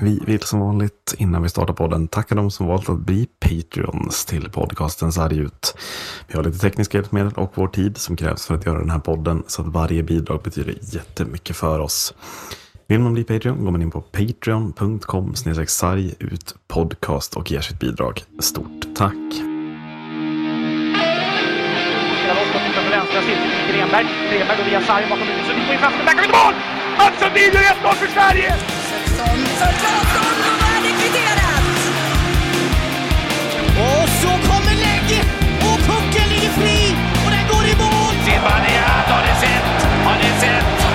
Vi 0.00 0.22
vill 0.26 0.42
som 0.42 0.60
vanligt 0.60 1.14
innan 1.18 1.42
vi 1.42 1.48
startar 1.48 1.74
podden 1.74 2.08
tacka 2.08 2.34
de 2.34 2.50
som 2.50 2.66
valt 2.66 2.88
att 2.88 2.98
bli 2.98 3.26
Patreons 3.40 4.24
till 4.24 4.50
podcasten 4.50 5.12
Sarg 5.12 5.38
ut. 5.38 5.76
Vi 6.26 6.36
har 6.36 6.44
lite 6.44 6.58
tekniska 6.58 6.98
hjälpmedel 6.98 7.32
och 7.32 7.52
vår 7.54 7.68
tid 7.68 7.96
som 7.96 8.16
krävs 8.16 8.46
för 8.46 8.54
att 8.54 8.66
göra 8.66 8.78
den 8.78 8.90
här 8.90 8.98
podden 8.98 9.42
så 9.46 9.62
att 9.62 9.68
varje 9.68 10.02
bidrag 10.02 10.42
betyder 10.42 10.74
jättemycket 10.80 11.56
för 11.56 11.78
oss. 11.78 12.14
Vill 12.86 13.00
man 13.00 13.12
bli 13.12 13.24
Patreon 13.24 13.64
går 13.64 13.70
man 13.70 13.82
in 13.82 13.90
på 13.90 14.00
patreon.com 14.00 15.34
sarg 15.66 16.14
ut 16.18 16.54
podcast 16.68 17.36
och 17.36 17.50
ger 17.50 17.60
sitt 17.60 17.80
bidrag. 17.80 18.22
Stort 18.40 18.96
tack! 18.96 19.12
Grenberg. 23.72 24.06
Grenberg 24.30 24.56
går 24.56 24.64
via 24.64 24.80
sarg 24.80 25.04
bakom 25.10 25.26
huvudet. 25.26 25.46
Så 25.46 25.52
vi 25.54 25.60
får 25.64 25.74
in 25.74 25.80
framför. 25.80 26.04
Där 26.04 26.12
kan 26.12 26.22
vi 26.22 26.28
mål! 26.28 26.54
Alltså, 26.98 27.24
Sundin 27.24 27.52
gör 27.54 27.60
1-0 27.60 27.94
för 27.94 28.06
Sverige! 28.06 28.85
För 29.60 29.72
Claesson 29.80 30.36
och 30.48 30.58
där 30.62 30.82
är 30.90 30.94
kvitterat! 31.00 31.64
Och 33.86 34.08
så 34.22 34.28
kommer 34.48 34.74
lägget 34.88 35.26
och 35.68 35.78
pucken 35.88 36.28
ligger 36.28 36.50
fri 36.50 36.96
och 37.24 37.30
den 37.30 37.44
går 37.52 37.64
i 37.72 37.74
mål! 37.82 38.14
Zibanejad, 38.24 39.06
har 39.12 39.22
ni 39.26 39.34
sett? 39.40 39.86
Har 40.04 40.16
ni 40.22 40.40
sett? 40.40 40.85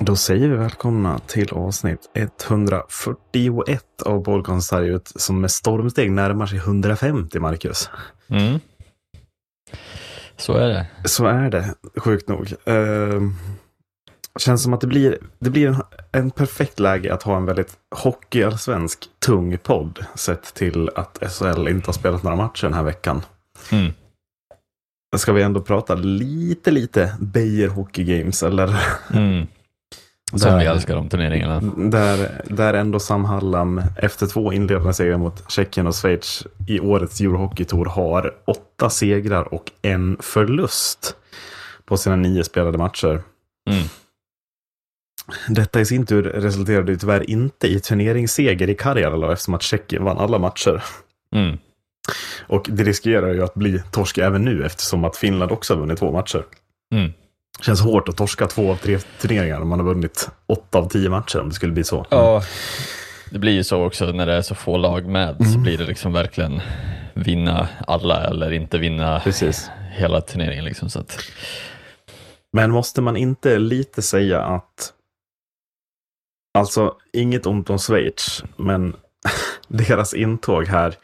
Då 0.00 0.16
säger 0.16 0.48
vi 0.48 0.56
välkomna 0.56 1.18
till 1.18 1.52
avsnitt 1.52 2.10
141 2.14 3.84
av 4.04 4.22
Bolkons 4.22 4.66
Sargut 4.66 5.12
som 5.16 5.40
med 5.40 5.50
stormsteg 5.50 6.10
närmar 6.10 6.46
sig 6.46 6.58
150, 6.58 7.38
Marcus. 7.38 7.90
Mm. 8.28 8.60
Så 10.36 10.52
är 10.52 10.68
det. 10.68 10.86
Så 11.04 11.26
är 11.26 11.50
det, 11.50 11.74
sjukt 11.96 12.28
nog. 12.28 12.52
Uh, 12.68 13.30
känns 14.38 14.62
som 14.62 14.72
att 14.72 14.80
det 14.80 14.86
blir, 14.86 15.18
det 15.38 15.50
blir 15.50 15.68
en, 15.68 15.82
en 16.12 16.30
perfekt 16.30 16.80
läge 16.80 17.14
att 17.14 17.22
ha 17.22 17.36
en 17.36 17.44
väldigt 17.44 17.72
hockeyallsvensk 17.96 19.08
tung 19.18 19.58
podd 19.58 20.04
sett 20.14 20.54
till 20.54 20.90
att 20.94 21.18
SHL 21.32 21.68
inte 21.68 21.88
har 21.88 21.92
spelat 21.92 22.22
några 22.22 22.36
matcher 22.36 22.62
den 22.66 22.74
här 22.74 22.82
veckan. 22.82 23.22
Mm. 23.72 23.92
Ska 25.16 25.32
vi 25.32 25.42
ändå 25.42 25.60
prata 25.60 25.94
lite, 25.94 26.70
lite 26.70 27.16
Beijer 27.20 27.68
Hockey 27.68 28.04
Games 28.04 28.42
eller? 28.42 28.76
Mm. 29.14 29.46
Som 30.30 30.38
där, 30.38 30.58
vi 30.58 30.64
älskar 30.64 30.96
de 30.96 31.08
turneringarna. 31.08 31.60
Där, 31.76 32.44
där 32.48 32.74
ändå 32.74 33.00
Sam 33.00 33.24
Hallam 33.24 33.82
efter 33.96 34.26
två 34.26 34.52
inledande 34.52 34.94
segrar 34.94 35.18
mot 35.18 35.50
Tjeckien 35.50 35.86
och 35.86 35.94
Schweiz 35.94 36.46
i 36.68 36.80
årets 36.80 37.20
Eurohockey 37.20 37.64
Tour 37.64 37.84
har 37.84 38.34
åtta 38.44 38.90
segrar 38.90 39.54
och 39.54 39.70
en 39.82 40.16
förlust 40.20 41.16
på 41.84 41.96
sina 41.96 42.16
nio 42.16 42.44
spelade 42.44 42.78
matcher. 42.78 43.22
Mm. 43.70 43.84
Detta 45.48 45.80
i 45.80 45.84
sin 45.84 46.06
tur 46.06 46.22
resulterade 46.22 46.96
tyvärr 46.96 47.30
inte 47.30 47.66
i 47.66 47.80
turneringsseger 47.80 48.70
i 48.70 48.74
Karjala 48.74 49.32
eftersom 49.32 49.54
att 49.54 49.62
Tjeckien 49.62 50.04
vann 50.04 50.18
alla 50.18 50.38
matcher. 50.38 50.82
Mm. 51.34 51.58
Och 52.46 52.66
det 52.68 52.84
riskerar 52.84 53.34
ju 53.34 53.44
att 53.44 53.54
bli 53.54 53.82
torsk 53.90 54.18
även 54.18 54.44
nu 54.44 54.64
eftersom 54.64 55.04
att 55.04 55.16
Finland 55.16 55.52
också 55.52 55.74
har 55.74 55.80
vunnit 55.80 55.98
två 55.98 56.12
matcher. 56.12 56.44
Mm. 56.94 57.12
Känns 57.60 57.80
hårt 57.80 58.08
att 58.08 58.16
torska 58.16 58.46
två 58.46 58.70
av 58.70 58.76
tre 58.76 58.98
turneringar 58.98 59.60
om 59.60 59.68
man 59.68 59.78
har 59.78 59.86
vunnit 59.86 60.28
åtta 60.46 60.78
av 60.78 60.88
tio 60.88 61.10
matcher 61.10 61.40
om 61.40 61.48
det 61.48 61.54
skulle 61.54 61.72
bli 61.72 61.84
så. 61.84 62.06
Ja, 62.10 62.42
det 63.30 63.38
blir 63.38 63.52
ju 63.52 63.64
så 63.64 63.84
också 63.84 64.06
när 64.06 64.26
det 64.26 64.34
är 64.34 64.42
så 64.42 64.54
få 64.54 64.76
lag 64.76 65.06
med 65.06 65.40
mm. 65.40 65.52
så 65.52 65.58
blir 65.58 65.78
det 65.78 65.84
liksom 65.84 66.12
verkligen 66.12 66.60
vinna 67.14 67.68
alla 67.86 68.26
eller 68.26 68.52
inte 68.52 68.78
vinna 68.78 69.20
Precis. 69.20 69.70
hela 69.90 70.20
turneringen. 70.20 70.64
Liksom, 70.64 70.90
så 70.90 71.00
att... 71.00 71.18
Men 72.52 72.70
måste 72.70 73.00
man 73.00 73.16
inte 73.16 73.58
lite 73.58 74.02
säga 74.02 74.42
att 74.42 74.92
Alltså, 76.58 76.94
inget 77.12 77.46
ont 77.46 77.70
om 77.70 77.78
Schweiz, 77.78 78.44
men 78.56 78.96
deras 79.68 80.14
intåg 80.14 80.66
här 80.66 80.94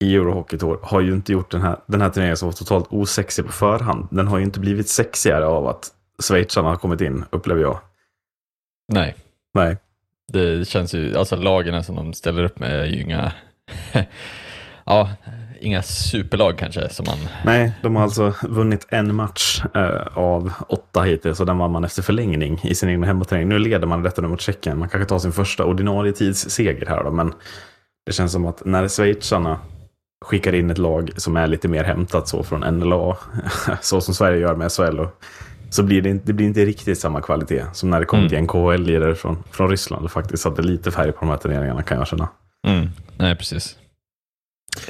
i 0.00 0.14
Eurohockey 0.14 0.58
Tour 0.58 0.78
har 0.82 1.00
ju 1.00 1.12
inte 1.12 1.32
gjort 1.32 1.50
den 1.50 1.62
här, 1.62 1.76
den 1.86 2.00
här 2.00 2.10
turneringen 2.10 2.36
som 2.36 2.48
var 2.48 2.52
totalt 2.52 2.86
osexig 2.90 3.46
på 3.46 3.52
förhand. 3.52 4.08
Den 4.10 4.28
har 4.28 4.38
ju 4.38 4.44
inte 4.44 4.60
blivit 4.60 4.88
sexigare 4.88 5.46
av 5.46 5.66
att 5.66 5.92
schweizarna 6.22 6.68
har 6.68 6.76
kommit 6.76 7.00
in, 7.00 7.24
upplever 7.30 7.62
jag. 7.62 7.80
Nej. 8.92 9.14
Nej. 9.54 9.76
Det 10.32 10.68
känns 10.68 10.94
ju, 10.94 11.16
alltså 11.16 11.36
lagen 11.36 11.84
som 11.84 11.96
de 11.96 12.14
ställer 12.14 12.44
upp 12.44 12.58
med 12.58 12.80
är 12.80 12.84
ju 12.84 13.02
inga, 13.02 13.32
ja, 14.84 15.10
inga 15.60 15.82
superlag 15.82 16.58
kanske 16.58 16.88
som 16.88 17.06
man... 17.06 17.18
Nej, 17.44 17.72
de 17.82 17.96
har 17.96 18.02
alltså 18.02 18.34
vunnit 18.42 18.86
en 18.88 19.14
match 19.14 19.62
eh, 19.74 20.18
av 20.18 20.52
åtta 20.68 21.02
hittills 21.02 21.40
och 21.40 21.46
den 21.46 21.58
vann 21.58 21.70
man 21.70 21.84
efter 21.84 22.02
förlängning 22.02 22.60
i 22.64 22.74
sin 22.74 22.88
egen 22.88 23.04
hemmaträning. 23.04 23.48
Nu 23.48 23.58
leder 23.58 23.86
man 23.86 24.02
detta 24.02 24.22
mot 24.22 24.40
Tjeckien. 24.40 24.78
Man 24.78 24.88
kanske 24.88 25.08
tar 25.08 25.18
sin 25.18 25.32
första 25.32 25.64
ordinarie 25.64 26.12
tidsseger 26.12 26.86
här 26.86 27.04
då, 27.04 27.10
men 27.10 27.32
det 28.06 28.12
känns 28.12 28.32
som 28.32 28.46
att 28.46 28.64
när 28.64 28.88
schweizarna 28.88 29.58
skickar 30.24 30.54
in 30.54 30.70
ett 30.70 30.78
lag 30.78 31.10
som 31.16 31.36
är 31.36 31.46
lite 31.46 31.68
mer 31.68 31.84
hämtat 31.84 32.28
så 32.28 32.42
från 32.42 32.60
NLA, 32.60 33.16
så 33.80 34.00
som 34.00 34.14
Sverige 34.14 34.38
gör 34.38 34.54
med 34.54 34.72
SHL. 34.72 35.00
Och, 35.00 35.22
så 35.70 35.82
blir 35.82 36.02
det, 36.02 36.08
inte, 36.08 36.26
det 36.26 36.32
blir 36.32 36.46
inte 36.46 36.64
riktigt 36.64 36.98
samma 36.98 37.20
kvalitet 37.20 37.64
som 37.72 37.90
när 37.90 38.00
det 38.00 38.06
kommer 38.06 38.22
mm. 38.22 38.28
till 38.28 38.38
en 38.38 38.46
KHL-lirare 38.46 39.14
från, 39.14 39.44
från 39.50 39.70
Ryssland 39.70 40.04
och 40.04 40.10
faktiskt 40.10 40.42
satte 40.42 40.62
lite 40.62 40.90
färg 40.90 41.12
på 41.12 41.20
de 41.20 41.28
här 41.28 41.36
turneringarna 41.36 41.82
kan 41.82 41.98
jag 41.98 42.06
känna. 42.06 42.28
Mm. 42.66 42.88
Nej, 43.16 43.36
precis. 43.36 43.76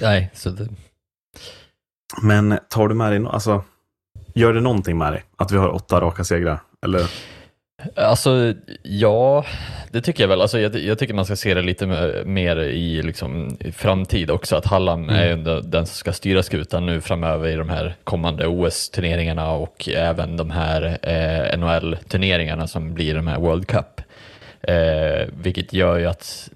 Nej, 0.00 0.30
så 0.34 0.50
det... 0.50 0.68
Men 2.22 2.58
tar 2.68 2.88
du 2.88 2.94
med 2.94 3.12
dig, 3.12 3.26
alltså, 3.26 3.64
gör 4.34 4.52
det 4.52 4.60
någonting 4.60 4.98
med 4.98 5.12
dig 5.12 5.24
att 5.36 5.52
vi 5.52 5.56
har 5.56 5.68
åtta 5.68 6.00
raka 6.00 6.24
segrar? 6.24 6.60
Eller? 6.84 7.10
Alltså, 7.94 8.54
ja, 8.82 9.44
det 9.90 10.00
tycker 10.00 10.22
jag 10.22 10.28
väl. 10.28 10.40
Alltså, 10.40 10.60
jag, 10.60 10.76
jag 10.76 10.98
tycker 10.98 11.14
man 11.14 11.24
ska 11.24 11.36
se 11.36 11.54
det 11.54 11.62
lite 11.62 11.86
mer 12.24 12.56
i 12.56 13.02
liksom, 13.02 13.58
framtid 13.72 14.30
också, 14.30 14.56
att 14.56 14.66
Hallam 14.66 15.08
mm. 15.08 15.46
är 15.46 15.62
den 15.62 15.86
som 15.86 15.94
ska 15.94 16.12
styra 16.12 16.42
skutan 16.42 16.86
nu 16.86 17.00
framöver 17.00 17.48
i 17.48 17.54
de 17.54 17.68
här 17.68 17.96
kommande 18.04 18.46
OS-turneringarna 18.46 19.50
och 19.50 19.88
även 19.88 20.36
de 20.36 20.50
här 20.50 20.98
eh, 21.02 21.58
NHL-turneringarna 21.58 22.66
som 22.66 22.94
blir 22.94 23.14
de 23.14 23.26
här 23.26 23.38
World 23.38 23.66
Cup. 23.66 24.00
Eh, 24.62 25.28
vilket 25.42 25.72
gör 25.72 25.98
ju 25.98 26.06
att 26.06 26.50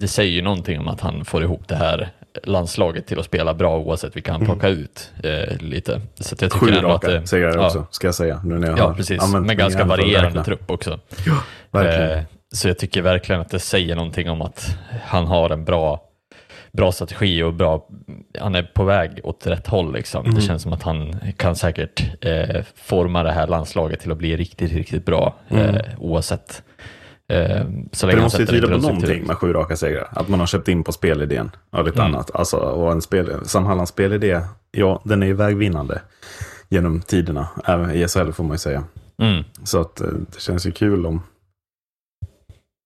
det 0.00 0.08
säger 0.08 0.32
ju 0.32 0.42
någonting 0.42 0.80
om 0.80 0.88
att 0.88 1.00
han 1.00 1.24
får 1.24 1.42
ihop 1.42 1.68
det 1.68 1.76
här 1.76 2.10
landslaget 2.44 3.06
till 3.06 3.18
att 3.18 3.24
spela 3.24 3.54
bra 3.54 3.78
oavsett 3.78 4.16
vilka 4.16 4.32
han 4.32 4.40
mm. 4.42 4.52
plockar 4.52 4.68
mm. 4.68 4.80
ut 4.80 5.12
eh, 5.22 5.56
lite. 5.58 6.00
Så 6.14 6.36
jag 6.40 6.52
Sju 6.52 6.66
raka 6.70 7.18
att, 7.18 7.28
segrar 7.28 7.54
ja, 7.54 7.66
också, 7.66 7.86
ska 7.90 8.06
jag 8.06 8.14
säga. 8.14 8.40
Nu 8.44 8.58
när 8.58 8.68
jag 8.68 8.78
ja, 8.78 8.94
precis. 8.94 9.32
Men 9.32 9.56
ganska 9.56 9.84
varierande 9.84 10.44
trupp 10.44 10.70
också. 10.70 11.00
Ja, 11.26 11.42
verkligen. 11.70 12.18
Eh, 12.18 12.24
så 12.52 12.68
jag 12.68 12.78
tycker 12.78 13.02
verkligen 13.02 13.40
att 13.40 13.50
det 13.50 13.58
säger 13.58 13.96
någonting 13.96 14.30
om 14.30 14.42
att 14.42 14.76
han 15.04 15.26
har 15.26 15.50
en 15.50 15.64
bra, 15.64 16.02
bra 16.72 16.92
strategi 16.92 17.42
och 17.42 17.54
bra, 17.54 17.88
han 18.38 18.54
är 18.54 18.62
på 18.62 18.84
väg 18.84 19.20
åt 19.22 19.46
rätt 19.46 19.66
håll. 19.66 19.92
Liksom. 19.92 20.24
Mm. 20.24 20.34
Det 20.34 20.40
känns 20.40 20.62
som 20.62 20.72
att 20.72 20.82
han 20.82 21.20
kan 21.36 21.56
säkert 21.56 22.24
eh, 22.24 22.62
forma 22.74 23.22
det 23.22 23.32
här 23.32 23.46
landslaget 23.46 24.00
till 24.00 24.12
att 24.12 24.18
bli 24.18 24.36
riktigt, 24.36 24.72
riktigt 24.72 25.04
bra 25.04 25.34
mm. 25.48 25.74
eh, 25.74 25.82
oavsett 25.98 26.62
så 27.92 28.06
länge 28.06 28.18
det 28.18 28.22
måste 28.22 28.42
ju 28.42 28.46
tyda 28.46 28.68
på 28.68 28.76
någonting 28.76 29.26
med 29.26 29.36
sju 29.36 29.52
raka 29.52 29.76
segrar. 29.76 30.08
Att 30.10 30.28
man 30.28 30.40
har 30.40 30.46
köpt 30.46 30.68
in 30.68 30.84
på 30.84 30.92
spelidén 30.92 31.50
och 31.70 31.84
lite 31.84 32.00
mm. 32.00 32.14
annat. 32.14 32.30
Alltså, 32.34 32.56
och 32.56 32.92
en 32.92 33.02
spel, 33.02 33.40
Sam 33.44 33.64
Hallands 33.64 33.90
spelidé, 33.90 34.40
ja, 34.70 35.02
den 35.04 35.22
är 35.22 35.26
ju 35.26 35.32
vägvinnande 35.32 36.02
genom 36.68 37.00
tiderna. 37.00 37.48
Även 37.64 37.90
i 37.90 38.08
SHL 38.08 38.32
får 38.32 38.44
man 38.44 38.54
ju 38.54 38.58
säga. 38.58 38.84
Mm. 39.22 39.44
Så 39.64 39.80
att 39.80 40.00
eh, 40.00 40.06
det 40.06 40.40
känns 40.40 40.66
ju 40.66 40.72
kul 40.72 41.06
om, 41.06 41.22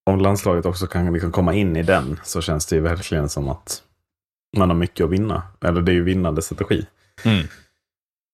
om 0.09 0.19
landslaget 0.19 0.65
också 0.65 0.87
kan 0.87 1.13
liksom 1.13 1.31
komma 1.31 1.53
in 1.53 1.75
i 1.75 1.83
den. 1.83 2.19
Så 2.23 2.41
känns 2.41 2.65
det 2.65 2.75
ju 2.75 2.81
verkligen 2.81 3.29
som 3.29 3.49
att 3.49 3.83
man 4.57 4.69
har 4.69 4.77
mycket 4.77 5.03
att 5.03 5.11
vinna. 5.11 5.43
Eller 5.61 5.81
det 5.81 5.91
är 5.91 5.93
ju 5.93 6.03
vinnande 6.03 6.41
strategi. 6.41 6.85
Mm. 7.23 7.47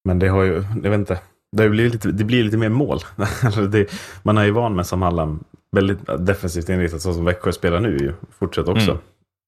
Men 0.04 0.18
det 0.18 0.28
har 0.28 0.42
ju, 0.42 0.64
jag 0.82 0.90
vet 0.90 0.98
inte, 0.98 1.18
det 1.56 1.68
blir 1.68 1.90
lite, 1.90 2.12
det 2.12 2.24
blir 2.24 2.44
lite 2.44 2.56
mer 2.56 2.68
mål. 2.68 3.00
det, 3.70 3.90
man 4.22 4.38
är 4.38 4.44
ju 4.44 4.50
van 4.50 4.76
med 4.76 4.86
Sam 4.86 5.02
Hallam 5.02 5.44
väldigt 5.74 5.98
defensivt 6.18 6.68
inriktat 6.68 7.02
så 7.02 7.14
som 7.14 7.24
Växjö 7.24 7.52
spelar 7.52 7.80
nu 7.80 7.96
ju. 7.98 8.12
Fortsätter 8.38 8.72
också. 8.72 8.90
Mm. 8.90 9.02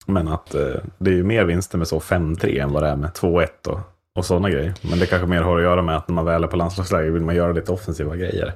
Men 0.06 0.28
att 0.28 0.55
eh, 0.55 0.75
det 0.99 1.11
är 1.11 1.14
ju 1.14 1.25
mer 1.25 1.44
vinster 1.44 1.78
med 1.78 1.88
så 1.88 1.99
5-3 1.99 2.62
än 2.62 2.73
vad 2.73 2.82
det 2.82 2.88
är 2.88 2.96
med 2.96 3.11
2-1 3.11 3.46
och, 3.69 3.78
och 4.19 4.25
sådana 4.25 4.50
grejer. 4.50 4.75
Men 4.90 4.99
det 4.99 5.06
kanske 5.06 5.26
mer 5.26 5.40
har 5.40 5.56
att 5.56 5.62
göra 5.62 5.82
med 5.82 5.96
att 5.96 6.08
när 6.08 6.14
man 6.14 6.25
väl 6.25 6.44
är 6.44 6.49
på 6.49 6.56
landslagsläge 6.56 7.11
vill 7.11 7.23
man 7.23 7.37
göra 7.37 7.52
lite 7.52 7.73
offensiva 7.73 8.17
grejer. 8.17 8.52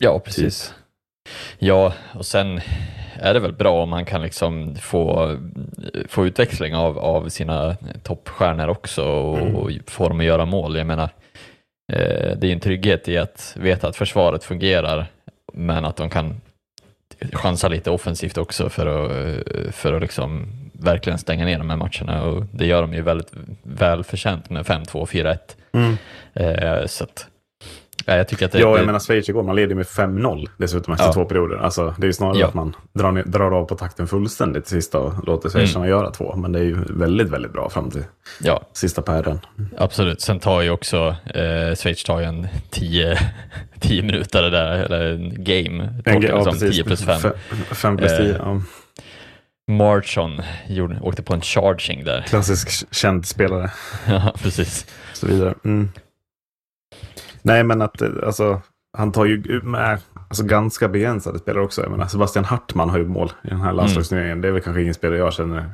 Ja, 0.00 0.18
precis. 0.18 0.74
Ja, 1.58 1.94
och 2.14 2.26
sen 2.26 2.60
är 3.20 3.34
det 3.34 3.40
väl 3.40 3.52
bra 3.52 3.82
om 3.82 3.88
man 3.88 4.04
kan 4.04 4.22
liksom 4.22 4.76
få, 4.76 5.36
få 6.08 6.26
utväxling 6.26 6.74
av, 6.74 6.98
av 6.98 7.28
sina 7.28 7.76
toppstjärnor 8.02 8.68
också 8.68 9.04
och, 9.04 9.38
mm. 9.38 9.56
och 9.56 9.70
få 9.86 10.08
dem 10.08 10.20
att 10.20 10.26
göra 10.26 10.44
mål. 10.44 10.76
Jag 10.76 10.86
menar, 10.86 11.10
eh, 11.92 12.36
det 12.38 12.46
är 12.46 12.52
en 12.52 12.60
trygghet 12.60 13.08
i 13.08 13.18
att 13.18 13.56
veta 13.60 13.88
att 13.88 13.96
försvaret 13.96 14.44
fungerar 14.44 15.06
men 15.52 15.84
att 15.84 15.96
de 15.96 16.10
kan 16.10 16.40
chansa 17.32 17.68
lite 17.68 17.90
offensivt 17.90 18.38
också 18.38 18.68
för 18.68 18.86
att, 18.86 19.74
för 19.74 19.92
att 19.92 20.02
liksom 20.02 20.46
verkligen 20.72 21.18
stänga 21.18 21.44
ner 21.44 21.58
de 21.58 21.70
här 21.70 21.76
matcherna 21.76 22.22
och 22.22 22.44
det 22.52 22.66
gör 22.66 22.82
de 22.82 22.94
ju 22.94 23.02
väldigt 23.02 23.32
välförtjänt 23.62 24.50
med 24.50 24.66
5-2, 24.66 25.06
4-1. 25.06 25.38
Mm. 25.72 25.96
Eh, 26.34 26.86
så 26.86 27.04
att, 27.04 27.26
ja, 28.06 28.16
jag 28.16 28.28
tycker 28.28 28.46
att 28.46 28.52
det, 28.52 28.58
ja, 28.58 28.68
jag 28.68 28.78
det... 28.78 28.86
menar 28.86 28.98
Schweiz 28.98 29.28
igår, 29.28 29.42
man 29.42 29.56
leder 29.56 29.74
med 29.74 29.86
5-0 29.86 30.48
dessutom 30.56 30.94
efter 30.94 31.06
ja. 31.06 31.12
två 31.12 31.24
perioder. 31.24 31.56
Alltså, 31.56 31.94
det 31.98 32.04
är 32.04 32.06
ju 32.06 32.12
snarare 32.12 32.38
ja. 32.38 32.46
att 32.46 32.54
man 32.54 32.76
drar, 32.92 33.12
ner, 33.12 33.22
drar 33.22 33.50
av 33.50 33.64
på 33.64 33.74
takten 33.74 34.08
fullständigt 34.08 34.66
sista 34.66 34.98
och 34.98 35.26
låter 35.26 35.48
schweizarna 35.48 35.84
mm. 35.84 35.98
göra 35.98 36.10
två. 36.10 36.36
Men 36.36 36.52
det 36.52 36.58
är 36.58 36.64
ju 36.64 36.76
väldigt, 36.88 37.28
väldigt 37.28 37.52
bra 37.52 37.70
fram 37.70 37.90
till 37.90 38.04
ja. 38.40 38.62
sista 38.72 39.02
pären. 39.02 39.40
Absolut, 39.76 40.20
sen 40.20 40.40
tar 40.40 40.62
ju 40.62 40.70
också 40.70 41.16
eh, 41.34 41.74
Schweiz 41.74 42.04
tar 42.04 42.20
ju 42.20 42.26
en 42.26 42.48
10 42.70 43.18
minuter 44.02 44.42
där, 44.42 44.72
eller 44.72 45.12
en 45.12 45.44
game. 45.44 46.02
En, 46.04 46.22
ja, 46.22 46.44
liksom 46.44 46.70
10 46.70 46.84
plus 46.84 47.04
5. 47.04 47.32
5 47.70 47.96
plus 47.96 48.16
10, 48.16 48.30
eh, 48.30 48.36
ja. 48.38 48.60
Marchon 49.68 50.42
gjorde, 50.68 51.00
åkte 51.00 51.22
på 51.22 51.34
en 51.34 51.40
charging 51.40 52.04
där. 52.04 52.22
Klassisk 52.22 52.94
känd 52.94 53.26
spelare. 53.26 53.70
ja, 54.08 54.34
precis. 54.42 54.86
Så 55.12 55.26
vidare. 55.26 55.54
Mm. 55.64 55.88
Nej, 57.48 57.64
men 57.64 57.82
att 57.82 58.02
alltså, 58.02 58.60
han 58.96 59.12
tar 59.12 59.24
ju 59.24 59.60
med 59.62 59.98
alltså, 60.28 60.44
ganska 60.44 60.88
begränsade 60.88 61.38
spelare 61.38 61.64
också. 61.64 61.82
Jag 61.82 61.90
menar, 61.90 62.06
Sebastian 62.06 62.44
Hartman 62.44 62.90
har 62.90 62.98
ju 62.98 63.06
mål 63.06 63.32
i 63.44 63.48
den 63.48 63.60
här 63.60 63.72
landslagsturneringen. 63.72 64.32
Mm. 64.32 64.42
Det 64.42 64.48
är 64.48 64.52
väl 64.52 64.62
kanske 64.62 64.82
ingen 64.82 64.94
spelare 64.94 65.18
jag 65.18 65.32
känner 65.32 65.70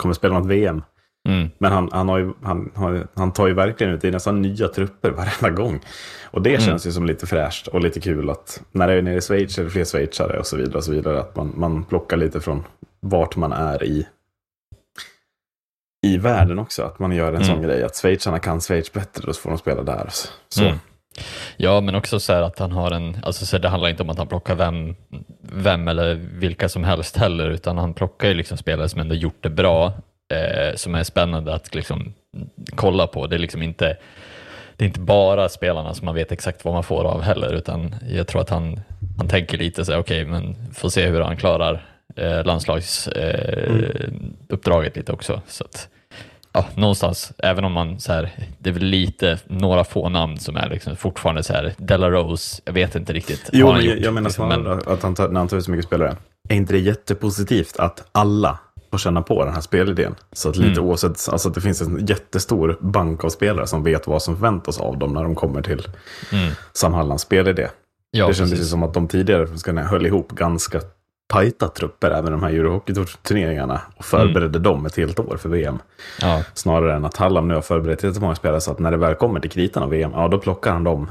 kommer 0.00 0.14
spela 0.14 0.38
något 0.38 0.48
VM. 0.48 0.82
Mm. 1.28 1.50
Men 1.58 1.72
han, 1.72 1.88
han, 1.92 2.08
har 2.08 2.18
ju, 2.18 2.32
han, 2.42 2.72
har, 2.74 3.06
han 3.14 3.32
tar 3.32 3.46
ju 3.46 3.54
verkligen 3.54 3.92
ut 3.92 4.04
i 4.04 4.10
nästan 4.10 4.42
nya 4.42 4.68
trupper 4.68 5.10
varenda 5.10 5.50
gång. 5.50 5.80
Och 6.24 6.42
det 6.42 6.50
mm. 6.50 6.60
känns 6.60 6.86
ju 6.86 6.92
som 6.92 7.06
lite 7.06 7.26
fräscht 7.26 7.66
och 7.66 7.80
lite 7.80 8.00
kul 8.00 8.30
att 8.30 8.62
när 8.72 8.86
det 8.86 8.92
är 8.92 9.02
nere 9.02 9.16
i 9.16 9.20
Schweiz 9.20 9.58
är 9.58 9.64
det 9.64 9.70
fler 9.70 9.84
schweizare 9.84 10.38
och 10.38 10.46
så 10.46 10.56
vidare. 10.56 10.76
Och 10.76 10.84
så 10.84 10.92
vidare 10.92 11.20
att 11.20 11.36
man, 11.36 11.52
man 11.56 11.84
plockar 11.84 12.16
lite 12.16 12.40
från 12.40 12.64
vart 13.00 13.36
man 13.36 13.52
är 13.52 13.84
i, 13.84 14.06
i 16.06 16.18
världen 16.18 16.58
också. 16.58 16.82
Att 16.82 16.98
man 16.98 17.12
gör 17.12 17.28
en 17.28 17.34
mm. 17.34 17.46
sån 17.46 17.62
grej 17.62 17.82
att 17.82 17.96
schweizarna 17.96 18.38
kan 18.38 18.60
Schweiz 18.60 18.92
bättre, 18.92 19.22
då 19.26 19.32
får 19.32 19.50
de 19.50 19.58
spela 19.58 19.82
där. 19.82 20.08
Så. 20.48 20.72
Ja, 21.56 21.80
men 21.80 21.94
också 21.94 22.20
så 22.20 22.32
här 22.32 22.42
att 22.42 22.58
han 22.58 22.72
har 22.72 22.90
en, 22.90 23.16
alltså 23.22 23.46
så 23.46 23.58
det 23.58 23.68
handlar 23.68 23.90
inte 23.90 24.02
om 24.02 24.10
att 24.10 24.18
han 24.18 24.26
plockar 24.26 24.54
vem, 24.54 24.96
vem 25.40 25.88
eller 25.88 26.14
vilka 26.14 26.68
som 26.68 26.84
helst 26.84 27.16
heller, 27.16 27.50
utan 27.50 27.78
han 27.78 27.94
plockar 27.94 28.28
ju 28.28 28.34
liksom 28.34 28.58
spelare 28.58 28.88
som 28.88 29.00
ändå 29.00 29.14
gjort 29.14 29.42
det 29.42 29.50
bra, 29.50 29.92
eh, 30.32 30.74
som 30.74 30.94
är 30.94 31.02
spännande 31.02 31.54
att 31.54 31.74
liksom 31.74 32.14
kolla 32.74 33.06
på. 33.06 33.26
Det 33.26 33.36
är 33.36 33.38
liksom 33.38 33.62
inte, 33.62 33.96
det 34.76 34.84
är 34.84 34.86
inte 34.86 35.00
bara 35.00 35.48
spelarna 35.48 35.94
som 35.94 36.04
man 36.04 36.14
vet 36.14 36.32
exakt 36.32 36.64
vad 36.64 36.74
man 36.74 36.84
får 36.84 37.04
av 37.04 37.22
heller, 37.22 37.54
utan 37.54 37.94
jag 38.10 38.26
tror 38.26 38.40
att 38.40 38.50
han, 38.50 38.80
han 39.18 39.28
tänker 39.28 39.58
lite 39.58 39.84
så 39.84 39.92
här, 39.92 39.98
okej, 39.98 40.22
okay, 40.22 40.32
men 40.32 40.56
får 40.74 40.88
se 40.88 41.06
hur 41.06 41.20
han 41.20 41.36
klarar 41.36 41.86
eh, 42.16 42.44
landslagsuppdraget 42.44 44.70
eh, 44.70 44.76
mm. 44.76 44.92
lite 44.94 45.12
också. 45.12 45.40
Så 45.46 45.64
att, 45.64 45.88
ja, 46.54 46.66
någonstans, 46.74 47.32
även 47.38 47.64
om 47.64 47.72
man 47.72 48.00
så 48.00 48.12
här, 48.12 48.32
det 48.58 48.70
är 48.70 48.74
väl 48.74 48.84
lite 48.84 49.38
några 49.46 49.84
få 49.84 50.08
namn 50.08 50.38
som 50.38 50.56
är 50.56 50.70
liksom 50.70 50.96
fortfarande 50.96 51.42
så 51.42 51.52
här, 51.52 51.74
Della 51.76 52.10
Rose, 52.10 52.62
jag 52.64 52.72
vet 52.72 52.94
inte 52.94 53.12
riktigt. 53.12 53.50
Jo, 53.52 53.72
men 53.72 53.84
jag, 53.84 53.98
jag 53.98 54.14
menar 54.14 54.28
liksom, 54.28 54.48
men... 54.48 54.66
att 54.66 55.02
han 55.02 55.14
tar, 55.14 55.28
när 55.28 55.40
han 55.40 55.48
tar 55.48 55.56
ut 55.56 55.64
så 55.64 55.70
mycket 55.70 55.86
spelare, 55.86 56.16
är 56.48 56.56
inte 56.56 56.72
det 56.72 56.78
jättepositivt 56.78 57.76
att 57.76 58.08
alla 58.12 58.58
får 58.90 58.98
känna 58.98 59.22
på 59.22 59.44
den 59.44 59.54
här 59.54 59.60
spelidén? 59.60 60.14
Så 60.32 60.48
att 60.48 60.56
lite 60.56 60.80
mm. 60.80 60.84
oavsett, 60.84 61.28
alltså 61.28 61.48
att 61.48 61.54
det 61.54 61.60
finns 61.60 61.80
en 61.80 62.06
jättestor 62.06 62.78
bank 62.80 63.24
av 63.24 63.28
spelare 63.28 63.66
som 63.66 63.82
vet 63.82 64.06
vad 64.06 64.22
som 64.22 64.36
förväntas 64.36 64.80
av 64.80 64.98
dem 64.98 65.12
när 65.12 65.22
de 65.22 65.34
kommer 65.34 65.62
till 65.62 65.88
mm. 66.32 66.52
Sam 66.72 66.94
Hallands 66.94 67.22
spelidé. 67.22 67.68
Ja, 68.10 68.26
det 68.26 68.34
kändes 68.34 68.60
ju 68.60 68.64
som 68.64 68.82
att 68.82 68.94
de 68.94 69.08
tidigare 69.08 69.80
höll 69.80 70.06
ihop 70.06 70.32
ganska 70.32 70.80
tajta 71.34 71.68
trupper 71.68 72.10
även 72.10 72.32
de 72.32 72.42
här 72.42 72.50
Eurohockey-turneringarna 72.50 73.80
och 73.96 74.04
förberedde 74.04 74.58
mm. 74.58 74.62
dem 74.62 74.86
ett 74.86 74.96
helt 74.96 75.18
år 75.18 75.36
för 75.36 75.48
VM. 75.48 75.78
Ja. 76.20 76.42
Snarare 76.54 76.94
än 76.94 77.04
att 77.04 77.16
Hallam 77.16 77.48
nu 77.48 77.54
har 77.54 77.62
förberett 77.62 78.02
jättemånga 78.02 78.34
spelare 78.34 78.60
så 78.60 78.70
att 78.70 78.78
när 78.78 78.90
det 78.90 78.96
väl 78.96 79.14
kommer 79.14 79.40
till 79.40 79.50
kritan 79.50 79.82
av 79.82 79.90
VM, 79.90 80.10
ja 80.14 80.28
då 80.28 80.38
plockar 80.38 80.72
han 80.72 80.84
de 80.84 81.10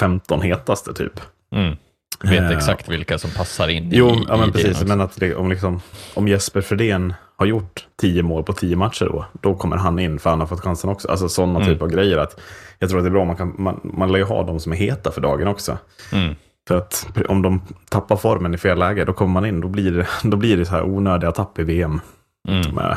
15 0.00 0.42
hetaste 0.42 0.94
typ. 0.94 1.20
Mm. 1.52 1.76
Vet 2.22 2.40
uh, 2.40 2.50
exakt 2.50 2.88
vilka 2.88 3.18
som 3.18 3.30
passar 3.30 3.68
in 3.68 3.88
jo, 3.92 4.08
i, 4.08 4.24
ja, 4.28 4.36
men 4.36 4.52
precis. 4.52 4.84
Men 4.84 5.00
att 5.00 5.16
det, 5.16 5.34
om, 5.34 5.50
liksom, 5.50 5.80
om 6.14 6.28
Jesper 6.28 6.60
Fredén 6.60 7.14
har 7.36 7.46
gjort 7.46 7.86
10 8.00 8.22
mål 8.22 8.44
på 8.44 8.52
10 8.52 8.76
matcher 8.76 9.04
då, 9.04 9.24
då 9.40 9.54
kommer 9.54 9.76
han 9.76 9.98
in 9.98 10.18
för 10.18 10.30
han 10.30 10.40
har 10.40 10.46
fått 10.46 10.60
chansen 10.60 10.90
också. 10.90 11.08
Alltså 11.08 11.28
sådana 11.28 11.60
mm. 11.60 11.72
typer 11.72 11.84
av 11.84 11.90
grejer. 11.90 12.18
Att 12.18 12.40
jag 12.78 12.90
tror 12.90 12.98
att 12.98 13.04
det 13.04 13.08
är 13.08 13.12
bra, 13.12 13.24
man, 13.24 13.36
kan, 13.36 13.54
man, 13.58 13.80
man 13.82 14.12
lär 14.12 14.18
ju 14.18 14.24
ha 14.24 14.42
de 14.42 14.60
som 14.60 14.72
är 14.72 14.76
heta 14.76 15.10
för 15.10 15.20
dagen 15.20 15.48
också. 15.48 15.78
Mm. 16.12 16.34
För 16.68 16.76
att 16.76 17.06
om 17.28 17.42
de 17.42 17.60
tappar 17.88 18.16
formen 18.16 18.54
i 18.54 18.58
fel 18.58 18.78
läge, 18.78 19.04
då 19.04 19.12
kommer 19.12 19.32
man 19.32 19.46
in, 19.46 19.60
då 19.60 19.68
blir 19.68 19.92
det, 19.92 20.06
då 20.28 20.36
blir 20.36 20.56
det 20.56 20.64
så 20.64 20.72
här 20.72 20.82
onödiga 20.82 21.32
tapp 21.32 21.58
i 21.58 21.62
VM. 21.62 22.00
Mm. 22.48 22.96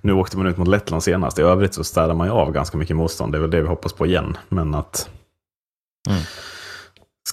Nu 0.00 0.12
åkte 0.12 0.38
man 0.38 0.46
ut 0.46 0.56
mot 0.56 0.68
Lettland 0.68 1.02
senast, 1.02 1.38
i 1.38 1.42
övrigt 1.42 1.74
så 1.74 1.84
städar 1.84 2.14
man 2.14 2.26
ju 2.26 2.32
av 2.32 2.52
ganska 2.52 2.76
mycket 2.76 2.96
motstånd. 2.96 3.32
Det 3.32 3.38
är 3.38 3.40
väl 3.40 3.50
det 3.50 3.62
vi 3.62 3.68
hoppas 3.68 3.92
på 3.92 4.06
igen. 4.06 4.36
Men 4.48 4.74
att 4.74 5.08
mm. 6.08 6.22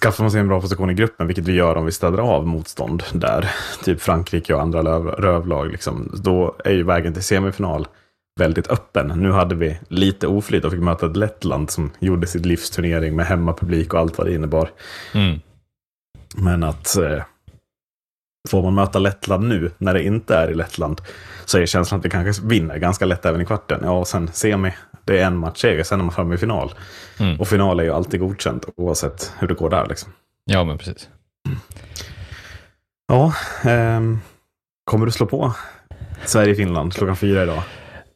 skaffar 0.01 0.23
man 0.23 0.31
sig 0.31 0.39
en 0.39 0.47
bra 0.47 0.61
position 0.61 0.89
i 0.89 0.93
gruppen, 0.93 1.27
vilket 1.27 1.47
vi 1.47 1.53
gör 1.53 1.75
om 1.75 1.85
vi 1.85 1.91
städar 1.91 2.19
av 2.19 2.47
motstånd 2.47 3.03
där, 3.13 3.49
typ 3.83 4.01
Frankrike 4.01 4.53
och 4.53 4.61
andra 4.61 4.81
rövlag, 4.99 5.71
liksom, 5.71 6.11
då 6.23 6.55
är 6.65 6.71
ju 6.71 6.83
vägen 6.83 7.13
till 7.13 7.23
semifinal 7.23 7.87
väldigt 8.39 8.67
öppen. 8.67 9.07
Nu 9.07 9.31
hade 9.31 9.55
vi 9.55 9.79
lite 9.87 10.27
oflyt 10.27 10.65
och 10.65 10.71
fick 10.71 10.81
möta 10.81 11.05
ett 11.05 11.17
Lettland 11.17 11.69
som 11.69 11.91
gjorde 11.99 12.27
sitt 12.27 12.45
livsturnering 12.45 13.15
med 13.15 13.25
hemmapublik 13.25 13.93
och 13.93 13.99
allt 13.99 14.17
vad 14.17 14.27
det 14.27 14.33
innebar. 14.33 14.69
Mm. 15.13 15.39
Men 16.35 16.63
att 16.63 16.97
eh, 16.97 17.23
får 18.49 18.63
man 18.63 18.75
möta 18.75 18.99
Lettland 18.99 19.47
nu, 19.47 19.71
när 19.77 19.93
det 19.93 20.03
inte 20.03 20.35
är 20.35 20.51
i 20.51 20.53
Lettland, 20.53 21.01
så 21.45 21.57
är 21.57 21.65
känslan 21.65 21.99
att 21.99 22.05
vi 22.05 22.09
kanske 22.09 22.45
vinner 22.45 22.77
ganska 22.77 23.05
lätt 23.05 23.25
även 23.25 23.41
i 23.41 23.45
kvarten. 23.45 23.81
Ja, 23.83 23.91
och 23.91 24.07
sen 24.07 24.29
semi, 24.33 24.73
det 25.05 25.19
är 25.19 25.25
en 25.25 25.37
match 25.37 25.61
seger, 25.61 25.83
sen 25.83 25.99
är 25.99 26.03
man 26.03 26.13
framme 26.13 26.35
i 26.35 26.37
final. 26.37 26.73
Mm. 27.19 27.39
Och 27.39 27.47
final 27.47 27.79
är 27.79 27.83
ju 27.83 27.91
alltid 27.91 28.19
godkänt, 28.19 28.65
oavsett 28.75 29.33
hur 29.39 29.47
det 29.47 29.53
går 29.53 29.69
där. 29.69 29.85
Liksom. 29.87 30.11
Ja, 30.45 30.63
men 30.63 30.77
precis. 30.77 31.09
Ja, 33.07 33.33
eh, 33.63 34.01
kommer 34.85 35.05
du 35.05 35.11
slå 35.11 35.25
på 35.25 35.53
Sverige-Finland 36.25 36.93
klockan 36.93 37.15
fyra 37.15 37.43
idag? 37.43 37.63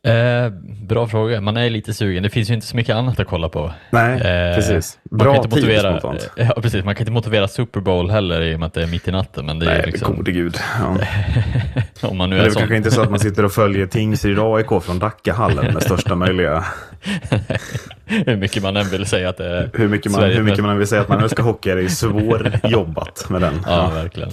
Eh, 0.07 0.49
bra 0.87 1.07
fråga. 1.07 1.41
Man 1.41 1.57
är 1.57 1.69
lite 1.69 1.93
sugen. 1.93 2.23
Det 2.23 2.29
finns 2.29 2.49
ju 2.49 2.53
inte 2.53 2.67
så 2.67 2.75
mycket 2.75 2.95
annat 2.95 3.19
att 3.19 3.27
kolla 3.27 3.49
på. 3.49 3.73
Nej, 3.89 4.13
eh, 4.13 4.55
precis. 4.55 4.99
Bra 5.11 5.25
man 5.25 5.35
kan 5.35 5.43
inte 5.43 5.55
motivera, 5.55 6.17
ja, 6.35 6.61
precis. 6.61 6.85
Man 6.85 6.95
kan 6.95 7.01
inte 7.01 7.11
motivera 7.11 7.47
Super 7.47 7.79
Bowl 7.79 8.09
heller 8.09 8.41
i 8.41 8.55
och 8.55 8.59
med 8.59 8.67
att 8.67 8.73
det 8.73 8.83
är 8.83 8.87
mitt 8.87 9.07
i 9.07 9.11
natten. 9.11 9.45
Men 9.45 9.59
det 9.59 9.65
Nej, 9.65 9.79
är 9.79 9.85
liksom... 9.85 10.15
gode 10.15 10.31
gud. 10.31 10.57
Ja. 10.79 10.97
Om 12.07 12.17
man 12.17 12.29
nu 12.29 12.37
är 12.37 12.43
det 12.43 12.49
är 12.49 12.53
kanske 12.53 12.75
inte 12.77 12.91
så 12.91 13.01
att 13.01 13.09
man 13.09 13.19
sitter 13.19 13.45
och 13.45 13.51
följer 13.51 13.85
Tingsryd 13.85 14.39
AIK 14.39 14.83
från 14.83 14.99
Dackahallen 14.99 15.73
med 15.73 15.83
största 15.83 16.15
möjliga... 16.15 16.65
hur 18.05 18.37
mycket 18.37 18.63
man 18.63 18.77
än 18.77 18.85
vill 18.89 19.05
säga 19.05 19.29
att 19.29 19.37
det 19.37 19.45
är 19.45 19.69
hur 19.73 19.87
mycket 19.87 20.11
man, 20.11 20.23
Hur 20.23 20.43
mycket 20.43 20.63
man 20.63 20.71
än 20.71 20.77
vill 20.77 20.87
säga 20.87 21.01
att 21.01 21.09
man 21.09 21.23
älskar 21.23 21.43
hockey 21.43 21.69
är 21.69 21.75
det 21.75 21.81
ju 21.81 21.89
svårjobbat 21.89 23.29
med 23.29 23.41
den. 23.41 23.53
Ja, 23.65 23.71
ja. 23.71 23.89
verkligen. 23.89 24.29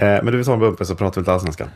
Eh, 0.00 0.06
men 0.06 0.26
du, 0.26 0.36
vi 0.38 0.44
tar 0.44 0.52
en 0.52 0.60
bumper 0.60 0.84
så 0.84 0.94
pratar 0.94 1.14
vi 1.14 1.20
lite 1.20 1.32
allsvenskan. 1.32 1.68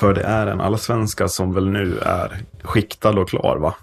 För 0.00 0.14
det 0.14 0.22
är 0.22 0.46
en 0.46 0.60
allsvenska 0.60 1.28
som 1.28 1.54
väl 1.54 1.70
nu 1.70 1.98
är 1.98 2.38
skiktad 2.62 3.18
och 3.18 3.28
klar 3.28 3.56
va? 3.56 3.74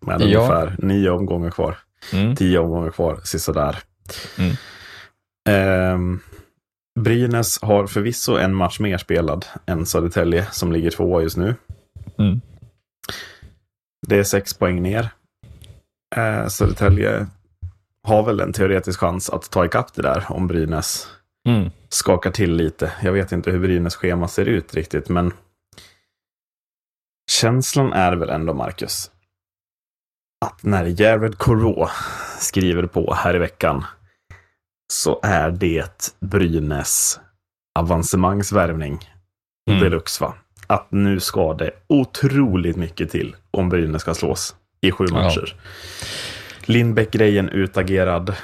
Med 0.00 0.20
ja. 0.20 0.24
ungefär 0.24 0.76
nio 0.78 1.10
omgångar 1.10 1.50
kvar. 1.50 1.78
Mm. 2.12 2.36
Tio 2.36 2.58
omgångar 2.58 2.90
kvar, 2.90 3.20
sisådär. 3.24 3.78
Mm. 4.38 4.56
Eh, 5.48 6.18
Brynäs 7.00 7.62
har 7.62 7.86
förvisso 7.86 8.36
en 8.36 8.54
match 8.54 8.80
mer 8.80 8.98
spelad 8.98 9.46
än 9.66 9.86
Södertälje 9.86 10.46
som 10.50 10.72
ligger 10.72 10.90
tvåa 10.90 11.22
just 11.22 11.36
nu. 11.36 11.54
Mm. 12.18 12.40
Det 14.06 14.18
är 14.18 14.24
sex 14.24 14.54
poäng 14.54 14.82
ner. 14.82 15.08
Eh, 16.16 16.46
Södertälje 16.46 17.26
har 18.02 18.22
väl 18.22 18.40
en 18.40 18.52
teoretisk 18.52 19.00
chans 19.00 19.30
att 19.30 19.50
ta 19.50 19.64
ikapp 19.64 19.94
det 19.94 20.02
där 20.02 20.24
om 20.28 20.46
Brynäs 20.46 21.08
mm. 21.48 21.70
skakar 21.88 22.30
till 22.30 22.54
lite. 22.54 22.92
Jag 23.02 23.12
vet 23.12 23.32
inte 23.32 23.50
hur 23.50 23.60
Brynäs 23.60 23.96
schema 23.96 24.28
ser 24.28 24.44
ut 24.44 24.74
riktigt, 24.74 25.08
men 25.08 25.32
Känslan 27.30 27.92
är 27.92 28.12
väl 28.12 28.28
ändå, 28.30 28.54
Marcus, 28.54 29.10
att 30.46 30.62
när 30.62 31.00
Jared 31.00 31.38
Corot 31.38 31.90
skriver 32.38 32.86
på 32.86 33.14
här 33.14 33.36
i 33.36 33.38
veckan 33.38 33.84
så 34.92 35.20
är 35.22 35.50
det 35.50 36.14
Brynäs 36.20 37.20
avancemangsvärvning 37.78 38.98
mm. 39.70 39.82
deluxe, 39.82 40.24
va? 40.24 40.34
Att 40.66 40.86
nu 40.90 41.20
ska 41.20 41.54
det 41.54 41.70
otroligt 41.86 42.76
mycket 42.76 43.10
till 43.10 43.36
om 43.50 43.68
Brynäs 43.68 44.02
ska 44.02 44.14
slås 44.14 44.56
i 44.80 44.92
sju 44.92 45.06
matcher. 45.12 45.54
Ja. 45.56 46.06
Lindbäck-grejen 46.64 47.48
utagerad. 47.48 48.36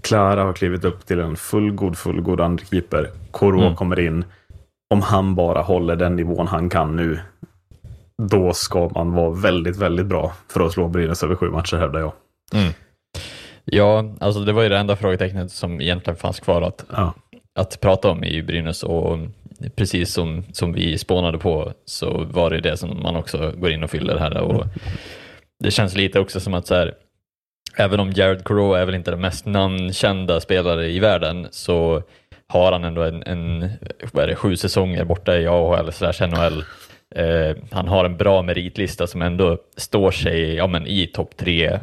Klara 0.00 0.44
har 0.44 0.52
klivit 0.52 0.84
upp 0.84 1.06
till 1.06 1.20
en 1.20 1.36
fullgod, 1.36 1.98
fullgod 1.98 2.40
andrekeeper. 2.40 3.10
Corot 3.30 3.62
mm. 3.62 3.76
kommer 3.76 4.00
in. 4.00 4.24
Om 4.94 5.02
han 5.02 5.34
bara 5.34 5.62
håller 5.62 5.96
den 5.96 6.16
nivån 6.16 6.46
han 6.46 6.68
kan 6.68 6.96
nu 6.96 7.20
då 8.28 8.52
ska 8.52 8.88
man 8.88 9.12
vara 9.12 9.30
väldigt, 9.30 9.76
väldigt 9.76 10.06
bra 10.06 10.32
för 10.48 10.60
att 10.60 10.72
slå 10.72 10.88
Brynäs 10.88 11.22
över 11.22 11.36
sju 11.36 11.50
matcher 11.50 11.76
hävdar 11.76 12.00
jag. 12.00 12.12
Mm. 12.54 12.72
Ja, 13.64 14.14
alltså 14.20 14.40
det 14.40 14.52
var 14.52 14.62
ju 14.62 14.68
det 14.68 14.78
enda 14.78 14.96
frågetecknet 14.96 15.52
som 15.52 15.80
egentligen 15.80 16.16
fanns 16.16 16.40
kvar 16.40 16.62
att, 16.62 16.84
ja. 16.92 17.14
att 17.54 17.80
prata 17.80 18.10
om 18.10 18.24
i 18.24 18.42
Brynäs 18.42 18.82
och 18.82 19.18
precis 19.74 20.12
som, 20.12 20.44
som 20.52 20.72
vi 20.72 20.98
spånade 20.98 21.38
på 21.38 21.72
så 21.84 22.24
var 22.24 22.50
det 22.50 22.60
det 22.60 22.76
som 22.76 23.02
man 23.02 23.16
också 23.16 23.52
går 23.56 23.70
in 23.70 23.84
och 23.84 23.90
fyller 23.90 24.18
här. 24.18 24.36
Och 24.36 24.64
det 25.58 25.70
känns 25.70 25.96
lite 25.96 26.20
också 26.20 26.40
som 26.40 26.54
att 26.54 26.66
så 26.66 26.74
här, 26.74 26.94
även 27.76 28.00
om 28.00 28.12
Jared 28.12 28.44
Crow 28.44 28.76
är 28.76 28.86
väl 28.86 28.94
inte 28.94 29.10
den 29.10 29.20
mest 29.20 29.46
namnkända 29.46 30.40
spelare 30.40 30.90
i 30.90 30.98
världen 30.98 31.48
så 31.50 32.02
har 32.46 32.72
han 32.72 32.84
ändå 32.84 33.02
en, 33.02 33.22
en 33.22 33.70
vad 34.12 34.24
är 34.24 34.28
det, 34.28 34.36
sju 34.36 34.56
säsonger 34.56 35.04
borta 35.04 35.36
i 35.36 35.46
AHL 35.46 35.92
slash 35.92 36.26
NHL. 36.26 36.64
Eh, 37.14 37.56
han 37.70 37.88
har 37.88 38.04
en 38.04 38.16
bra 38.16 38.42
meritlista 38.42 39.06
som 39.06 39.22
ändå 39.22 39.58
står 39.76 40.10
sig 40.10 40.54
ja, 40.54 40.66
men 40.66 40.86
i 40.86 41.06
topp 41.06 41.36
tre 41.36 41.66
eh, 41.66 41.78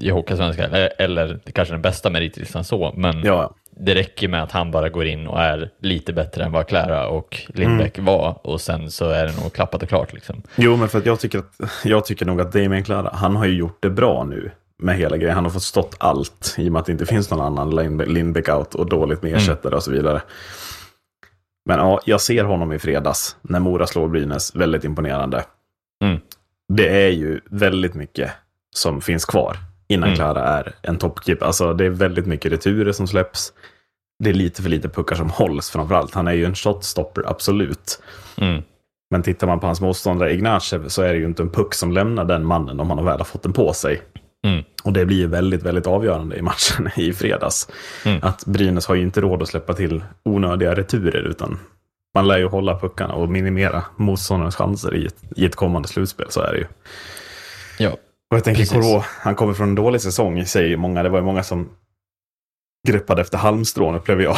i 0.00 0.10
Hockeysvenskan, 0.10 0.64
eller, 0.64 0.92
eller 0.98 1.40
kanske 1.52 1.74
den 1.74 1.82
bästa 1.82 2.10
meritlistan 2.10 2.64
så, 2.64 2.92
men 2.96 3.22
ja. 3.24 3.54
det 3.70 3.94
räcker 3.94 4.28
med 4.28 4.42
att 4.42 4.52
han 4.52 4.70
bara 4.70 4.88
går 4.88 5.06
in 5.06 5.26
och 5.26 5.40
är 5.40 5.70
lite 5.80 6.12
bättre 6.12 6.44
än 6.44 6.52
vad 6.52 6.66
Klara 6.66 7.08
och 7.08 7.40
Lindbäck 7.54 7.98
mm. 7.98 8.06
var 8.06 8.46
och 8.46 8.60
sen 8.60 8.90
så 8.90 9.08
är 9.08 9.26
det 9.26 9.42
nog 9.42 9.52
klappat 9.52 9.82
och 9.82 9.88
klart. 9.88 10.12
Liksom. 10.12 10.42
Jo, 10.56 10.76
men 10.76 10.88
för 10.88 10.98
att 10.98 11.06
jag 11.06 11.20
tycker, 11.20 11.38
att, 11.38 11.60
jag 11.84 12.04
tycker 12.04 12.26
nog 12.26 12.40
att 12.40 12.52
Damien 12.52 12.84
Klara, 12.84 13.10
han 13.12 13.36
har 13.36 13.46
ju 13.46 13.54
gjort 13.54 13.82
det 13.82 13.90
bra 13.90 14.24
nu 14.24 14.50
med 14.78 14.96
hela 14.96 15.16
grejen. 15.16 15.34
Han 15.34 15.44
har 15.44 15.50
fått 15.50 15.62
stått 15.62 15.96
allt 15.98 16.54
i 16.58 16.68
och 16.68 16.72
med 16.72 16.80
att 16.80 16.86
det 16.86 16.92
inte 16.92 17.06
finns 17.06 17.30
någon 17.30 17.40
annan 17.40 17.96
Lindbäck 17.98 18.48
out 18.48 18.74
och 18.74 18.88
dåligt 18.88 19.22
med 19.22 19.28
mm. 19.28 19.38
ersättare 19.38 19.68
mm. 19.68 19.76
och 19.76 19.82
så 19.82 19.90
vidare. 19.90 20.22
Men 21.64 21.78
ja, 21.78 22.00
jag 22.04 22.20
ser 22.20 22.44
honom 22.44 22.72
i 22.72 22.78
fredags 22.78 23.36
när 23.42 23.60
Mora 23.60 23.86
slår 23.86 24.08
Brynäs. 24.08 24.56
Väldigt 24.56 24.84
imponerande. 24.84 25.44
Mm. 26.04 26.20
Det 26.68 27.06
är 27.06 27.10
ju 27.10 27.40
väldigt 27.50 27.94
mycket 27.94 28.30
som 28.74 29.00
finns 29.00 29.24
kvar 29.24 29.56
innan 29.88 30.08
mm. 30.08 30.16
Klara 30.16 30.44
är 30.44 30.74
en 30.82 30.98
toppkeeper. 30.98 31.46
Alltså 31.46 31.74
det 31.74 31.84
är 31.84 31.90
väldigt 31.90 32.26
mycket 32.26 32.52
returer 32.52 32.92
som 32.92 33.08
släpps. 33.08 33.52
Det 34.24 34.30
är 34.30 34.34
lite 34.34 34.62
för 34.62 34.70
lite 34.70 34.88
puckar 34.88 35.16
som 35.16 35.30
hålls 35.30 35.70
framförallt. 35.70 36.14
Han 36.14 36.28
är 36.28 36.32
ju 36.32 36.44
en 36.44 36.54
shotstopper, 36.54 37.24
absolut. 37.26 38.02
Mm. 38.36 38.62
Men 39.10 39.22
tittar 39.22 39.46
man 39.46 39.60
på 39.60 39.66
hans 39.66 39.80
motståndare 39.80 40.32
Ignacev 40.32 40.88
så 40.88 41.02
är 41.02 41.12
det 41.12 41.18
ju 41.18 41.24
inte 41.24 41.42
en 41.42 41.50
puck 41.50 41.74
som 41.74 41.92
lämnar 41.92 42.24
den 42.24 42.46
mannen 42.46 42.80
om 42.80 42.90
han 42.90 43.04
väl 43.04 43.18
har 43.18 43.24
fått 43.24 43.42
den 43.42 43.52
på 43.52 43.72
sig. 43.72 44.02
Mm. 44.46 44.64
Och 44.82 44.92
det 44.92 45.06
blir 45.06 45.16
ju 45.16 45.26
väldigt, 45.26 45.62
väldigt 45.62 45.86
avgörande 45.86 46.36
i 46.36 46.42
matchen 46.42 46.90
i 46.96 47.12
fredags. 47.12 47.68
Mm. 48.04 48.18
Att 48.22 48.46
Brynäs 48.46 48.86
har 48.86 48.94
ju 48.94 49.02
inte 49.02 49.20
råd 49.20 49.42
att 49.42 49.48
släppa 49.48 49.74
till 49.74 50.04
onödiga 50.24 50.74
returer, 50.74 51.22
utan 51.22 51.58
man 52.14 52.28
lär 52.28 52.38
ju 52.38 52.46
hålla 52.46 52.78
puckarna 52.78 53.14
och 53.14 53.28
minimera 53.28 53.84
motståndarens 53.96 54.56
chanser 54.56 54.94
i 54.94 55.06
ett, 55.06 55.16
i 55.36 55.44
ett 55.44 55.56
kommande 55.56 55.88
slutspel, 55.88 56.26
så 56.30 56.40
är 56.40 56.52
det 56.52 56.58
ju. 56.58 56.66
Ja, 57.78 57.90
och 58.30 58.36
jag 58.36 58.44
tänker 58.44 58.66
Corot, 58.66 59.04
han 59.04 59.34
kommer 59.34 59.54
från 59.54 59.68
en 59.68 59.74
dålig 59.74 60.00
säsong, 60.00 60.46
säger 60.46 60.76
många. 60.76 61.02
Det 61.02 61.08
var 61.08 61.18
ju 61.18 61.24
många 61.24 61.42
som 61.42 61.68
greppade 62.88 63.20
efter 63.20 63.38
halmstrån, 63.38 63.94
upplever 63.94 64.22
jag. 64.22 64.36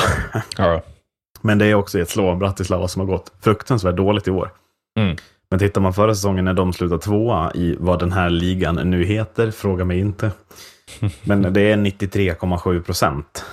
Ja. 0.57 0.83
Men 1.41 1.59
det 1.59 1.67
är 1.67 1.75
också 1.75 1.99
ett 1.99 2.11
slå 2.11 2.29
av 2.29 2.39
Bratislava 2.39 2.89
som 2.89 3.01
har 3.01 3.07
gått 3.07 3.33
fruktansvärt 3.41 3.97
dåligt 3.97 4.29
i 4.29 4.31
år. 4.31 4.51
Mm. 4.99 5.17
Men 5.55 5.59
tittar 5.59 5.81
man 5.81 5.95
förra 5.95 6.15
säsongen 6.15 6.45
när 6.45 6.55
de 6.55 6.73
slutade 6.73 7.01
tvåa 7.01 7.53
i 7.55 7.77
vad 7.79 7.99
den 7.99 8.13
här 8.13 8.31
ligan 8.31 8.75
nu 8.75 9.05
heter, 9.05 9.51
fråga 9.51 9.85
mig 9.85 9.99
inte. 9.99 10.31
Men 11.23 11.53
det 11.53 11.61
är 11.61 11.77
93,7 11.77 12.83
procent 12.83 13.45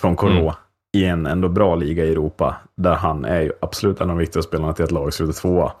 från 0.00 0.16
Corot 0.16 0.38
mm. 0.38 0.54
i 0.96 1.04
en 1.04 1.26
ändå 1.26 1.48
bra 1.48 1.74
liga 1.74 2.04
i 2.04 2.10
Europa. 2.10 2.56
Där 2.76 2.94
han 2.94 3.24
är 3.24 3.40
ju 3.40 3.52
absolut 3.60 4.00
en 4.00 4.10
av 4.10 4.16
de 4.16 4.18
viktigaste 4.18 4.48
spelarna 4.48 4.72
till 4.72 4.84
ett 4.84 4.90
lag 4.90 5.14
slutar 5.14 5.32
tvåa. 5.32 5.72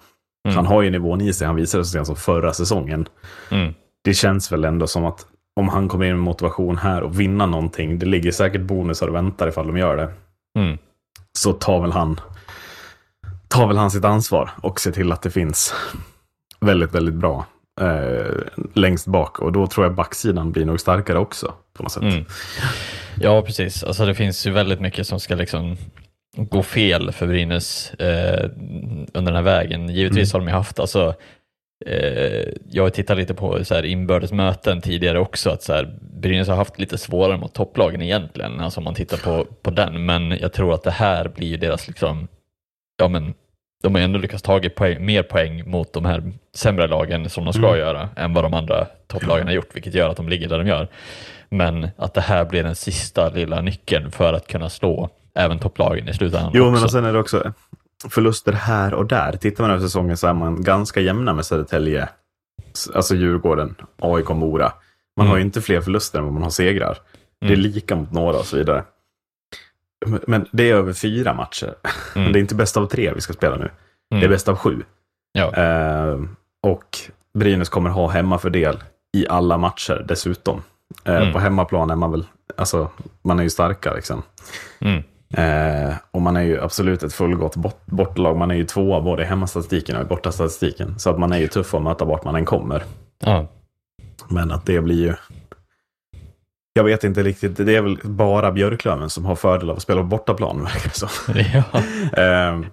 Mm. 0.48 0.56
Han 0.56 0.66
har 0.66 0.82
ju 0.82 0.90
nivån 0.90 1.20
i 1.20 1.32
sig, 1.32 1.46
han 1.46 1.56
visade 1.56 1.84
sent 1.84 2.06
som 2.06 2.16
förra 2.16 2.52
säsongen. 2.52 3.08
Mm. 3.50 3.74
Det 4.04 4.14
känns 4.14 4.52
väl 4.52 4.64
ändå 4.64 4.86
som 4.86 5.04
att 5.04 5.26
om 5.60 5.68
han 5.68 5.88
kommer 5.88 6.04
in 6.06 6.16
med 6.16 6.24
motivation 6.24 6.76
här 6.76 7.02
och 7.02 7.20
vinna 7.20 7.46
någonting, 7.46 7.98
det 7.98 8.06
ligger 8.06 8.32
säkert 8.32 8.62
bonusar 8.62 9.08
och 9.08 9.14
väntar 9.14 9.48
ifall 9.48 9.66
de 9.66 9.76
gör 9.76 9.96
det. 9.96 10.12
Mm. 10.58 10.78
Så 11.38 11.52
tar 11.52 11.80
väl 11.80 11.92
han 11.92 12.20
tar 13.48 13.66
väl 13.66 13.76
han 13.76 13.90
sitt 13.90 14.04
ansvar 14.04 14.50
och 14.62 14.80
ser 14.80 14.92
till 14.92 15.12
att 15.12 15.22
det 15.22 15.30
finns 15.30 15.74
väldigt, 16.60 16.94
väldigt 16.94 17.14
bra 17.14 17.46
eh, 17.80 18.34
längst 18.74 19.06
bak. 19.06 19.38
Och 19.38 19.52
då 19.52 19.66
tror 19.66 19.86
jag 19.86 19.94
backsidan 19.94 20.52
blir 20.52 20.64
nog 20.64 20.80
starkare 20.80 21.18
också 21.18 21.54
på 21.72 21.82
något 21.82 21.92
sätt. 21.92 22.02
Mm. 22.02 22.24
Ja, 23.20 23.42
precis. 23.42 23.84
Alltså 23.84 24.06
det 24.06 24.14
finns 24.14 24.46
ju 24.46 24.50
väldigt 24.50 24.80
mycket 24.80 25.06
som 25.06 25.20
ska 25.20 25.34
liksom 25.34 25.76
gå 26.36 26.62
fel 26.62 27.12
för 27.12 27.26
Brynäs 27.26 27.94
eh, 27.94 28.50
under 29.14 29.32
den 29.32 29.34
här 29.34 29.42
vägen. 29.42 29.88
Givetvis 29.88 30.34
mm. 30.34 30.40
har 30.40 30.46
de 30.46 30.52
ju 30.52 30.56
haft, 30.56 30.80
alltså, 30.80 31.14
eh, 31.86 32.48
jag 32.70 32.82
har 32.82 32.90
tittat 32.90 33.18
lite 33.18 33.34
på 33.34 33.64
så 33.64 33.74
här 33.74 33.84
inbördes 33.84 34.32
möten 34.32 34.80
tidigare 34.80 35.18
också, 35.18 35.50
att 35.50 35.62
så 35.62 35.72
här, 35.72 35.98
Brynäs 36.00 36.48
har 36.48 36.56
haft 36.56 36.78
lite 36.80 36.98
svårare 36.98 37.36
mot 37.36 37.54
topplagen 37.54 38.02
egentligen, 38.02 38.60
alltså 38.60 38.80
om 38.80 38.84
man 38.84 38.94
tittar 38.94 39.16
på, 39.16 39.44
på 39.62 39.70
den, 39.70 40.06
men 40.06 40.30
jag 40.30 40.52
tror 40.52 40.74
att 40.74 40.82
det 40.82 40.90
här 40.90 41.28
blir 41.28 41.58
deras 41.58 41.88
liksom 41.88 42.28
ja 42.98 43.08
men 43.08 43.34
de 43.82 43.94
har 43.94 44.02
ändå 44.02 44.18
lyckats 44.18 44.42
ta 44.42 44.60
poäng, 44.76 45.04
mer 45.06 45.22
poäng 45.22 45.70
mot 45.70 45.92
de 45.92 46.04
här 46.04 46.32
sämre 46.54 46.86
lagen 46.86 47.30
som 47.30 47.44
de 47.44 47.52
ska 47.52 47.66
mm. 47.66 47.78
göra 47.78 48.08
än 48.16 48.34
vad 48.34 48.44
de 48.44 48.54
andra 48.54 48.86
topplagen 49.06 49.46
har 49.46 49.54
gjort, 49.54 49.76
vilket 49.76 49.94
gör 49.94 50.08
att 50.08 50.16
de 50.16 50.28
ligger 50.28 50.48
där 50.48 50.58
de 50.58 50.66
gör. 50.66 50.88
Men 51.48 51.88
att 51.96 52.14
det 52.14 52.20
här 52.20 52.44
blir 52.44 52.62
den 52.62 52.76
sista 52.76 53.28
lilla 53.28 53.60
nyckeln 53.60 54.10
för 54.10 54.32
att 54.32 54.46
kunna 54.46 54.68
slå 54.68 55.10
även 55.34 55.58
topplagen 55.58 56.08
i 56.08 56.14
slutändan. 56.14 56.50
Jo, 56.54 56.68
också. 56.68 56.80
men 56.80 56.88
sen 56.88 57.04
är 57.04 57.12
det 57.12 57.18
också 57.18 57.52
förluster 58.08 58.52
här 58.52 58.94
och 58.94 59.06
där. 59.06 59.32
Tittar 59.32 59.64
man 59.64 59.70
över 59.70 59.82
säsongen 59.82 60.16
så 60.16 60.26
är 60.26 60.34
man 60.34 60.62
ganska 60.62 61.00
jämna 61.00 61.32
med 61.32 61.46
Södertälje, 61.46 62.08
alltså 62.94 63.14
Djurgården, 63.14 63.74
AIK, 63.98 64.28
Mora. 64.28 64.72
Man 65.16 65.26
mm. 65.26 65.30
har 65.30 65.36
ju 65.36 65.44
inte 65.44 65.62
fler 65.62 65.80
förluster 65.80 66.18
än 66.18 66.24
vad 66.24 66.34
man 66.34 66.42
har 66.42 66.50
segrar. 66.50 66.98
Det 67.40 67.46
är 67.46 67.50
mm. 67.50 67.60
lika 67.60 67.96
mot 67.96 68.12
några 68.12 68.38
och 68.38 68.46
så 68.46 68.56
vidare. 68.56 68.84
Men 70.06 70.46
det 70.52 70.70
är 70.70 70.74
över 70.74 70.92
fyra 70.92 71.34
matcher. 71.34 71.74
Mm. 72.16 72.32
Det 72.32 72.38
är 72.38 72.40
inte 72.40 72.54
bäst 72.54 72.76
av 72.76 72.86
tre 72.86 73.12
vi 73.14 73.20
ska 73.20 73.32
spela 73.32 73.56
nu. 73.56 73.62
Mm. 73.62 73.70
Det 74.08 74.16
är 74.16 74.18
mm. 74.18 74.30
bäst 74.30 74.48
av 74.48 74.56
sju. 74.56 74.82
Ja. 75.32 75.54
Eh, 75.54 76.20
och 76.62 76.98
Brynäs 77.34 77.68
kommer 77.68 77.90
ha 77.90 78.08
hemmafördel 78.08 78.76
i 79.16 79.28
alla 79.28 79.58
matcher 79.58 80.04
dessutom. 80.08 80.62
Eh, 81.04 81.16
mm. 81.16 81.32
På 81.32 81.38
hemmaplan 81.38 81.90
är 81.90 81.96
man 81.96 82.10
väl, 82.10 82.24
alltså 82.56 82.90
man 83.22 83.38
är 83.38 83.42
ju 83.42 83.50
starkare 83.50 83.94
liksom. 83.94 84.22
Eh, 85.34 85.94
och 86.10 86.22
man 86.22 86.36
är 86.36 86.42
ju 86.42 86.60
absolut 86.60 87.02
ett 87.02 87.12
fullgott 87.12 87.56
bort, 87.56 87.86
bortlag. 87.86 88.36
Man 88.36 88.50
är 88.50 88.54
ju 88.54 88.64
tvåa 88.64 89.00
både 89.00 89.22
i 89.22 89.26
hemmastatistiken 89.26 89.96
och 89.96 90.02
i 90.02 90.04
bortastatistiken. 90.04 90.98
Så 90.98 91.10
att 91.10 91.18
man 91.18 91.32
är 91.32 91.38
ju 91.38 91.48
tuff 91.48 91.74
att 91.74 91.82
möta 91.82 92.04
vart 92.04 92.24
man 92.24 92.34
än 92.34 92.44
kommer. 92.44 92.82
Ja. 93.18 93.46
Men 94.28 94.50
att 94.50 94.66
det 94.66 94.80
blir 94.80 95.06
ju 95.06 95.14
jag 96.72 96.84
vet 96.84 97.04
inte 97.04 97.22
riktigt, 97.22 97.56
det 97.56 97.76
är 97.76 97.82
väl 97.82 97.98
bara 98.02 98.52
Björklöven 98.52 99.10
som 99.10 99.24
har 99.24 99.36
fördel 99.36 99.70
av 99.70 99.76
att 99.76 99.82
spela 99.82 100.00
på 100.00 100.06
bortaplan, 100.06 100.62
verkar. 101.28 101.64
Ja. 101.72 101.82
Ehm, 102.22 102.66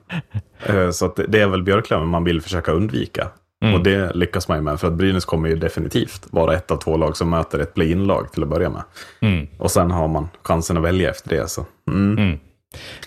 eh, 0.65 0.91
så 0.91 1.05
att 1.05 1.19
det 1.27 1.41
är 1.41 1.47
väl 1.47 1.63
Björklöven 1.63 2.07
man 2.07 2.23
vill 2.23 2.41
försöka 2.41 2.71
undvika. 2.71 3.27
Mm. 3.63 3.75
Och 3.75 3.83
det 3.83 4.15
lyckas 4.15 4.47
man 4.47 4.57
ju 4.57 4.63
med, 4.63 4.79
för 4.79 4.87
att 4.87 4.93
Brynäs 4.93 5.25
kommer 5.25 5.49
ju 5.49 5.55
definitivt 5.55 6.27
vara 6.31 6.53
ett 6.53 6.71
av 6.71 6.77
två 6.77 6.97
lag 6.97 7.17
som 7.17 7.29
möter 7.29 7.59
ett 7.59 7.73
play-in-lag 7.73 8.31
till 8.31 8.43
att 8.43 8.49
börja 8.49 8.69
med. 8.69 8.83
Mm. 9.21 9.47
Och 9.57 9.71
sen 9.71 9.91
har 9.91 10.07
man 10.07 10.29
chansen 10.43 10.77
att 10.77 10.83
välja 10.83 11.09
efter 11.09 11.29
det. 11.29 11.49
Så. 11.49 11.65
Mm. 11.91 12.17
Mm. 12.17 12.39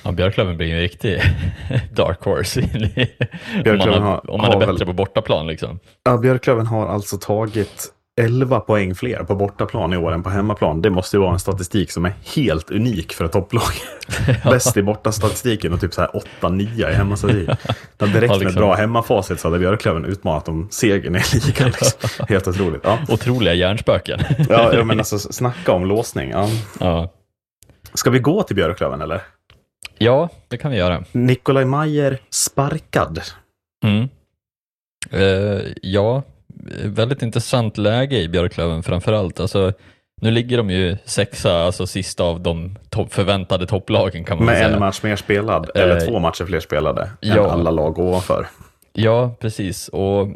Ja, 0.03 0.13
Björklöven 0.13 0.57
blir 0.57 0.67
ju 0.67 0.75
en 0.75 0.81
riktig 0.81 1.21
dark 1.95 2.25
horse. 2.25 2.61
om 3.71 3.79
man, 3.79 4.03
har, 4.03 4.31
om 4.31 4.41
man 4.41 4.53
är 4.53 4.59
bättre 4.59 4.73
väl... 4.73 4.87
på 4.87 4.93
bortaplan 4.93 5.47
liksom. 5.47 5.79
Ja, 6.05 6.17
Björklöven 6.17 6.67
har 6.67 6.87
alltså 6.87 7.17
tagit 7.17 7.93
11 8.19 8.61
poäng 8.61 8.95
fler 8.95 9.25
på 9.25 9.35
bortaplan 9.35 9.93
i 9.93 9.97
år 9.97 10.13
än 10.13 10.23
på 10.23 10.31
hemmaplan. 10.31 10.83
Det 10.83 10.91
måste 10.91 11.17
ju 11.17 11.21
vara 11.21 11.33
en 11.33 11.39
statistik 11.39 11.91
som 11.91 12.05
är 12.05 12.13
helt 12.37 12.71
unik 12.71 13.13
för 13.13 13.25
ett 13.25 13.33
topplag. 13.33 13.63
Ja. 14.45 14.51
Bäst 14.51 14.77
i 14.77 14.83
bortastatistiken 14.83 15.73
och 15.73 15.81
typ 15.81 15.95
så 15.95 16.01
här 16.01 16.11
8-9 16.41 16.91
i 16.91 16.95
hemmastatistik. 16.95 17.49
Räckt 17.49 17.59
ja, 17.99 18.17
liksom. 18.19 18.43
med 18.45 18.55
bra 18.55 18.75
hemmafacit 18.75 19.41
så 19.41 19.49
hade 19.49 19.59
Björklöven 19.59 20.05
utmanat 20.05 20.49
om 20.49 20.69
segern 20.71 21.17
i 21.17 21.23
ligan. 21.33 21.67
Liksom. 21.67 22.27
Helt 22.29 22.49
otroligt. 22.49 22.81
Ja. 22.85 22.99
Otroliga 23.09 23.55
hjärnspöken. 23.55 24.21
ja, 24.49 24.75
ja, 24.75 24.85
men 24.85 24.99
alltså 24.99 25.19
snacka 25.19 25.73
om 25.73 25.87
låsning. 25.87 26.31
Ja. 26.31 26.49
Ja. 26.81 27.13
Ska 27.95 28.11
vi 28.11 28.19
gå 28.19 28.43
till 28.43 28.57
Björklöven 28.57 29.01
eller? 29.01 29.23
Ja, 29.99 30.29
det 30.49 30.57
kan 30.57 30.71
vi 30.71 30.77
göra. 30.77 31.05
Nikolaj 31.13 31.65
Mayer 31.65 32.19
sparkad. 32.31 33.21
Mm. 33.85 34.09
Uh, 35.15 35.63
ja, 35.83 36.23
väldigt 36.85 37.23
intressant 37.23 37.79
läge 37.79 38.19
i 38.19 38.29
Björklöven 38.29 38.83
framförallt. 38.83 39.41
Alltså, 39.41 39.73
nu 40.21 40.31
ligger 40.31 40.57
de 40.57 40.71
ju 40.71 40.97
sexa, 41.05 41.63
alltså 41.65 41.87
sista 41.87 42.25
av 42.25 42.41
de 42.41 42.79
top 42.91 43.13
förväntade 43.13 43.67
topplagen 43.67 44.25
kan 44.25 44.37
man 44.37 44.47
Med 44.47 44.57
säga. 44.57 44.69
en 44.69 44.79
match 44.79 45.03
mer 45.03 45.17
spelad, 45.17 45.71
eller 45.75 45.97
eh, 45.97 46.03
två 46.03 46.19
matcher 46.19 46.45
fler 46.45 46.61
spelade 46.61 47.11
ja. 47.21 47.35
än 47.35 47.51
alla 47.51 47.71
lag 47.71 47.99
ovanför. 47.99 48.47
Ja, 48.93 49.37
precis. 49.41 49.89
Och 49.89 50.29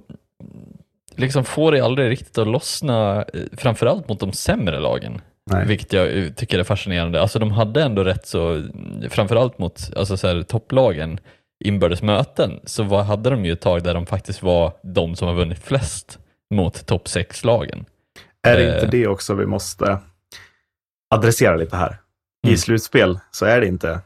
liksom 1.16 1.44
får 1.44 1.72
det 1.72 1.80
aldrig 1.80 2.10
riktigt 2.10 2.38
att 2.38 2.48
lossna, 2.48 3.16
eh, 3.16 3.40
framförallt 3.56 4.08
mot 4.08 4.20
de 4.20 4.32
sämre 4.32 4.80
lagen. 4.80 5.20
Nej. 5.50 5.66
Vilket 5.66 5.92
jag 5.92 6.36
tycker 6.36 6.58
är 6.58 6.64
fascinerande. 6.64 7.20
Alltså 7.20 7.38
de 7.38 7.50
hade 7.50 7.82
ändå 7.82 8.04
rätt 8.04 8.26
så, 8.26 8.62
framförallt 9.10 9.58
mot 9.58 9.90
alltså 9.96 10.16
så 10.16 10.26
här, 10.28 10.42
topplagen, 10.42 11.18
inbördes 11.64 12.02
möten 12.02 12.60
så 12.64 12.82
var, 12.82 13.02
hade 13.02 13.30
de 13.30 13.44
ju 13.44 13.52
ett 13.52 13.60
tag 13.60 13.82
där 13.82 13.94
de 13.94 14.06
faktiskt 14.06 14.42
var 14.42 14.72
de 14.82 15.16
som 15.16 15.28
har 15.28 15.34
vunnit 15.34 15.58
flest 15.58 16.18
mot 16.52 16.86
topp 16.86 17.06
6-lagen. 17.06 17.84
Är 18.42 18.56
det 18.56 18.64
inte 18.64 18.86
eh. 18.86 18.90
det 18.90 19.06
också 19.06 19.34
vi 19.34 19.46
måste 19.46 19.98
adressera 21.14 21.56
lite 21.56 21.76
här? 21.76 21.98
Mm. 22.44 22.54
I 22.54 22.56
slutspel 22.56 23.18
så 23.30 23.46
är 23.46 23.60
det 23.60 23.66
inte 23.66 24.00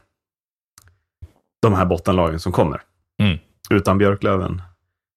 de 1.61 1.73
här 1.73 1.85
bottenlagen 1.85 2.39
som 2.39 2.51
kommer. 2.51 2.81
Mm. 3.21 3.37
Utan 3.69 3.97
Björklöven, 3.97 4.61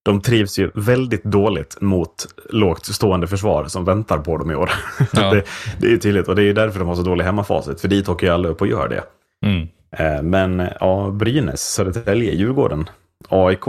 de 0.03 0.21
trivs 0.21 0.59
ju 0.59 0.71
väldigt 0.75 1.25
dåligt 1.25 1.81
mot 1.81 2.27
lågt 2.51 2.85
stående 2.87 3.27
försvar 3.27 3.65
som 3.65 3.85
väntar 3.85 4.19
på 4.19 4.37
dem 4.37 4.51
i 4.51 4.55
år. 4.55 4.71
Ja. 5.13 5.35
det, 5.35 5.45
det 5.79 5.93
är 5.93 5.97
tydligt 5.97 6.29
och 6.29 6.37
det 6.37 6.43
är 6.43 6.47
ju 6.47 6.53
därför 6.53 6.79
de 6.79 6.89
har 6.89 6.95
så 6.95 7.03
dålig 7.03 7.25
hemmafacit, 7.25 7.81
för 7.81 7.89
dit 7.89 8.09
åker 8.09 8.27
ju 8.27 8.33
alla 8.33 8.49
upp 8.49 8.61
och 8.61 8.67
gör 8.67 8.89
det. 8.89 9.05
Mm. 9.47 9.69
Eh, 9.91 10.23
Men 10.23 10.69
ja, 10.81 11.11
Brynäs, 11.11 11.61
Södertälje, 11.61 12.35
Djurgården, 12.35 12.91
AIK 13.29 13.65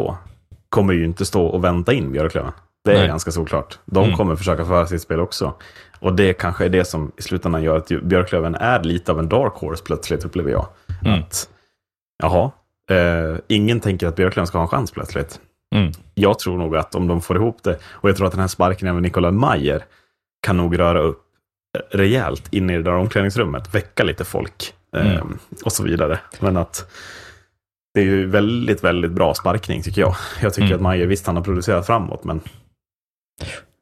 kommer 0.69 0.93
ju 0.93 1.05
inte 1.05 1.25
stå 1.25 1.45
och 1.45 1.63
vänta 1.63 1.93
in 1.93 2.11
Björklöven. 2.11 2.51
Det 2.83 2.91
är 2.91 2.97
Nej. 2.97 3.07
ganska 3.07 3.31
såklart. 3.31 3.79
De 3.85 4.03
Mm. 4.03 4.17
kommer 4.17 4.35
försöka 4.35 4.65
föra 4.65 4.87
sitt 4.87 5.01
spel 5.01 5.19
också. 5.19 5.53
Och 5.99 6.13
det 6.15 6.33
kanske 6.33 6.65
är 6.65 6.69
det 6.69 6.85
som 6.85 7.11
i 7.17 7.21
slutändan 7.21 7.63
gör 7.63 7.77
att 7.77 7.87
Björklöven 8.03 8.55
är 8.55 8.83
lite 8.83 9.11
av 9.11 9.19
en 9.19 9.29
dark 9.29 9.53
horse 9.53 9.83
plötsligt, 9.83 10.25
upplever 10.25 10.51
jag. 10.51 10.67
Mm. 11.05 11.19
Att, 11.19 11.49
jaha, 12.23 12.51
eh, 12.89 13.37
ingen 13.47 13.79
tänker 13.79 14.07
att 14.07 14.15
Björklöven 14.15 14.47
ska 14.47 14.57
ha 14.57 14.63
en 14.63 14.67
chans 14.69 14.91
plötsligt. 14.91 15.39
Mm. 15.75 15.91
Jag 16.13 16.39
tror 16.39 16.57
nog 16.57 16.75
att 16.77 16.95
om 16.95 17.07
de 17.07 17.21
får 17.21 17.35
ihop 17.35 17.63
det, 17.63 17.79
och 17.91 18.09
jag 18.09 18.15
tror 18.17 18.27
att 18.27 18.33
den 18.33 18.41
här 18.41 18.47
sparken 18.47 18.87
av 18.87 19.01
Nikolaj 19.01 19.31
Mayer 19.31 19.83
kan 20.45 20.57
nog 20.57 20.79
röra 20.79 20.99
upp 21.01 21.21
rejält 21.91 22.53
in 22.53 22.69
i 22.69 22.77
det 22.77 22.83
där 22.83 22.93
omklädningsrummet, 22.95 23.75
väcka 23.75 24.03
lite 24.03 24.25
folk 24.25 24.73
eh, 24.95 25.15
Mm. 25.15 25.37
och 25.65 25.71
så 25.71 25.83
vidare. 25.83 26.19
Men 26.39 26.57
att 26.57 26.91
det 27.93 27.99
är 27.99 28.05
ju 28.05 28.27
väldigt, 28.27 28.83
väldigt 28.83 29.11
bra 29.11 29.33
sparkning 29.33 29.81
tycker 29.83 30.01
jag. 30.01 30.15
Jag 30.41 30.53
tycker 30.53 30.65
Mm. 30.67 30.75
att 30.75 30.81
Mayer, 30.81 31.05
visst 31.07 31.25
han 31.27 31.35
har 31.35 31.43
producerat 31.43 31.85
framåt, 31.85 32.23
men 32.23 32.41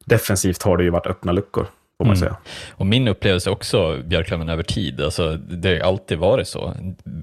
defensivt 0.04 0.62
har 0.62 0.76
det 0.76 0.84
ju 0.84 0.90
varit 0.90 1.06
öppna 1.06 1.32
luckor, 1.32 1.66
får 1.98 2.04
man 2.04 2.16
Mm. 2.16 2.18
säga. 2.20 2.36
Och 2.70 2.86
min 2.86 3.08
upplevelse 3.08 3.50
också, 3.50 3.98
Björklöven 4.04 4.48
över 4.48 4.62
tid, 4.62 5.00
alltså, 5.00 5.36
det 5.36 5.78
har 5.78 5.88
alltid 5.88 6.18
varit 6.18 6.48
så. 6.48 6.74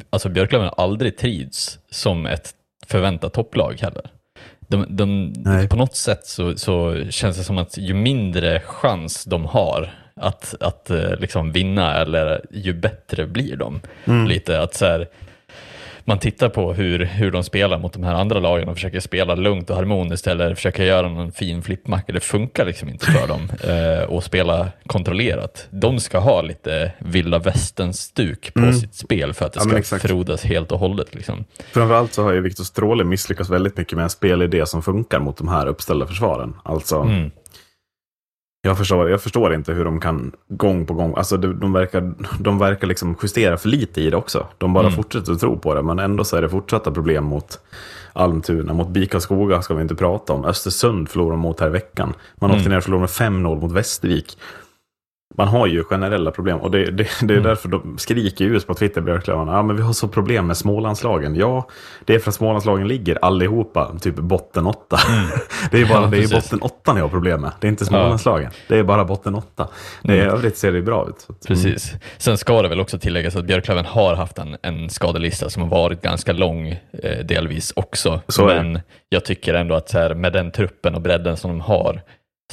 Alltså 0.09 0.29
Björklöven 0.29 0.67
har 0.75 0.83
aldrig 0.83 1.17
trivts 1.17 1.79
som 1.89 2.25
ett 2.25 2.51
förväntat 2.87 3.33
topplag 3.33 3.77
heller. 3.81 4.03
De, 4.69 4.85
de, 4.89 5.33
på 5.69 5.75
något 5.75 5.95
sätt 5.95 6.25
så, 6.27 6.57
så 6.57 7.03
känns 7.09 7.37
det 7.37 7.43
som 7.43 7.57
att 7.57 7.77
ju 7.77 7.93
mindre 7.93 8.59
chans 8.59 9.23
de 9.25 9.45
har 9.45 9.93
att, 10.15 10.55
att 10.59 10.89
eh, 10.89 11.15
liksom 11.19 11.51
vinna, 11.51 11.95
eller 11.95 12.45
ju 12.51 12.73
bättre 12.73 13.25
blir 13.25 13.55
de. 13.55 13.81
Mm. 14.05 14.27
Lite 14.27 14.61
att 14.61 14.73
så 14.73 14.85
här, 14.85 15.07
man 16.07 16.19
tittar 16.19 16.49
på 16.49 16.73
hur, 16.73 16.99
hur 17.05 17.31
de 17.31 17.43
spelar 17.43 17.79
mot 17.79 17.93
de 17.93 18.03
här 18.03 18.13
andra 18.13 18.39
lagen 18.39 18.67
och 18.69 18.75
försöker 18.75 18.99
spela 18.99 19.35
lugnt 19.35 19.69
och 19.69 19.75
harmoniskt 19.75 20.27
eller 20.27 20.55
försöker 20.55 20.83
göra 20.83 21.09
någon 21.09 21.31
fin 21.31 21.61
flippmacka. 21.63 22.13
Det 22.13 22.19
funkar 22.19 22.65
liksom 22.65 22.89
inte 22.89 23.05
för 23.05 23.27
dem 23.27 23.49
eh, 23.63 24.03
och 24.09 24.23
spela 24.23 24.67
kontrollerat. 24.85 25.67
De 25.69 25.99
ska 25.99 26.19
ha 26.19 26.41
lite 26.41 26.91
vilda 26.99 27.39
västern-stuk 27.39 28.53
på 28.53 28.59
Mm. 28.59 28.73
sitt 28.73 28.95
spel 28.95 29.33
för 29.33 29.45
att 29.45 29.53
det 29.53 29.83
ska 29.83 29.99
frodas 29.99 30.43
helt 30.43 30.71
och 30.71 30.79
hållet. 30.79 31.15
Liksom. 31.15 31.45
Framförallt 31.71 32.13
så 32.13 32.23
har 32.23 32.33
ju 32.33 32.41
Viktor 32.41 32.63
Stråle 32.63 33.03
misslyckats 33.03 33.49
väldigt 33.49 33.77
mycket 33.77 33.95
med 33.95 34.03
en 34.03 34.09
spelidé 34.09 34.65
som 34.65 34.81
funkar 34.81 35.19
mot 35.19 35.37
de 35.37 35.47
här 35.47 35.67
uppställda 35.67 36.07
försvaren. 36.07 36.53
Alltså, 36.63 36.95
Mm. 37.01 37.31
Jag, 38.61 38.77
förstår, 38.77 39.09
jag 39.09 39.21
förstår 39.21 39.53
inte 39.53 39.73
hur 39.73 39.85
de 39.85 39.99
kan 39.99 40.31
gång 40.49 40.85
på 40.85 40.93
gång, 40.93 41.13
alltså 41.17 41.37
de, 41.37 41.59
de 41.59 41.73
verkar, 41.73 42.13
de 42.39 42.59
verkar 42.59 42.87
liksom 42.87 43.15
justera 43.23 43.57
för 43.57 43.69
lite 43.69 44.01
i 44.01 44.09
det 44.09 44.17
också. 44.17 44.47
De 44.57 44.73
bara 44.73 44.83
Mm. 44.87 44.95
fortsätter 44.95 45.31
att 45.33 45.39
tro 45.39 45.57
på 45.59 45.73
det, 45.75 45.81
men 45.83 45.99
ändå 45.99 46.23
så 46.23 46.35
är 46.37 46.41
det 46.41 46.49
fortsatta 46.49 46.91
problem 46.91 47.23
mot 47.23 47.59
Almtuna, 48.13 48.73
mot 48.73 48.89
Bika 48.89 49.19
Skoga 49.19 49.61
ska 49.61 49.73
vi 49.73 49.81
inte 49.81 49.95
prata 49.95 50.33
om. 50.33 50.45
Östersund 50.45 51.09
förlorade 51.09 51.33
de 51.33 51.39
mot 51.39 51.59
här 51.59 51.67
i 51.67 51.71
veckan. 51.71 52.13
Man 52.35 52.49
åkte 52.51 52.59
Mm. 52.61 52.69
ner 52.71 52.77
och 52.77 52.83
förlorade 52.83 53.01
med 53.01 53.09
5-0 53.09 53.61
mot 53.61 53.71
Västervik. 53.71 54.37
Man 55.35 55.47
har 55.47 55.67
ju 55.67 55.83
generella 55.83 56.31
problem 56.31 56.59
och 56.59 56.71
det, 56.71 56.85
det, 56.91 57.07
det 57.21 57.33
är 57.33 57.37
Mm. 57.37 57.43
därför 57.43 57.69
de 57.69 57.97
skriker 57.97 58.45
ut 58.45 58.67
på 58.67 58.73
Twitter, 58.73 59.01
Björklövarna. 59.01 59.51
Ja, 59.53 59.61
men 59.63 59.75
vi 59.75 59.81
har 59.81 59.93
så 59.93 60.07
problem 60.07 60.47
med 60.47 60.57
Smålandslagen. 60.57 61.35
Ja, 61.35 61.67
det 62.05 62.15
är 62.15 62.19
för 62.19 62.29
att 62.29 62.35
Smålandslagen 62.35 62.87
ligger 62.87 63.25
allihopa 63.25 63.95
typ 64.01 64.15
botten 64.15 64.65
åtta. 64.67 64.97
det 65.71 65.81
är 65.81 65.85
bara 65.85 66.01
Ja, 66.01 66.07
det 66.07 66.17
är 66.23 66.27
botten 66.35 66.59
åtta 66.61 66.93
ni 66.93 67.01
har 67.01 67.07
problem 67.09 67.41
med. 67.41 67.51
Det 67.59 67.67
är 67.67 67.69
inte 67.69 67.85
Smålandslagen. 67.85 68.51
Det 68.67 68.77
är 68.77 68.83
bara 68.83 69.05
botten 69.05 69.35
åtta. 69.35 69.67
Det 70.03 70.15
I 70.15 70.19
Mm. 70.19 70.33
övrigt 70.33 70.57
ser 70.57 70.71
det 70.71 70.81
bra 70.81 71.07
ut. 71.09 71.25
Att- 71.29 71.47
Precis. 71.47 71.93
Sen 72.17 72.37
ska 72.37 72.61
det 72.61 72.69
väl 72.69 72.79
också 72.79 72.99
tilläggas 72.99 73.35
att 73.35 73.45
Björklöven 73.45 73.85
har 73.85 74.15
haft 74.15 74.37
en, 74.37 74.57
en 74.61 74.89
skadelista 74.89 75.49
som 75.49 75.61
har 75.63 75.69
varit 75.69 76.01
ganska 76.01 76.33
lång 76.33 76.67
eh, 77.03 77.25
delvis 77.25 77.73
också. 77.75 78.21
Så. 78.27 78.45
Men 78.45 78.79
jag 79.09 79.25
tycker 79.25 79.53
ändå 79.53 79.75
att 79.75 79.89
så 79.89 79.97
här, 79.99 80.13
med 80.13 80.33
den 80.33 80.51
truppen 80.51 80.95
och 80.95 81.01
bredden 81.01 81.37
som 81.37 81.51
de 81.51 81.61
har 81.61 82.01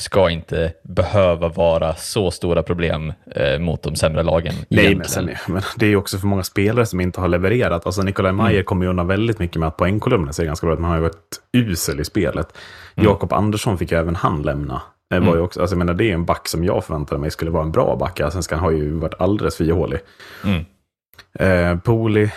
ska 0.01 0.31
inte 0.31 0.73
behöva 0.83 1.49
vara 1.49 1.95
så 1.95 2.31
stora 2.31 2.63
problem 2.63 3.13
eh, 3.31 3.59
mot 3.59 3.83
de 3.83 3.97
sämre 3.97 4.23
lagen. 4.23 4.55
Nej, 4.69 4.95
men, 4.95 5.07
sen, 5.09 5.31
men 5.49 5.63
det 5.77 5.87
är 5.87 5.91
ju 5.91 5.97
också 5.97 6.19
för 6.19 6.27
många 6.27 6.43
spelare 6.43 6.87
som 6.87 7.01
inte 7.01 7.21
har 7.21 7.29
levererat. 7.29 7.87
Alltså 7.87 8.03
Nikolaj 8.03 8.31
Mm. 8.31 8.45
Mayer 8.45 8.63
kommer 8.63 8.85
ju 8.85 8.91
undan 8.91 9.07
väldigt 9.07 9.39
mycket 9.39 9.57
med 9.57 9.67
att 9.67 9.77
poängkolumnen 9.77 10.35
ser 10.35 10.45
ganska 10.45 10.67
bra 10.67 10.75
ut, 10.75 10.81
men 10.81 10.85
han 10.85 10.93
har 10.93 10.99
ju 10.99 11.09
varit 11.09 11.41
usel 11.53 12.01
i 12.01 12.05
spelet. 12.05 12.57
Mm. 12.95 13.11
Jakob 13.11 13.33
Andersson 13.33 13.79
fick 13.79 13.93
ju 13.93 13.99
även 13.99 14.17
han 14.17 14.43
lämna. 14.43 14.83
Det, 15.11 15.21
var 15.21 15.35
ju 15.37 15.41
också, 15.41 15.61
alltså, 15.61 15.75
jag 15.75 15.79
menar, 15.79 15.95
det 15.95 16.11
är 16.11 16.15
en 16.15 16.25
back 16.25 16.49
som 16.49 16.65
jag 16.65 16.85
förväntade 16.85 17.21
mig 17.21 17.31
skulle 17.31 17.51
vara 17.51 17.63
en 17.63 17.73
bra 17.73 17.97
back. 17.97 18.21
Sen 18.33 18.43
ska 18.43 18.55
han 18.55 18.65
har 18.65 18.71
ju 18.71 18.91
varit 18.91 19.15
alldeles 19.21 19.57
för 19.57 19.65
ihålig. 19.65 19.99
Mm. 20.45 20.65
Eh, 21.39 21.79
Poli 21.79 22.31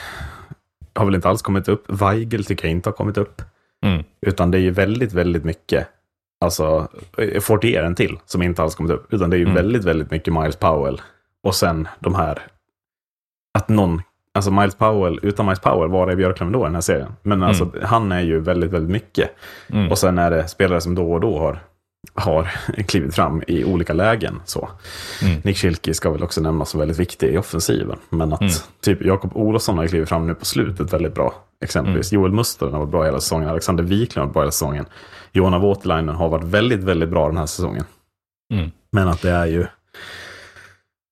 har 0.94 1.06
väl 1.06 1.16
inte 1.16 1.30
alls 1.30 1.42
kommit 1.42 1.68
upp. 1.68 1.86
Weigel 1.88 2.46
tycker 2.46 2.66
jag 2.66 2.72
inte 2.72 2.90
har 2.90 2.96
kommit 2.96 3.18
upp. 3.18 3.42
Mm. 3.86 4.04
Utan 4.22 4.52
det 4.52 4.58
är 4.58 4.62
ju 4.62 4.72
väldigt, 4.72 5.14
väldigt 5.14 5.44
mycket. 5.44 5.88
Alltså, 6.42 6.88
eh, 7.18 7.40
Fortier 7.42 7.84
en 7.84 7.96
till 7.96 8.18
som 8.26 8.42
inte 8.42 8.64
alls 8.64 8.76
kommit 8.76 8.92
upp. 8.92 9.14
Utan 9.14 9.30
det 9.30 9.36
är 9.36 9.40
ju 9.40 9.44
Mm. 9.44 9.56
väldigt, 9.56 9.84
väldigt 9.84 10.12
mycket 10.12 10.34
Miles 10.34 10.56
Powell. 10.56 11.02
Och 11.44 11.56
sen 11.56 11.88
de 12.00 12.16
här. 12.16 12.40
Att 13.58 13.70
någon, 13.70 14.02
alltså 14.34 14.52
Miles 14.52 14.76
Powell, 14.76 15.20
utan 15.24 15.46
Miles 15.46 15.60
Powell, 15.60 15.90
var 15.90 16.08
är 16.08 16.16
Björklöven 16.16 16.54
då 16.54 16.60
i 16.60 16.64
den 16.64 16.74
här 16.74 16.82
serien? 16.82 17.12
Men 17.24 17.44
alltså 17.44 17.72
han 17.84 18.12
är 18.12 18.22
ju 18.22 18.40
väldigt, 18.40 18.72
väldigt 18.72 18.92
mycket. 18.92 19.30
Mm. 19.70 19.92
Och 19.92 19.98
sen 19.98 20.18
är 20.18 20.32
det 20.32 20.48
spelare 20.48 20.82
som 20.82 20.96
då 20.96 21.14
och 21.14 21.20
då 21.22 21.40
har, 21.40 21.60
har 22.14 22.44
klivit 22.88 23.16
fram 23.16 23.44
i 23.48 23.64
olika 23.66 23.94
lägen. 23.94 24.42
Så. 24.46 24.70
Mm. 25.24 25.42
Nick 25.44 25.58
Schilke 25.58 25.94
ska 25.94 26.12
väl 26.12 26.24
också 26.24 26.42
nämnas 26.42 26.70
som 26.70 26.80
väldigt 26.80 27.00
viktig 27.00 27.28
i 27.34 27.38
offensiven. 27.38 27.98
Men 28.10 28.34
att 28.34 28.42
Mm. 28.42 28.54
typ 28.82 29.02
Jakob 29.06 29.32
Olofsson 29.38 29.78
har 29.78 29.88
klivit 29.88 30.10
fram 30.10 30.28
nu 30.28 30.34
på 30.36 30.46
slutet 30.46 30.94
väldigt 30.94 31.16
bra. 31.16 31.34
Exempelvis 31.64 32.12
Mm. 32.12 32.22
Joel 32.22 32.32
Mustonen 32.34 32.74
har 32.74 32.80
varit 32.80 32.92
bra 32.92 33.04
hela 33.04 33.20
säsongen. 33.20 33.50
Alexander 33.50 33.84
Wiklund 33.84 34.22
har 34.22 34.26
varit 34.28 34.34
bra 34.34 34.42
hela 34.42 34.52
säsongen. 34.52 34.86
Johanna 35.38 35.60
Voutilainen 35.60 36.16
har 36.16 36.30
varit 36.30 36.44
väldigt, 36.44 36.84
väldigt 36.84 37.10
bra 37.10 37.28
den 37.28 37.38
här 37.38 37.46
säsongen. 37.46 37.84
Mm. 38.54 38.72
Men 38.92 39.08
att 39.08 39.22
det 39.22 39.32
är 39.32 39.46
ju 39.46 39.68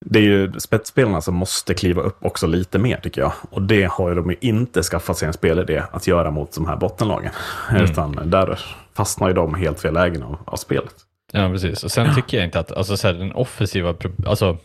det 0.06 0.20
är 0.20 0.24
ju 0.24 0.52
spetsspelarna 0.60 1.22
som 1.22 1.36
måste 1.36 1.74
kliva 1.74 2.02
upp 2.02 2.26
också 2.26 2.48
lite 2.48 2.80
mer 2.80 2.98
tycker 2.98 3.22
jag. 3.22 3.32
Och 3.50 3.62
det 3.62 3.84
har 3.84 4.10
ju 4.10 4.16
de 4.16 4.30
ju 4.30 4.38
inte 4.42 4.84
skaffat 4.84 5.18
sig 5.18 5.28
en 5.28 5.34
spelidé 5.34 5.84
att 5.92 6.08
göra 6.08 6.32
mot 6.32 6.56
de 6.56 6.66
här 6.66 6.76
bottenlagen. 6.76 7.32
Mm. 7.70 7.84
Utan 7.84 8.30
där 8.30 8.60
fastnar 8.94 9.28
ju 9.28 9.34
de 9.34 9.54
helt 9.54 9.80
fel 9.80 9.94
lägen 9.94 10.24
av, 10.24 10.38
av 10.46 10.56
spelet. 10.58 10.96
Ja, 11.32 11.50
precis. 11.50 11.84
Och 11.84 11.92
sen 11.92 12.16
tycker 12.16 12.38
jag 12.38 12.46
inte 12.46 12.60
att 12.60 12.72
alltså, 12.72 12.98
så 12.98 13.08
här, 13.08 13.14
den 13.14 13.32
offensiva 13.32 13.96
alltså, 14.26 14.58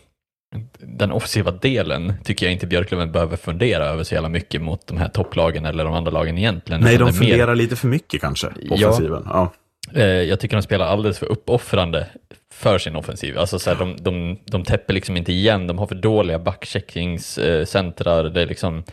den 0.79 1.11
offensiva 1.11 1.51
delen 1.51 2.13
tycker 2.23 2.45
jag 2.45 2.53
inte 2.53 2.67
Björklöven 2.67 3.11
behöver 3.11 3.37
fundera 3.37 3.85
över 3.85 4.03
så 4.03 4.13
jävla 4.13 4.29
mycket 4.29 4.61
mot 4.61 4.87
de 4.87 4.97
här 4.97 5.09
topplagen 5.09 5.65
eller 5.65 5.83
de 5.83 5.93
andra 5.93 6.11
lagen 6.11 6.37
egentligen. 6.37 6.81
Nej, 6.81 6.97
de 6.97 7.01
är 7.01 7.05
mer- 7.05 7.19
funderar 7.19 7.55
lite 7.55 7.75
för 7.75 7.87
mycket 7.87 8.21
kanske 8.21 8.47
på 8.47 8.53
Ja. 8.77 8.87
offensiven. 8.87 9.23
Ja. 9.25 9.53
Eh, 9.93 10.03
jag 10.05 10.39
tycker 10.39 10.55
de 10.57 10.61
spelar 10.63 10.85
alldeles 10.85 11.19
för 11.19 11.25
uppoffrande 11.25 12.07
för 12.53 12.77
sin 12.77 12.95
offensiv. 12.95 13.37
Alltså 13.37 13.59
så 13.59 13.69
här, 13.69 13.77
de, 13.77 13.95
de, 13.99 14.39
de 14.45 14.63
täpper 14.63 14.93
liksom 14.93 15.17
inte 15.17 15.31
igen, 15.33 15.67
de 15.67 15.77
har 15.77 15.87
för 15.87 15.95
dåliga 15.95 16.39
backcheckningscentrar. 16.39 18.23
Det, 18.23 18.45
liksom, 18.45 18.83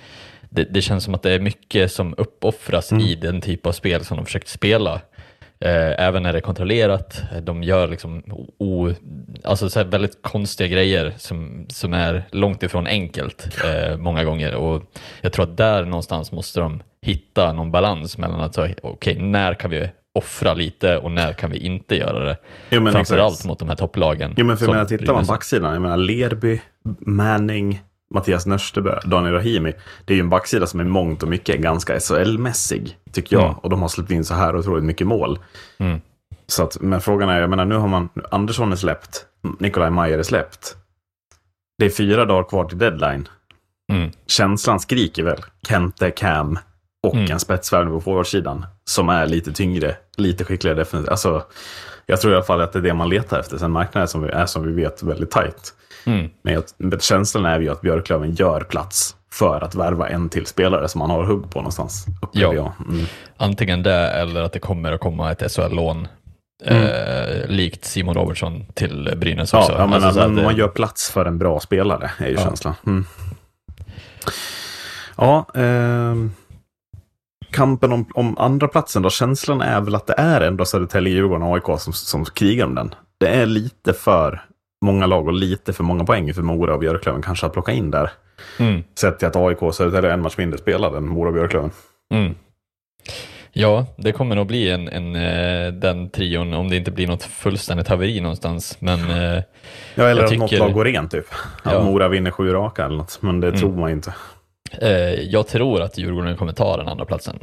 det, 0.51 0.65
det 0.65 0.83
känns 0.83 1.05
som 1.05 1.15
att 1.15 1.23
det 1.23 1.33
är 1.33 1.41
mycket 1.41 1.93
som 1.93 2.15
uppoffras 2.19 2.93
Mm. 2.93 3.05
i 3.07 3.15
den 3.15 3.41
typ 3.41 3.67
av 3.67 3.73
spel 3.73 4.05
som 4.05 4.17
de 4.17 4.27
försökt 4.27 4.49
spela. 4.49 5.01
Eh, 5.61 6.07
även 6.07 6.23
när 6.23 6.33
det 6.33 6.39
är 6.39 6.43
kontrollerat. 6.43 7.23
De 7.43 7.63
gör 7.63 7.89
liksom 7.89 8.23
o, 8.59 8.91
alltså 9.45 9.71
så 9.71 9.85
väldigt 9.85 10.23
konstiga 10.23 10.69
grejer 10.69 11.15
som, 11.17 11.67
som 11.69 11.93
är 11.95 12.23
långt 12.33 12.63
ifrån 12.63 12.87
enkelt 12.87 13.49
eh, 13.65 13.97
många 13.97 14.25
gånger. 14.25 14.55
Och 14.55 14.83
jag 15.21 15.33
tror 15.33 15.45
att 15.45 15.57
där 15.57 15.85
någonstans 15.85 16.33
måste 16.33 16.61
de 16.61 16.83
hitta 17.03 17.53
någon 17.53 17.71
balans 17.71 18.19
mellan 18.19 18.41
att 18.41 18.55
säga, 18.55 18.75
okej, 18.83 19.19
när 19.19 19.55
kan 19.55 19.71
vi 19.71 19.91
offra 20.15 20.55
lite 20.55 20.97
och 20.99 21.11
när 21.13 21.33
kan 21.33 21.51
vi 21.51 21.59
inte 21.59 21.97
göra 21.97 22.25
det? 22.25 22.37
Jo, 22.71 22.81
men 22.81 22.93
Framförallt 22.93 23.33
exakt. 23.33 23.49
mot 23.49 23.59
de 23.59 23.69
här 23.69 23.77
topplagen. 23.77 24.35
Jo, 24.37 24.47
men 24.47 24.57
för 24.57 24.65
jag 24.67 24.73
menar, 24.73 24.85
tittar 24.85 25.07
man 25.07 25.15
Brynäs. 25.15 25.29
backsidan, 25.29 25.73
jag 25.73 25.83
menar 25.83 25.97
Lerby, 25.97 26.61
Manning, 27.01 27.81
Mattias 28.15 28.47
Nörstebö, 28.47 29.01
Daniel 29.05 29.35
Rahimi. 29.35 29.73
Det 30.05 30.13
är 30.13 30.17
ju 30.17 30.21
en 30.21 30.29
backsida 30.29 30.67
som 30.67 30.81
i 30.81 30.85
mångt 30.85 31.23
och 31.23 31.29
mycket 31.29 31.55
är 31.55 31.59
ganska 31.59 31.99
SHL-mässig, 31.99 32.97
tycker 33.13 33.37
jag. 33.37 33.45
Mm. 33.45 33.55
Och 33.59 33.71
de 33.71 33.83
har 33.83 33.89
släppt 33.89 34.11
in 34.11 34.25
så 34.25 34.35
här 34.35 34.57
otroligt 34.57 34.85
mycket 34.85 35.07
mål. 35.07 35.39
Mm. 35.79 36.01
Så 36.47 36.63
att, 36.63 36.81
men 36.81 37.01
frågan 37.01 37.29
är, 37.29 37.41
jag 37.41 37.51
menar 37.51 37.65
nu 37.65 37.75
har 37.75 37.89
man, 37.89 38.09
Andersson 38.31 38.73
är 38.73 38.77
släppt, 38.77 39.27
Nikolaj 39.59 39.91
Mayer 39.91 40.19
är 40.19 40.23
släppt. 40.23 40.77
Det 41.79 41.85
är 41.87 41.91
fyra 41.91 42.25
dagar 42.25 42.49
kvar 42.49 42.65
till 42.65 42.79
deadline. 42.79 43.29
Mm. 43.93 44.11
Känslan 44.27 44.81
skriker 44.81 45.23
väl 45.23 45.39
Kente, 45.69 46.11
Cam 46.11 46.59
och 47.07 47.15
Mm. 47.15 47.31
en 47.31 47.41
spetsvärvning 47.41 47.95
på 47.95 48.01
forwardsidan. 48.01 48.67
Som 48.85 49.09
är 49.09 49.27
lite 49.27 49.53
tyngre, 49.53 49.97
lite 50.17 50.45
skickligare 50.45 50.79
defensivt. 50.79 51.11
Alltså, 51.11 51.43
jag 52.07 52.21
tror 52.21 52.33
i 52.33 52.37
alla 52.37 52.45
fall 52.45 52.61
att 52.61 52.73
det 52.73 52.79
är 52.79 52.83
det 52.83 52.95
man 52.95 53.09
letar 53.09 53.41
efter. 53.41 53.59
Sen 53.59 53.71
marknaden 53.71 54.09
som 54.09 54.23
vi, 54.23 54.29
är 54.29 54.47
som 54.47 54.63
vi 54.63 54.73
vet 54.73 55.03
väldigt 55.03 55.31
tajt. 55.31 55.75
Mm. 56.07 56.31
Men 56.43 56.55
jag, 56.55 57.03
känslan 57.03 57.45
är 57.45 57.61
ju 57.61 57.69
att 57.69 57.81
Björklöven 57.81 58.35
gör 58.35 58.61
plats 58.61 59.17
för 59.33 59.65
att 59.65 59.75
värva 59.75 60.09
en 60.09 60.29
till 60.29 60.47
spelare 60.47 60.89
som 60.89 60.99
man 60.99 61.11
har 61.11 61.25
hugg 61.25 61.51
på 61.51 61.59
någonstans. 61.59 62.07
Ja, 62.33 62.55
jag. 62.55 62.73
Mm. 62.89 63.07
antingen 63.37 63.83
det 63.83 64.11
eller 64.11 64.43
att 64.43 64.53
det 64.53 64.59
kommer 64.59 64.93
att 64.93 65.01
komma 65.01 65.33
ett 65.33 65.53
SHL-lån 65.53 66.09
Mm. 66.65 66.83
Eh, 66.83 67.49
likt 67.49 67.85
Simon 67.85 68.15
Robertson 68.15 68.65
till 68.75 69.15
Brynäs 69.17 69.55
också. 69.55 69.73
Ja, 69.73 69.87
men, 69.87 70.05
alltså, 70.05 70.29
men 70.29 70.45
man 70.45 70.57
gör 70.57 70.69
plats 70.69 71.11
för 71.11 71.25
en 71.25 71.39
bra 71.39 71.61
spelare, 71.61 72.11
är 72.19 72.29
ju 72.29 72.35
ja. 72.35 72.41
känslan. 72.41 72.75
Mm. 72.87 73.05
Ja, 75.17 75.47
eh, 75.55 76.15
kampen 77.51 77.93
om, 77.93 78.07
om 78.15 78.39
andra 78.39 78.69
platsen 78.69 79.03
då. 79.03 79.11
Känslan 79.11 79.61
är 79.61 79.81
väl 79.81 79.95
att 79.95 80.07
det 80.07 80.15
är 80.19 80.41
ändå 80.41 80.65
Södertälje, 80.65 81.13
Djurgården 81.13 81.43
och 81.43 81.55
AIK 81.55 81.81
som, 81.81 81.93
som 81.93 82.25
krigar 82.25 82.65
om 82.65 82.75
den. 82.75 82.95
Det 83.19 83.29
är 83.29 83.47
lite 83.47 83.93
för 83.93 84.45
många 84.85 85.07
lag 85.07 85.27
och 85.27 85.33
lite 85.33 85.73
för 85.73 85.85
många 85.85 86.05
poäng 86.05 86.35
för 86.35 86.43
Mora 86.43 86.75
och 86.75 86.81
Björklöven 86.81 87.23
kanske 87.23 87.47
att 87.47 87.53
plocka 87.53 87.73
in 87.73 87.91
där. 87.91 88.11
Mm. 88.59 88.85
Sett 88.99 89.19
till 89.19 89.29
att 89.29 89.37
AIK 89.37 89.59
Södertälje 89.73 90.11
är 90.11 90.15
en 90.15 90.23
match 90.23 90.39
mindre 90.39 90.59
spelade 90.59 90.97
än 90.97 91.09
Mora 91.09 91.29
och 91.29 91.35
Björklöven. 91.35 91.71
Mm. 92.15 92.35
Ja, 93.53 93.87
det 93.97 94.13
kommer 94.13 94.37
nog 94.37 94.47
bli 94.47 94.71
en, 94.71 94.89
en, 94.89 95.17
eh, 95.17 95.73
den 95.73 96.11
trion 96.11 96.55
om 96.55 96.71
det 96.71 96.77
inte 96.77 96.91
blir 96.91 97.07
något 97.07 97.23
fullständigt 97.23 97.89
haveri 97.89 98.21
någonstans. 98.21 98.77
Men, 98.81 99.11
eh, 99.11 99.43
ja, 99.95 100.05
eller 100.05 100.23
att 100.23 100.29
tycker... 100.29 100.41
något 100.41 100.53
lag 100.53 100.73
går 100.73 100.85
rent 100.85 101.11
typ. 101.11 101.27
Att 101.63 101.73
ja. 101.73 101.83
Mora 101.85 102.09
vinner 102.09 102.31
sju 102.31 102.53
raka 102.53 102.85
eller 102.85 102.97
något, 102.97 103.19
men 103.23 103.41
det 103.41 103.49
mm. 103.49 103.61
tror 103.61 103.77
man 103.77 103.91
inte. 103.91 104.15
Eh, 104.81 104.91
jag 105.13 105.47
tror 105.47 105.83
att 105.83 105.99
Djurgården 105.99 106.37
kommer 106.37 106.53
ta 106.53 106.77
den 106.77 106.89
andra 106.89 107.05
platsen. 107.05 107.39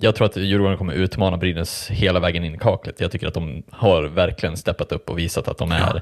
Jag 0.00 0.14
tror 0.14 0.26
att 0.26 0.36
Djurgården 0.36 0.78
kommer 0.78 0.92
utmana 0.92 1.36
Brynäs 1.36 1.90
hela 1.90 2.20
vägen 2.20 2.44
in 2.44 2.54
i 2.54 2.58
kaklet. 2.58 3.00
Jag 3.00 3.10
tycker 3.10 3.26
att 3.26 3.34
de 3.34 3.62
har 3.70 4.02
verkligen 4.02 4.56
steppat 4.56 4.92
upp 4.92 5.10
och 5.10 5.18
visat 5.18 5.48
att 5.48 5.58
de 5.58 5.72
är, 5.72 5.78
ja. 5.78 6.00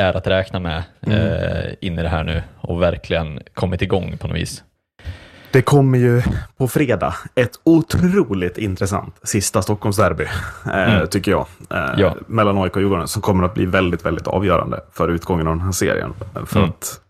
är 0.00 0.14
att 0.14 0.26
räkna 0.26 0.60
med 0.60 0.82
mm. 1.06 1.74
in 1.80 1.98
i 1.98 2.02
det 2.02 2.08
här 2.08 2.24
nu 2.24 2.42
och 2.60 2.82
verkligen 2.82 3.40
kommit 3.54 3.82
igång 3.82 4.18
på 4.18 4.28
något 4.28 4.36
vis. 4.36 4.62
Det 5.54 5.62
kommer 5.62 5.98
ju 5.98 6.22
på 6.56 6.68
fredag 6.68 7.14
ett 7.34 7.60
otroligt 7.64 8.58
intressant 8.58 9.14
sista 9.22 9.62
Stockholmsderby, 9.62 10.24
eh, 10.66 10.94
mm. 10.94 11.06
tycker 11.08 11.30
jag. 11.30 11.46
Eh, 11.70 11.94
ja. 11.96 12.16
Mellan 12.26 12.58
AIK 12.58 12.76
och 12.76 12.82
Djurgården, 12.82 13.08
som 13.08 13.22
kommer 13.22 13.44
att 13.44 13.54
bli 13.54 13.66
väldigt, 13.66 14.04
väldigt 14.04 14.26
avgörande 14.26 14.80
för 14.92 15.08
utgången 15.08 15.46
av 15.46 15.56
den 15.56 15.64
här 15.64 15.72
serien. 15.72 16.12
För 16.46 16.58
mm. 16.58 16.70
att, 16.70 17.00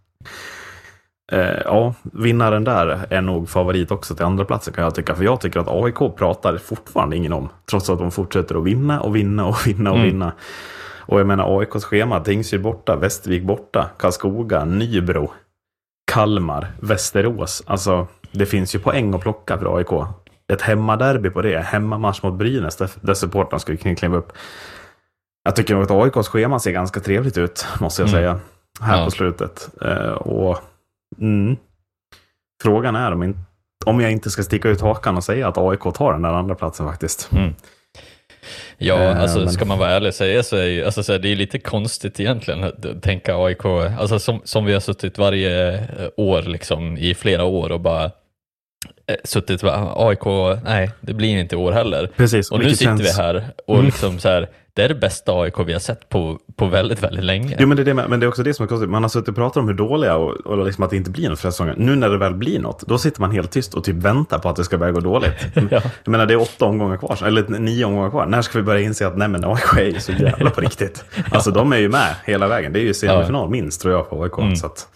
eh, 1.32 1.60
ja, 1.64 1.94
vinnaren 2.02 2.64
där 2.64 3.06
är 3.10 3.20
nog 3.20 3.48
favorit 3.48 3.90
också 3.90 4.14
till 4.14 4.24
andra 4.24 4.44
platsen 4.44 4.74
kan 4.74 4.84
jag 4.84 4.94
tycka. 4.94 5.14
För 5.14 5.24
jag 5.24 5.40
tycker 5.40 5.60
att 5.60 5.68
AIK 5.68 6.16
pratar 6.16 6.58
fortfarande 6.58 7.16
ingen 7.16 7.32
om, 7.32 7.48
trots 7.70 7.90
att 7.90 7.98
de 7.98 8.10
fortsätter 8.10 8.54
att 8.54 8.64
vinna 8.64 9.00
och 9.00 9.16
vinna 9.16 9.46
och 9.46 9.66
vinna 9.66 9.90
och 9.90 9.96
mm. 9.96 10.08
vinna. 10.08 10.32
Och 11.06 11.20
jag 11.20 11.26
menar 11.26 11.60
AIKs 11.60 11.84
schema, 11.84 12.20
Tingsryd 12.20 12.62
borta, 12.62 12.96
Västervik 12.96 13.42
borta, 13.42 13.90
Karlskoga, 13.98 14.64
Nybro, 14.64 15.32
Kalmar, 16.12 16.72
Västerås. 16.80 17.62
Alltså, 17.66 18.06
det 18.32 18.46
finns 18.46 18.74
ju 18.74 18.78
poäng 18.78 19.14
att 19.14 19.20
plocka 19.20 19.58
för 19.58 19.76
AIK. 19.76 20.06
Ett 20.48 20.62
hemmaderby 20.62 21.30
på 21.30 21.42
det, 21.42 21.58
hemmamatch 21.58 22.22
mot 22.22 22.34
Brynäs 22.34 22.76
där, 22.76 22.90
där 23.00 23.14
supportrarna 23.14 23.58
skulle 23.58 23.94
kliva 23.94 24.16
upp. 24.16 24.32
Jag 25.44 25.56
tycker 25.56 25.74
nog 25.74 25.82
att 25.82 25.90
AIKs 25.90 26.28
schema 26.28 26.58
ser 26.58 26.72
ganska 26.72 27.00
trevligt 27.00 27.38
ut, 27.38 27.66
måste 27.80 28.02
jag 28.02 28.08
mm. 28.08 28.20
säga, 28.20 28.40
här 28.80 28.98
ja. 28.98 29.04
på 29.04 29.10
slutet. 29.10 29.68
Uh, 29.84 30.12
och 30.12 30.58
mm, 31.20 31.57
Frågan 32.62 32.96
är 32.96 33.12
om, 33.12 33.22
in, 33.22 33.38
om 33.87 34.00
jag 34.00 34.12
inte 34.12 34.31
ska 34.31 34.42
sticka 34.42 34.68
ut 34.68 34.81
hakan 34.81 35.16
och 35.16 35.24
säga 35.24 35.48
att 35.48 35.59
AIK 35.59 35.94
tar 35.94 36.12
den 36.12 36.22
där 36.22 36.33
andra 36.33 36.55
platsen 36.55 36.87
faktiskt. 36.87 37.33
Mm. 37.33 37.55
Ja, 38.79 38.94
uh, 38.94 39.20
alltså 39.20 39.38
men... 39.38 39.50
ska 39.50 39.64
man 39.64 39.79
vara 39.79 39.90
ärlig 39.90 40.09
och 40.09 40.14
säga 40.14 40.42
så 40.42 40.57
är 40.57 40.64
ju, 40.64 40.85
alltså, 40.85 41.03
så 41.03 41.12
är 41.12 41.18
det 41.18 41.29
är 41.29 41.37
lite 41.37 41.59
konstigt 41.59 42.20
egentligen 42.20 42.64
att 42.64 43.03
tänka 43.03 43.37
AIK, 43.37 43.64
alltså 43.64 44.18
som, 44.18 44.40
som 44.44 44.64
vi 44.64 44.72
har 44.72 44.81
suttit 44.81 45.18
varje 45.18 45.81
år 46.16 46.42
liksom 46.42 46.96
i 46.96 47.14
flera 47.14 47.44
år 47.44 47.72
och 47.72 47.81
bara 47.81 48.11
Eh, 49.07 49.16
suttit 49.24 49.62
och 49.62 49.66
bara, 49.66 50.09
AIK, 50.09 50.24
nej 50.64 50.90
det 51.00 51.14
blir 51.14 51.38
inte 51.38 51.55
i 51.55 51.59
år 51.59 51.72
heller. 51.72 52.11
Precis, 52.16 52.50
och 52.50 52.59
nu 52.59 52.70
sitter 52.70 52.85
känns... 52.85 53.00
vi 53.00 53.22
här 53.22 53.44
och 53.66 53.74
mm. 53.74 53.87
liksom 53.87 54.18
så 54.18 54.29
här, 54.29 54.48
det 54.74 54.82
är 54.82 54.88
det 54.88 54.94
bästa 54.94 55.32
AIK 55.32 55.54
vi 55.66 55.72
har 55.72 55.80
sett 55.80 56.08
på, 56.08 56.38
på 56.56 56.66
väldigt, 56.66 57.02
väldigt 57.02 57.24
länge. 57.24 57.56
Jo, 57.58 57.66
men 57.68 57.76
det, 57.76 57.82
är 57.82 57.84
det, 57.84 57.94
men 57.94 58.20
det 58.20 58.26
är 58.26 58.28
också 58.28 58.42
det 58.42 58.54
som 58.54 58.64
är 58.64 58.68
konstigt. 58.68 58.90
Man 58.90 59.02
har 59.02 59.08
suttit 59.08 59.28
och 59.28 59.34
pratat 59.34 59.56
om 59.56 59.68
hur 59.68 59.74
dåliga 59.74 60.16
och, 60.16 60.30
och 60.30 60.64
liksom 60.64 60.84
att 60.84 60.90
det 60.90 60.96
inte 60.96 61.10
blir 61.10 61.28
något 61.28 61.40
för 61.40 61.50
säsongen. 61.50 61.74
Nu 61.78 61.96
när 61.96 62.08
det 62.08 62.18
väl 62.18 62.34
blir 62.34 62.58
något, 62.60 62.80
då 62.80 62.98
sitter 62.98 63.20
man 63.20 63.30
helt 63.30 63.50
tyst 63.50 63.74
och 63.74 63.84
typ 63.84 63.96
väntar 63.96 64.38
på 64.38 64.48
att 64.48 64.56
det 64.56 64.64
ska 64.64 64.78
börja 64.78 64.92
gå 64.92 65.00
dåligt. 65.00 65.32
ja. 65.54 65.82
Jag 66.04 66.08
menar, 66.08 66.26
det 66.26 66.34
är 66.34 66.40
åtta 66.40 66.64
omgångar 66.64 66.96
kvar, 66.96 67.26
eller 67.26 67.48
nio 67.48 67.84
omgångar 67.84 68.10
kvar. 68.10 68.26
När 68.26 68.42
ska 68.42 68.58
vi 68.58 68.64
börja 68.64 68.80
inse 68.80 69.06
att 69.06 69.16
nej 69.16 69.28
men 69.28 69.44
AIK 69.44 69.76
är 69.76 69.84
ju 69.84 70.00
så 70.00 70.12
jävla 70.12 70.50
på 70.50 70.60
riktigt. 70.60 71.04
Alltså 71.30 71.50
de 71.50 71.72
är 71.72 71.76
ju 71.76 71.88
med 71.88 72.14
hela 72.24 72.48
vägen. 72.48 72.72
Det 72.72 72.80
är 72.80 72.84
ju 72.84 72.94
semifinal 72.94 73.46
ja. 73.46 73.50
minst 73.50 73.80
tror 73.80 73.94
jag 73.94 74.10
på 74.10 74.22
AIK. 74.22 74.38
Mm. 74.38 74.56
Så 74.56 74.66
att... 74.66 74.88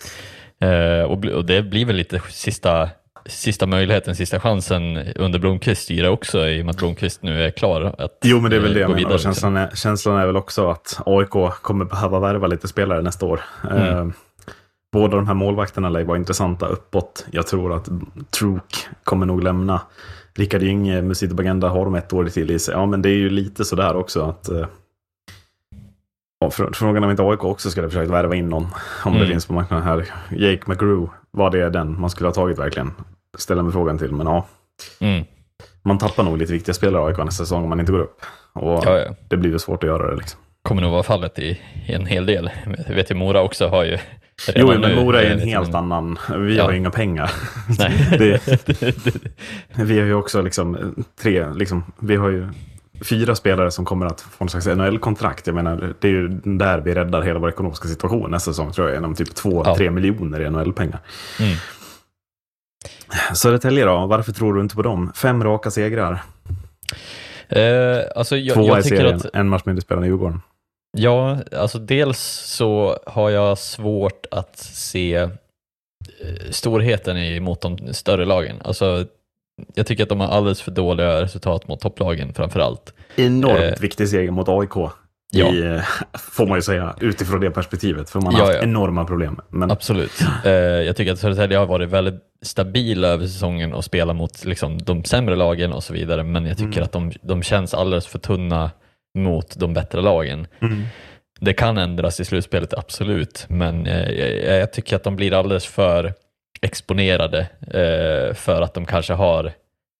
Uh, 0.64 1.02
och, 1.02 1.24
och 1.24 1.44
det 1.44 1.62
blir 1.62 1.84
väl 1.84 1.96
lite 1.96 2.20
sista 2.30 2.88
sista 3.28 3.66
möjligheten, 3.66 4.16
sista 4.16 4.40
chansen 4.40 4.96
under 5.16 5.38
Blomqvists 5.38 5.84
styre 5.84 6.08
också 6.08 6.48
i 6.48 6.60
och 6.60 6.66
med 6.66 6.72
att 6.72 6.78
Blomqvist 6.78 7.22
nu 7.22 7.44
är 7.44 7.50
klar 7.50 7.94
att 7.98 8.18
Jo, 8.22 8.40
men 8.40 8.50
det 8.50 8.56
är 8.56 8.60
väl 8.60 8.74
det 8.74 8.80
jag 8.80 8.90
menar. 8.90 9.18
Känslan 9.18 9.56
är, 9.56 9.70
känslan 9.74 10.16
är 10.16 10.26
väl 10.26 10.36
också 10.36 10.70
att 10.70 11.00
AIK 11.06 11.52
kommer 11.62 11.84
behöva 11.84 12.20
värva 12.20 12.46
lite 12.46 12.68
spelare 12.68 13.02
nästa 13.02 13.26
år. 13.26 13.40
Mm. 13.70 13.82
Eh, 13.82 14.06
båda 14.92 15.16
de 15.16 15.26
här 15.26 15.34
målvakterna 15.34 15.88
lär 15.88 16.04
vara 16.04 16.18
intressanta 16.18 16.66
uppåt. 16.66 17.26
Jag 17.30 17.46
tror 17.46 17.76
att 17.76 17.88
Truk 18.38 18.88
kommer 19.04 19.26
nog 19.26 19.42
lämna. 19.42 19.80
Rickard 20.34 20.62
Gynge, 20.62 21.02
Musito 21.02 21.34
Bagenda 21.34 21.68
har 21.68 21.84
de 21.84 21.94
ett 21.94 22.12
år 22.12 22.24
till 22.24 22.50
i 22.50 22.58
sig. 22.58 22.74
Ja, 22.74 22.86
men 22.86 23.02
det 23.02 23.08
är 23.08 23.16
ju 23.16 23.30
lite 23.30 23.64
sådär 23.64 23.96
också 23.96 24.22
att 24.22 24.48
eh, 24.48 24.66
Frågan 26.72 27.04
om 27.04 27.10
inte 27.10 27.22
AIK 27.22 27.44
också 27.44 27.70
skulle 27.70 27.88
försökt 27.88 28.10
värva 28.10 28.34
in 28.34 28.48
någon. 28.48 28.66
Om 29.04 29.12
mm. 29.12 29.20
det 29.20 29.32
finns 29.32 29.46
på 29.46 29.52
marknaden 29.52 29.86
här. 29.86 30.06
Jake 30.30 30.62
McGrew, 30.66 31.08
var 31.30 31.50
det 31.50 31.70
den 31.70 32.00
man 32.00 32.10
skulle 32.10 32.28
ha 32.28 32.34
tagit 32.34 32.58
verkligen? 32.58 32.92
Ställa 33.38 33.62
mig 33.62 33.72
frågan 33.72 33.98
till, 33.98 34.12
men 34.12 34.27
ja. 34.27 34.46
Mm. 35.01 35.24
Man 35.83 35.98
tappar 35.98 36.24
nog 36.24 36.38
lite 36.38 36.53
viktiga 36.53 36.74
spelare 36.74 37.03
i 37.03 37.07
AIK 37.07 37.18
nästa 37.18 37.44
säsong 37.44 37.62
om 37.62 37.68
man 37.68 37.81
inte 37.81 37.92
går 37.92 38.01
upp. 38.01 38.20
Och 38.53 38.83
ja, 38.85 38.98
ja. 38.98 39.14
det 39.29 39.37
blir 39.37 39.51
ju 39.51 39.59
svårt 39.59 39.83
att 39.83 39.88
göra 39.88 40.11
det 40.11 40.16
liksom. 40.16 40.40
Kommer 40.62 40.83
nog 40.83 40.90
vara 40.90 41.03
fallet 41.03 41.38
i, 41.38 41.61
i 41.87 41.92
en 41.92 42.07
hel 42.07 42.27
del. 42.27 42.51
Jag 42.88 42.94
vet 42.94 43.11
ju 43.11 43.14
Mora 43.14 43.42
också 43.42 43.68
har 43.68 43.85
ju 43.85 43.98
Jo, 44.55 44.66
men 44.66 44.94
Mora 44.94 45.22
är 45.22 45.31
en 45.31 45.40
helt 45.40 45.74
annan. 45.74 46.18
Vi 46.37 46.57
ja. 46.57 46.64
har 46.64 46.72
ju 46.72 46.79
inga 46.79 46.90
pengar. 46.90 47.31
det, 48.18 48.40
vi 49.85 49.98
har 49.98 50.07
ju 50.07 50.14
också 50.14 50.42
liksom 50.42 50.94
tre, 51.22 51.53
liksom, 51.53 51.85
vi 51.98 52.16
har 52.16 52.29
ju 52.29 52.48
fyra 53.05 53.35
spelare 53.35 53.70
som 53.70 53.85
kommer 53.85 54.07
att 54.07 54.20
få 54.20 54.44
någon 54.44 54.48
slags 54.48 54.66
NHL-kontrakt. 54.66 55.46
Jag 55.46 55.55
menar, 55.55 55.94
det 56.01 56.09
är 56.09 56.12
ju 56.12 56.29
där 56.44 56.79
vi 56.79 56.94
räddar 56.94 57.22
hela 57.22 57.38
vår 57.38 57.48
ekonomiska 57.48 57.88
situation 57.88 58.31
nästa 58.31 58.51
säsong, 58.51 58.72
tror 58.72 58.88
jag, 58.88 58.96
genom 58.96 59.14
typ 59.14 59.29
2-3 59.29 59.83
ja. 59.83 59.90
miljoner 59.90 60.40
i 60.40 60.51
NHL-pengar. 60.51 61.01
Mm. 61.40 61.57
Södertälje 63.35 63.85
då, 63.85 64.07
varför 64.07 64.33
tror 64.33 64.55
du 64.55 64.61
inte 64.61 64.74
på 64.74 64.83
dem? 64.83 65.12
Fem 65.14 65.44
raka 65.44 65.70
segrar. 65.70 66.22
Eh, 67.48 67.98
alltså 68.16 68.37
jag, 68.37 68.55
Två 68.55 68.68
jag 68.68 68.79
i 68.79 68.83
serien, 68.83 69.16
att, 69.16 69.35
en 69.35 69.48
match 69.48 69.62
mindre 69.64 69.83
spelare 69.83 70.05
i 70.05 70.09
Djurgården. 70.09 70.40
Ja, 70.96 71.38
alltså 71.57 71.79
dels 71.79 72.18
så 72.44 72.98
har 73.07 73.31
jag 73.31 73.59
svårt 73.59 74.27
att 74.31 74.59
se 74.59 75.14
eh, 75.14 75.29
storheten 76.51 77.42
mot 77.42 77.61
de 77.61 77.94
större 77.94 78.24
lagen. 78.24 78.57
Alltså 78.64 79.07
jag 79.74 79.87
tycker 79.87 80.03
att 80.03 80.09
de 80.09 80.20
har 80.20 80.29
alldeles 80.29 80.62
för 80.62 80.70
dåliga 80.70 81.22
resultat 81.22 81.68
mot 81.68 81.81
topplagen 81.81 82.35
framför 82.35 82.61
allt. 82.61 82.94
Enormt 83.16 83.61
eh, 83.61 83.81
viktig 83.81 84.09
seger 84.09 84.31
mot 84.31 84.48
AIK. 84.48 84.92
Ja. 85.32 85.54
I, 85.54 85.74
eh, 85.74 85.82
får 86.18 86.46
man 86.46 86.58
ju 86.58 86.62
säga, 86.62 86.94
utifrån 87.00 87.40
det 87.40 87.50
perspektivet. 87.50 88.10
För 88.10 88.20
man 88.20 88.34
har 88.34 88.40
ja, 88.40 88.46
haft 88.46 88.58
ja. 88.58 88.62
enorma 88.62 89.04
problem. 89.04 89.40
Men... 89.48 89.70
Absolut. 89.70 90.20
Eh, 90.44 90.52
jag 90.52 90.96
tycker 90.96 91.12
att 91.12 91.18
Södertälje 91.18 91.58
har 91.58 91.66
varit 91.66 91.88
väldigt 91.88 92.20
stabila 92.42 93.08
över 93.08 93.26
säsongen 93.26 93.74
och 93.74 93.84
spelat 93.84 94.16
mot 94.16 94.44
liksom, 94.44 94.78
de 94.78 95.04
sämre 95.04 95.36
lagen 95.36 95.72
och 95.72 95.84
så 95.84 95.92
vidare. 95.92 96.24
Men 96.24 96.46
jag 96.46 96.56
tycker 96.56 96.72
mm. 96.72 96.82
att 96.82 96.92
de, 96.92 97.12
de 97.22 97.42
känns 97.42 97.74
alldeles 97.74 98.06
för 98.06 98.18
tunna 98.18 98.70
mot 99.18 99.56
de 99.56 99.74
bättre 99.74 100.00
lagen. 100.00 100.46
Mm. 100.60 100.82
Det 101.40 101.52
kan 101.52 101.78
ändras 101.78 102.20
i 102.20 102.24
slutspelet, 102.24 102.74
absolut. 102.74 103.46
Men 103.48 103.86
eh, 103.86 104.10
jag, 104.10 104.60
jag 104.60 104.72
tycker 104.72 104.96
att 104.96 105.04
de 105.04 105.16
blir 105.16 105.34
alldeles 105.34 105.66
för 105.66 106.12
exponerade 106.60 107.40
eh, 107.60 108.34
för 108.34 108.62
att 108.62 108.74
de 108.74 108.86
kanske 108.86 109.12
har 109.12 109.52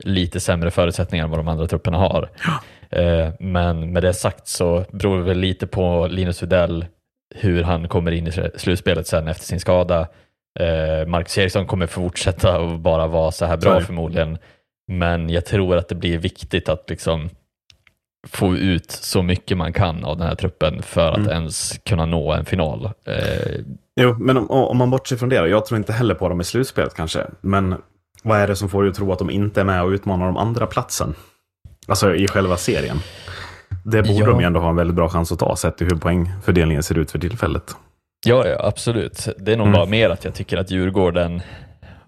lite 0.05 0.41
sämre 0.41 0.71
förutsättningar 0.71 1.25
än 1.25 1.31
vad 1.31 1.39
de 1.39 1.49
andra 1.49 1.67
trupperna 1.67 1.99
har. 1.99 2.31
Ja. 2.45 2.61
Eh, 2.91 3.29
men 3.41 3.93
med 3.93 4.03
det 4.03 4.15
sagt 4.15 4.49
så 4.49 4.85
beror 4.93 5.19
det 5.19 5.25
väl 5.25 5.39
lite 5.39 5.67
på 5.67 6.07
Linus 6.11 6.43
Widell 6.43 6.87
hur 7.35 7.63
han 7.63 7.89
kommer 7.89 8.11
in 8.11 8.27
i 8.27 8.33
slutspelet 8.57 9.07
sen 9.07 9.29
efter 9.29 9.45
sin 9.45 9.61
skada. 9.61 10.01
Eh, 10.61 11.07
Marcus 11.07 11.39
Eriksson 11.39 11.67
kommer 11.67 11.87
fortsätta 11.87 12.59
och 12.59 12.79
bara 12.79 13.07
vara 13.07 13.31
så 13.31 13.45
här 13.45 13.57
bra 13.57 13.73
Sorry. 13.73 13.85
förmodligen. 13.85 14.39
Men 14.89 15.31
jag 15.31 15.47
tror 15.47 15.77
att 15.77 15.89
det 15.89 15.95
blir 15.95 16.19
viktigt 16.19 16.69
att 16.69 16.91
liksom 16.91 17.31
få 18.29 18.57
ut 18.57 18.91
så 18.91 19.23
mycket 19.23 19.57
man 19.57 19.73
kan 19.73 20.05
av 20.05 20.19
den 20.19 20.27
här 20.27 20.35
truppen 20.35 20.83
för 20.83 21.11
att 21.11 21.17
mm. 21.17 21.31
ens 21.31 21.79
kunna 21.85 22.07
nå 22.07 22.33
en 22.33 22.45
final. 22.45 22.91
Eh, 23.05 23.61
Jo, 24.01 24.17
men 24.19 24.37
om, 24.37 24.51
om 24.51 24.77
man 24.77 24.91
bortser 24.91 25.17
från 25.17 25.29
det 25.29 25.41
då. 25.41 25.49
Jag 25.49 25.67
tror 25.67 25.79
inte 25.79 25.93
heller 25.93 26.15
på 26.15 26.29
dem 26.29 26.41
i 26.41 26.45
slutspelet 26.45 26.95
kanske. 26.95 27.27
Men 27.41 27.75
vad 28.23 28.39
är 28.39 28.49
det 28.49 28.57
som 28.57 28.69
får 28.69 28.83
dig 28.83 28.91
att 28.91 28.97
tro 28.97 29.13
att 29.13 29.19
de 29.19 29.31
inte 29.31 29.61
är 29.61 29.65
med 29.65 29.83
och 29.83 29.89
utmanar 29.89 30.29
om 30.29 30.37
andra 30.37 30.67
platsen? 30.67 31.15
Alltså 31.89 32.15
i 32.15 32.29
själva 32.29 32.57
serien. 32.57 33.01
Det 33.85 34.03
borde 34.03 34.19
ja. 34.19 34.27
de 34.27 34.41
ju 34.41 34.47
ändå 34.47 34.61
ha 34.61 34.71
en 34.71 34.77
väldigt 34.77 34.97
bra 34.97 35.09
chans 35.09 35.33
att 35.33 35.39
ta, 35.39 35.57
sett 35.57 35.79
till 35.79 35.87
hur 35.87 35.97
poängfördelningen 35.97 36.83
ser 36.83 36.99
ut 36.99 37.11
för 37.11 37.19
tillfället. 37.19 37.77
Ja, 38.27 38.47
ja 38.49 38.67
absolut. 38.67 39.29
Det 39.39 39.53
är 39.53 39.57
nog 39.57 39.67
mm. 39.67 39.77
bara 39.77 39.87
mer 39.87 40.11
att 40.11 40.25
jag 40.25 40.35
tycker 40.35 40.57
att 40.57 40.71
Djurgården 40.71 41.43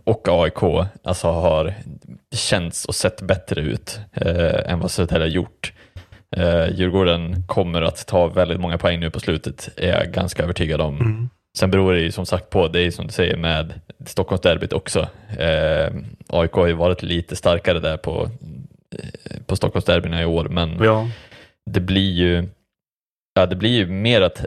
och 0.04 0.28
AIK 0.28 0.88
alltså 1.04 1.28
har 1.28 1.74
känts 2.34 2.84
och 2.84 2.94
sett 2.94 3.22
bättre 3.22 3.60
ut 3.60 4.00
eh, 4.12 4.72
än 4.72 4.80
vad 4.80 4.90
Södertälje 4.90 5.26
har 5.26 5.30
gjort. 5.30 5.72
Eh, 6.36 6.68
Djurgården 6.74 7.42
kommer 7.46 7.82
att 7.82 8.06
ta 8.06 8.26
väldigt 8.26 8.60
många 8.60 8.78
poäng 8.78 9.00
nu 9.00 9.10
på 9.10 9.20
slutet, 9.20 9.68
är 9.76 9.88
jag 9.88 10.12
ganska 10.12 10.42
övertygad 10.42 10.80
om. 10.80 11.00
Mm. 11.00 11.28
Sen 11.58 11.70
beror 11.70 11.92
det 11.92 12.00
ju 12.00 12.12
som 12.12 12.26
sagt 12.26 12.50
på, 12.50 12.68
det 12.68 12.80
är 12.80 12.90
som 12.90 13.06
du 13.06 13.12
säger 13.12 13.36
med 13.36 13.80
Stockholmsderbyt 14.06 14.72
också. 14.72 15.08
Eh, 15.38 15.92
AIK 16.28 16.52
har 16.52 16.66
ju 16.66 16.72
varit 16.72 17.02
lite 17.02 17.36
starkare 17.36 17.80
där 17.80 17.96
på, 17.96 18.30
på 19.46 19.56
Stockholmsderbyna 19.56 20.22
i 20.22 20.24
år, 20.24 20.48
men 20.50 20.84
ja. 20.84 21.08
det 21.70 21.80
blir 21.80 22.12
ju 22.12 22.48
Ja, 23.34 23.46
det 23.46 23.56
blir 23.56 23.70
ju 23.70 23.86
mer 23.86 24.20
att 24.20 24.44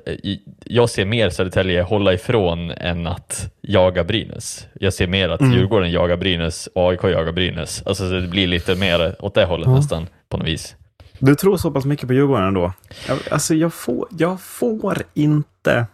jag 0.66 0.90
ser 0.90 1.06
mer 1.06 1.30
Södertälje 1.30 1.82
hålla 1.82 2.14
ifrån 2.14 2.72
än 2.72 3.08
att 3.08 3.54
jaga 3.62 4.04
Brynäs. 4.04 4.68
Jag 4.74 4.94
ser 4.94 5.08
mer 5.08 5.30
att 5.30 5.42
mm. 5.42 5.54
Djurgården 5.54 5.92
jagar 5.92 6.18
Brynäs 6.18 6.68
och 6.68 6.92
AIK 6.92 7.04
jagar 7.04 7.32
Brynäs. 7.32 7.84
Alltså 7.86 8.10
det 8.10 8.28
blir 8.28 8.48
lite 8.48 8.76
mer 8.76 9.16
åt 9.20 9.34
det 9.34 9.46
hållet 9.46 9.68
ja. 9.68 9.76
nästan 9.76 10.08
på 10.30 10.38
något 10.38 10.48
vis. 10.48 10.76
Du 11.20 11.36
tror 11.36 11.58
så 11.58 11.72
pass 11.72 11.86
mycket 11.86 12.08
på 12.08 12.14
Djurgården 12.14 12.48
ändå? 12.48 12.74
Alltså 13.32 13.56
jag 13.56 13.74
får, 13.74 14.08
jag 14.12 14.42
får 14.42 14.98
inte... 15.14 15.86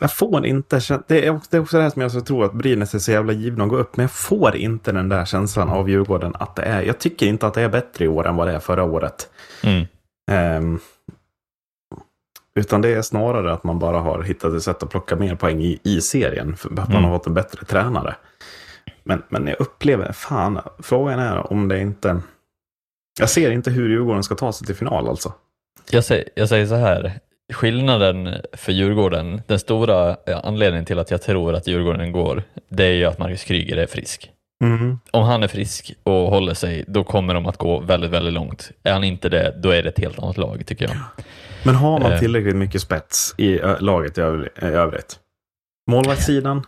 Jag 0.00 0.12
får 0.12 0.46
inte 0.46 0.80
det 1.06 1.26
är, 1.26 1.30
också, 1.30 1.48
det 1.50 1.56
är 1.56 1.60
också 1.60 1.76
det 1.76 1.82
här 1.82 1.90
som 1.90 2.02
jag 2.02 2.26
tror 2.26 2.44
att 2.44 2.52
Brynäs 2.52 2.94
är 2.94 2.98
så 2.98 3.12
jävla 3.12 3.32
givna 3.32 3.64
att 3.64 3.70
gå 3.70 3.76
upp. 3.76 3.96
Men 3.96 4.04
jag 4.04 4.10
får 4.10 4.56
inte 4.56 4.92
den 4.92 5.08
där 5.08 5.24
känslan 5.24 5.68
av 5.68 5.90
Djurgården 5.90 6.32
att 6.38 6.56
det 6.56 6.62
är. 6.62 6.82
Jag 6.82 6.98
tycker 6.98 7.26
inte 7.26 7.46
att 7.46 7.54
det 7.54 7.62
är 7.62 7.68
bättre 7.68 8.04
i 8.04 8.08
år 8.08 8.26
än 8.26 8.36
vad 8.36 8.46
det 8.46 8.52
är 8.52 8.58
förra 8.58 8.84
året. 8.84 9.30
Mm. 9.62 9.86
Um, 10.30 10.80
utan 12.54 12.80
det 12.82 12.88
är 12.88 13.02
snarare 13.02 13.52
att 13.52 13.64
man 13.64 13.78
bara 13.78 13.98
har 13.98 14.22
hittat 14.22 14.52
ett 14.52 14.62
sätt 14.62 14.82
att 14.82 14.90
plocka 14.90 15.16
mer 15.16 15.34
poäng 15.34 15.62
i, 15.62 15.80
i 15.82 16.00
serien. 16.00 16.56
För 16.56 16.68
att 16.68 16.76
man 16.76 16.90
mm. 16.90 17.04
har 17.04 17.18
fått 17.18 17.26
en 17.26 17.34
bättre 17.34 17.64
tränare. 17.64 18.16
Men, 19.04 19.22
men 19.28 19.46
jag 19.46 19.60
upplever, 19.60 20.12
fan, 20.12 20.60
frågan 20.78 21.18
är 21.18 21.52
om 21.52 21.68
det 21.68 21.80
inte... 21.80 22.20
Jag 23.18 23.30
ser 23.30 23.50
inte 23.50 23.70
hur 23.70 23.88
Djurgården 23.88 24.22
ska 24.22 24.34
ta 24.34 24.52
sig 24.52 24.66
till 24.66 24.76
final 24.76 25.08
alltså. 25.08 25.32
Jag 25.90 26.04
säger, 26.04 26.28
jag 26.34 26.48
säger 26.48 26.66
så 26.66 26.74
här, 26.74 27.20
skillnaden 27.54 28.34
för 28.52 28.72
Djurgården, 28.72 29.42
den 29.46 29.58
stora 29.58 30.16
anledningen 30.42 30.84
till 30.84 30.98
att 30.98 31.10
jag 31.10 31.22
tror 31.22 31.54
att 31.54 31.66
Djurgården 31.66 32.12
går, 32.12 32.42
det 32.68 32.84
är 32.84 32.92
ju 32.92 33.04
att 33.04 33.18
Marcus 33.18 33.44
Kryger 33.44 33.76
är 33.76 33.86
frisk. 33.86 34.30
Mm. 34.64 34.98
Om 35.10 35.24
han 35.24 35.42
är 35.42 35.48
frisk 35.48 35.94
och 36.02 36.30
håller 36.30 36.54
sig, 36.54 36.84
då 36.88 37.04
kommer 37.04 37.34
de 37.34 37.46
att 37.46 37.56
gå 37.56 37.80
väldigt, 37.80 38.10
väldigt 38.10 38.34
långt. 38.34 38.70
Är 38.82 38.92
han 38.92 39.04
inte 39.04 39.28
det, 39.28 39.54
då 39.62 39.70
är 39.70 39.82
det 39.82 39.88
ett 39.88 39.98
helt 39.98 40.18
annat 40.18 40.36
lag 40.36 40.66
tycker 40.66 40.84
jag. 40.84 40.96
Men 41.64 41.74
har 41.74 42.00
man 42.00 42.12
eh. 42.12 42.18
tillräckligt 42.18 42.56
mycket 42.56 42.80
spets 42.80 43.34
i 43.38 43.60
laget 43.80 44.18
i 44.18 44.20
övrigt? 44.60 45.18
Målvaktssidan? 45.90 46.62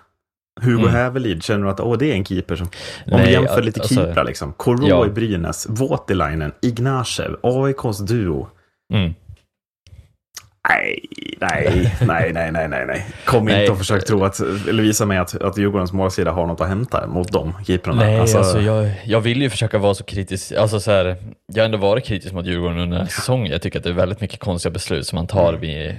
Hugo 0.60 0.82
mm. 0.82 0.90
Hävelid, 0.90 1.42
känner 1.42 1.64
du 1.64 1.70
att 1.70 1.80
åh, 1.80 1.98
det 1.98 2.10
är 2.10 2.14
en 2.14 2.24
keeper 2.24 2.56
som... 2.56 2.68
Om 3.12 3.20
vi 3.20 3.32
jämför 3.32 3.62
lite 3.62 3.80
alltså, 3.80 3.94
keeprar 3.94 4.24
liksom. 4.24 4.52
Koro 4.52 4.88
ja. 4.88 5.06
i 5.06 5.10
Brynäs, 5.10 5.66
Voutilainen, 5.68 6.52
Ignacev, 6.62 7.36
AIKs 7.42 7.98
duo. 7.98 8.48
Mm. 8.94 9.14
Nej, 10.68 11.04
nej, 11.40 11.92
nej, 12.00 12.32
nej, 12.32 12.52
nej, 12.52 12.68
nej, 12.68 12.86
nej. 12.86 13.06
Kom 13.24 13.44
nej. 13.44 13.60
inte 13.60 13.72
och 13.72 13.78
försök 13.78 14.04
tro 14.04 14.24
att, 14.24 14.40
eller 14.40 14.82
visa 14.82 15.06
mig 15.06 15.18
att, 15.18 15.42
att 15.42 15.58
Djurgårdens 15.58 15.92
målsida 15.92 16.30
har 16.30 16.46
något 16.46 16.60
att 16.60 16.68
hämta 16.68 17.06
mot 17.06 17.32
de 17.32 17.54
keeprarna. 17.66 18.00
Nej, 18.00 18.20
alltså, 18.20 18.38
alltså 18.38 18.60
jag, 18.60 18.90
jag 19.04 19.20
vill 19.20 19.42
ju 19.42 19.50
försöka 19.50 19.78
vara 19.78 19.94
så 19.94 20.04
kritisk. 20.04 20.52
Alltså 20.52 20.80
så 20.80 20.90
här, 20.90 21.16
jag 21.46 21.62
har 21.62 21.64
ändå 21.64 21.78
varit 21.78 22.04
kritisk 22.04 22.34
mot 22.34 22.46
Djurgården 22.46 22.78
under 22.78 22.98
här 22.98 23.06
säsongen. 23.06 23.52
Jag 23.52 23.62
tycker 23.62 23.78
att 23.78 23.84
det 23.84 23.90
är 23.90 23.94
väldigt 23.94 24.20
mycket 24.20 24.40
konstiga 24.40 24.72
beslut 24.72 25.06
som 25.06 25.16
man 25.16 25.26
tar 25.26 25.48
mm. 25.48 25.60
vid, 25.60 25.96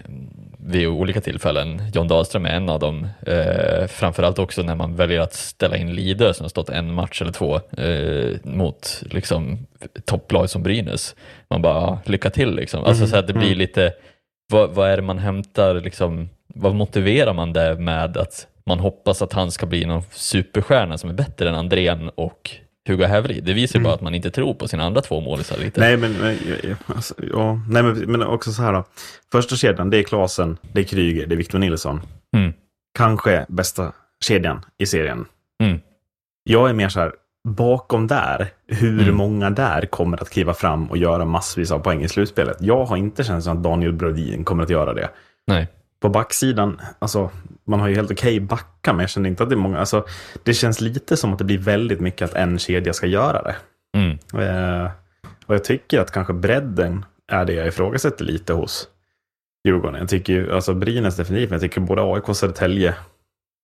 vid 0.58 0.88
olika 0.88 1.22
tillfällen. 1.22 1.82
John 1.94 2.08
Dahlström 2.08 2.46
är 2.46 2.50
en 2.50 2.70
av 2.70 2.80
dem. 2.80 3.08
Eh, 3.28 3.88
framförallt 3.88 4.40
också 4.40 4.62
när 4.62 4.76
man 4.76 4.96
väljer 4.96 5.20
att 5.20 5.34
ställa 5.34 5.78
in 5.78 5.96
Lidö 5.96 6.34
som 6.34 6.44
har 6.44 6.50
stått 6.50 6.70
en 6.70 6.94
match 6.94 7.22
eller 7.22 7.32
två 7.32 7.56
eh, 7.78 8.38
mot 8.44 9.04
liksom, 9.10 9.68
topplag 10.06 10.50
som 10.50 10.64
Brynäs. 10.64 11.16
Man 11.50 11.62
bara, 11.62 12.00
lycka 12.06 12.30
till 12.30 12.56
liksom. 12.56 12.84
Alltså 12.84 13.04
mm. 13.04 13.10
så 13.10 13.18
att 13.18 13.28
det 13.28 13.34
blir 13.34 13.48
mm. 13.48 13.58
lite 13.58 13.94
vad, 14.50 14.70
vad 14.70 14.90
är 14.90 14.98
det 14.98 15.04
man 15.04 15.18
hämtar, 15.18 15.76
liksom, 15.76 16.30
vad 16.48 16.76
motiverar 16.76 17.34
man 17.34 17.54
det 17.54 17.76
med 17.80 18.18
att 18.18 18.48
man 18.66 18.80
hoppas 18.80 19.22
att 19.22 19.34
han 19.34 19.52
ska 19.52 19.66
bli 19.66 19.86
någon 19.86 20.04
superstjärna 20.12 20.98
som 20.98 21.10
är 21.10 21.14
bättre 21.14 21.50
än 21.50 21.56
Andrén 21.56 22.10
och 22.16 22.52
Hugo 22.88 23.06
Hävli. 23.06 23.42
Det 23.42 23.54
visar 23.54 23.76
ju 23.76 23.82
mm. 23.82 23.84
bara 23.90 23.96
att 23.96 24.02
man 24.02 24.16
inte 24.16 24.32
tror 24.32 24.54
på 24.54 24.68
sina 24.68 24.84
andra 24.84 25.02
två 25.02 25.22
målisar 25.22 25.58
lite. 25.58 25.80
Nej, 25.80 25.98
men, 25.98 26.14
men, 26.14 26.38
alltså, 26.86 27.14
ja, 27.34 27.62
nej, 27.70 27.84
men, 27.84 28.12
men 28.12 28.24
också 28.24 28.52
så 28.52 28.62
här 28.62 28.74
då. 28.74 28.84
Första 29.32 29.56
kedjan, 29.56 29.90
det 29.90 29.98
är 29.98 30.04
Klasen, 30.04 30.58
det 30.72 30.80
är 30.80 30.84
Kryger, 30.84 31.28
det 31.28 31.36
är 31.36 31.38
Victor 31.38 31.60
Nilsson. 31.60 32.02
Mm. 32.38 32.54
Kanske 32.98 33.46
bästa 33.50 33.94
kedjan 34.24 34.66
i 34.78 34.86
serien. 34.86 35.26
Mm. 35.64 35.80
Jag 36.44 36.70
är 36.70 36.74
mer 36.74 36.90
så 36.90 37.00
här, 37.00 37.14
bakom 37.44 38.08
där, 38.08 38.50
hur 38.68 39.02
mm. 39.02 39.16
många 39.16 39.50
där 39.50 39.86
kommer 39.86 40.22
att 40.22 40.30
kliva 40.30 40.54
fram 40.54 40.92
och 40.92 40.98
göra 40.98 41.26
massvis 41.26 41.72
av 41.72 41.80
poäng 41.80 42.04
i 42.04 42.10
slutspelet? 42.10 42.58
Jag 42.60 42.86
har 42.86 42.98
inte 42.98 43.24
känslan 43.24 43.58
att 43.58 43.64
Daniel 43.64 43.94
Brodin 43.94 44.44
kommer 44.44 44.64
att 44.64 44.70
göra 44.70 44.94
det. 44.94 45.10
Nej. 45.48 45.68
På 46.02 46.10
backsidan, 46.10 46.82
alltså, 47.00 47.30
man 47.64 47.80
har 47.80 47.88
ju 47.88 47.96
helt 47.96 48.12
okej 48.12 48.36
okay 48.36 48.40
backa, 48.40 48.94
men 48.94 49.00
jag 49.00 49.10
känner 49.10 49.30
inte 49.30 49.44
att 49.44 49.50
det 49.50 49.56
är 49.56 49.58
många. 49.58 49.80
Alltså, 49.80 50.06
det 50.44 50.54
känns 50.54 50.82
lite 50.82 51.18
som 51.18 51.34
att 51.34 51.38
det 51.38 51.46
blir 51.46 51.58
väldigt 51.58 52.00
mycket 52.00 52.30
att 52.30 52.36
en 52.36 52.60
kedja 52.60 52.94
ska 52.94 53.08
göra 53.08 53.42
det. 53.42 53.56
Mm. 53.98 54.18
Eh, 54.34 54.92
och 55.46 55.56
jag 55.56 55.64
tycker 55.64 56.00
att 56.00 56.12
kanske 56.12 56.34
bredden 56.34 57.06
är 57.28 57.46
det 57.46 57.54
jag 57.54 57.68
ifrågasätter 57.68 58.26
lite 58.26 58.54
hos 58.54 58.88
Djurgården. 59.68 60.00
Jag 60.00 60.10
tycker 60.10 60.34
ju, 60.34 60.54
alltså 60.54 60.74
Brynäs 60.74 61.16
definitivt, 61.16 61.50
men 61.50 61.56
jag 61.56 61.62
tycker 61.62 61.82
både 61.82 62.02
AIK 62.02 62.30
och 62.30 62.38
Södertälje 62.38 62.96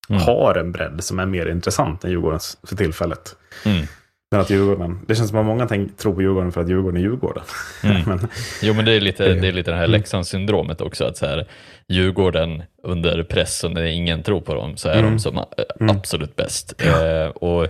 mm. 0.09 0.21
har 0.21 0.55
en 0.55 0.71
bredd 0.71 1.03
som 1.03 1.19
är 1.19 1.25
mer 1.25 1.45
intressant 1.45 2.03
än 2.03 2.11
Djurgårdens 2.11 2.57
för 2.63 2.75
tillfället. 2.75 3.35
Mm. 3.65 3.85
Men 4.31 4.41
att 4.41 4.49
Djurgården, 4.49 4.99
det 5.07 5.15
känns 5.15 5.29
som 5.29 5.39
att 5.39 5.45
många 5.45 5.67
tänk, 5.67 5.97
tror 5.97 6.13
på 6.13 6.21
Djurgården 6.21 6.51
för 6.51 6.61
att 6.61 6.69
Djurgården 6.69 6.97
är 6.97 7.01
Djurgården. 7.01 7.43
Mm. 7.83 8.01
men, 8.05 8.27
jo 8.61 8.73
men 8.73 8.85
det 8.85 8.91
är 8.91 8.99
lite 8.99 9.33
det, 9.33 9.47
är 9.47 9.51
lite 9.51 9.71
det 9.71 9.77
här 9.77 9.83
mm. 9.83 9.91
Leksandssyndromet 9.91 10.81
också, 10.81 11.05
att 11.05 11.17
så 11.17 11.25
här, 11.25 11.47
Djurgården 11.87 12.63
under 12.83 13.23
press 13.23 13.63
och 13.63 13.71
när 13.71 13.83
ingen 13.83 14.23
tror 14.23 14.41
på 14.41 14.53
dem 14.53 14.77
så 14.77 14.89
är 14.89 14.99
mm. 14.99 15.11
de 15.11 15.19
som 15.19 15.33
mm. 15.79 15.97
absolut 15.97 16.35
bäst. 16.35 16.73
Ja. 16.85 17.05
Eh, 17.05 17.27
och 17.27 17.67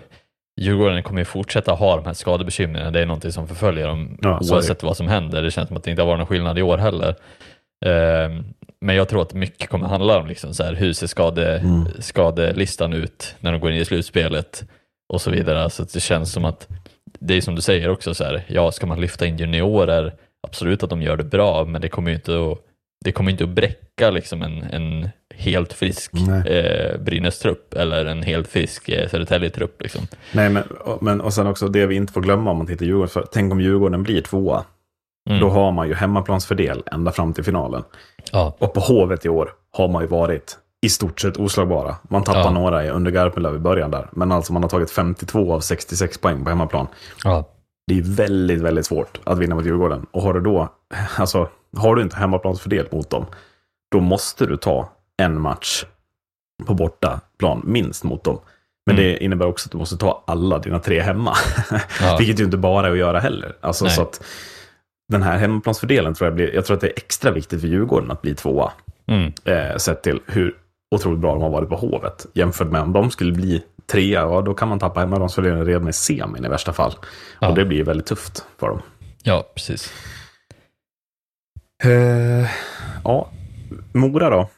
Djurgården 0.61 1.03
kommer 1.03 1.21
ju 1.21 1.25
fortsätta 1.25 1.71
ha 1.71 1.95
de 1.95 2.05
här 2.05 2.13
skadebekymren, 2.13 2.93
det 2.93 3.01
är 3.01 3.05
någonting 3.05 3.31
som 3.31 3.47
förföljer 3.47 3.87
dem 3.87 4.17
ja, 4.21 4.39
oavsett 4.51 4.83
vad 4.83 4.97
som 4.97 5.07
händer. 5.07 5.41
Det 5.41 5.51
känns 5.51 5.67
som 5.67 5.77
att 5.77 5.83
det 5.83 5.91
inte 5.91 6.01
har 6.01 6.07
varit 6.07 6.17
någon 6.17 6.27
skillnad 6.27 6.59
i 6.59 6.61
år 6.61 6.77
heller. 6.77 7.15
Eh, 7.85 8.29
men 8.81 8.95
jag 8.95 9.09
tror 9.09 9.21
att 9.21 9.33
mycket 9.33 9.69
kommer 9.69 9.87
handla 9.87 10.19
om 10.19 10.27
liksom 10.27 10.53
så 10.53 10.63
här, 10.63 10.73
hur 10.73 10.93
ser 10.93 11.07
skade, 11.07 11.57
mm. 11.57 11.87
skadelistan 11.99 12.93
ut 12.93 13.35
när 13.39 13.51
de 13.51 13.61
går 13.61 13.71
in 13.71 13.77
i 13.77 13.85
slutspelet 13.85 14.63
och 15.13 15.21
så 15.21 15.31
vidare. 15.31 15.69
Så 15.69 15.83
det 15.83 15.99
känns 15.99 16.31
som 16.31 16.45
att 16.45 16.67
det 17.19 17.33
är 17.33 17.41
som 17.41 17.55
du 17.55 17.61
säger 17.61 17.89
också, 17.89 18.13
så 18.13 18.23
här, 18.23 18.43
ja, 18.47 18.71
ska 18.71 18.87
man 18.87 19.01
lyfta 19.01 19.25
in 19.25 19.37
juniorer, 19.37 20.13
absolut 20.47 20.83
att 20.83 20.89
de 20.89 21.01
gör 21.01 21.17
det 21.17 21.23
bra, 21.23 21.65
men 21.65 21.81
det 21.81 21.89
kommer 21.89 22.09
ju 22.09 22.15
inte 22.15 22.51
att, 22.51 22.57
det 23.05 23.11
kommer 23.11 23.31
inte 23.31 23.43
att 23.43 23.49
bräcka 23.49 24.09
liksom 24.09 24.41
en, 24.41 24.63
en 24.63 25.09
helt 25.35 25.73
frisk 25.73 26.11
eh, 26.45 26.99
Brynäs-trupp 26.99 27.73
eller 27.73 28.05
en 28.05 28.23
helt 28.23 28.47
frisk 28.47 28.89
eh, 28.89 29.09
Södertälje-trupp. 29.09 29.81
Liksom. 29.81 30.07
Nej, 30.31 30.49
men, 30.49 30.63
men 31.01 31.21
och 31.21 31.33
sen 31.33 31.47
också 31.47 31.67
det 31.67 31.85
vi 31.85 31.95
inte 31.95 32.13
får 32.13 32.21
glömma 32.21 32.51
om 32.51 32.57
man 32.57 32.67
tittar 32.67 32.85
Djurgården, 32.85 33.09
för 33.09 33.25
tänk 33.31 33.51
om 33.51 33.61
Djurgården 33.61 34.03
blir 34.03 34.21
tvåa. 34.21 34.65
Mm. 35.29 35.41
Då 35.41 35.49
har 35.49 35.71
man 35.71 35.87
ju 35.87 35.93
hemmaplansfördel 35.93 36.83
ända 36.91 37.11
fram 37.11 37.33
till 37.33 37.43
finalen. 37.43 37.83
Ja. 38.31 38.55
Och 38.59 38.73
på 38.73 38.79
Hovet 38.79 39.25
i 39.25 39.29
år 39.29 39.53
har 39.71 39.87
man 39.87 40.01
ju 40.01 40.07
varit 40.07 40.57
i 40.85 40.89
stort 40.89 41.21
sett 41.21 41.37
oslagbara. 41.37 41.95
Man 42.03 42.23
tappar 42.23 42.41
ja. 42.41 42.51
några 42.51 42.89
under 42.89 43.11
Garpenlöv 43.11 43.55
i 43.55 43.59
början 43.59 43.91
där. 43.91 44.09
Men 44.11 44.31
alltså 44.31 44.53
man 44.53 44.63
har 44.63 44.69
tagit 44.69 44.91
52 44.91 45.53
av 45.53 45.59
66 45.59 46.17
poäng 46.17 46.43
på 46.43 46.49
hemmaplan. 46.49 46.87
Ja. 47.23 47.49
Det 47.87 47.97
är 47.97 48.01
väldigt, 48.01 48.61
väldigt 48.61 48.85
svårt 48.85 49.19
att 49.23 49.37
vinna 49.37 49.55
mot 49.55 49.65
Djurgården. 49.65 50.05
Och 50.11 50.21
har 50.21 50.33
du 50.33 50.41
då, 50.41 50.69
alltså, 51.17 51.49
har 51.77 51.95
du 51.95 52.01
inte 52.01 52.15
hemmaplansfördel 52.15 52.87
mot 52.91 53.09
dem, 53.09 53.25
då 53.91 53.99
måste 53.99 54.45
du 54.45 54.57
ta 54.57 54.89
en 55.17 55.41
match 55.41 55.85
på 56.65 56.73
bortaplan 56.73 57.61
minst 57.65 58.03
mot 58.03 58.23
dem. 58.23 58.39
Men 58.85 58.95
mm. 58.95 59.09
det 59.09 59.23
innebär 59.23 59.45
också 59.45 59.67
att 59.67 59.71
du 59.71 59.77
måste 59.77 59.97
ta 59.97 60.23
alla 60.27 60.59
dina 60.59 60.79
tre 60.79 61.01
hemma. 61.01 61.35
Ja. 62.01 62.15
Vilket 62.19 62.39
ju 62.39 62.43
inte 62.43 62.57
bara 62.57 62.87
är 62.87 62.91
att 62.91 62.97
göra 62.97 63.19
heller. 63.19 63.55
Alltså, 63.61 63.89
så 63.89 64.01
att, 64.01 64.23
den 65.11 65.23
här 65.23 65.37
hemmaplansfördelen 65.37 66.13
tror 66.13 66.27
jag 66.27 66.35
blir, 66.35 66.55
jag 66.55 66.65
tror 66.65 66.75
att 66.75 66.81
det 66.81 66.87
är 66.87 66.97
extra 66.97 67.31
viktigt 67.31 67.61
för 67.61 67.67
Djurgården 67.67 68.11
att 68.11 68.21
bli 68.21 68.35
tvåa. 68.35 68.71
Mm. 69.07 69.33
Eh, 69.45 69.77
sett 69.77 70.03
till 70.03 70.19
hur 70.25 70.55
otroligt 70.95 71.19
bra 71.19 71.33
de 71.33 71.41
har 71.41 71.49
varit 71.49 71.69
på 71.69 71.75
Hovet. 71.75 72.25
Jämfört 72.33 72.71
med 72.71 72.81
om 72.81 72.93
de 72.93 73.11
skulle 73.11 73.31
bli 73.31 73.63
trea, 73.87 74.21
ja, 74.21 74.41
då 74.41 74.53
kan 74.53 74.67
man 74.67 74.79
tappa 74.79 74.99
hemmaplansfördelen 74.99 75.65
redan 75.65 75.89
i 75.89 75.93
semin 75.93 76.45
i 76.45 76.47
värsta 76.47 76.73
fall. 76.73 76.93
Ja. 77.41 77.49
Och 77.49 77.55
det 77.55 77.65
blir 77.65 77.83
väldigt 77.83 78.05
tufft 78.05 78.45
för 78.59 78.67
dem. 78.67 78.81
Ja, 79.23 79.51
precis. 79.55 79.93
Eh, 81.83 82.49
ja, 83.03 83.29
Mora 83.93 84.29
då? 84.29 84.49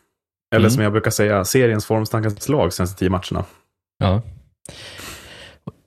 Eller 0.55 0.65
mm. 0.65 0.71
som 0.71 0.83
jag 0.83 0.91
brukar 0.91 1.11
säga, 1.11 1.45
seriens 1.45 1.85
formstarkaste 1.85 2.51
lag 2.51 2.73
senaste 2.73 2.99
tio 2.99 3.09
matcherna. 3.09 3.45
Ja. 3.97 4.21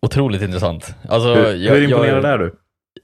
Otroligt 0.03 0.43
intressant. 0.43 0.95
Alltså, 1.09 1.35
hur, 1.35 1.55
jag, 1.55 1.75
hur 1.75 1.83
imponerad 1.83 2.25
jag, 2.25 2.33
är 2.33 2.39
du? 2.39 2.55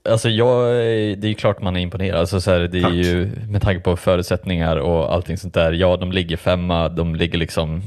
Alltså 0.07 0.29
jag, 0.29 0.75
det 1.17 1.23
är 1.23 1.27
ju 1.27 1.33
klart 1.33 1.61
man 1.61 1.75
är 1.75 1.79
imponerad. 1.79 2.19
Alltså 2.19 2.41
så 2.41 2.51
här, 2.51 2.59
det 2.59 2.77
är 2.77 2.81
Tack. 2.81 2.93
ju 2.93 3.31
med 3.49 3.61
tanke 3.61 3.81
på 3.81 3.97
förutsättningar 3.97 4.77
och 4.77 5.13
allting 5.13 5.37
sånt 5.37 5.53
där. 5.53 5.71
Ja, 5.71 5.97
de 5.97 6.11
ligger 6.11 6.37
femma, 6.37 6.89
de 6.89 7.15
ligger 7.15 7.37
liksom 7.39 7.81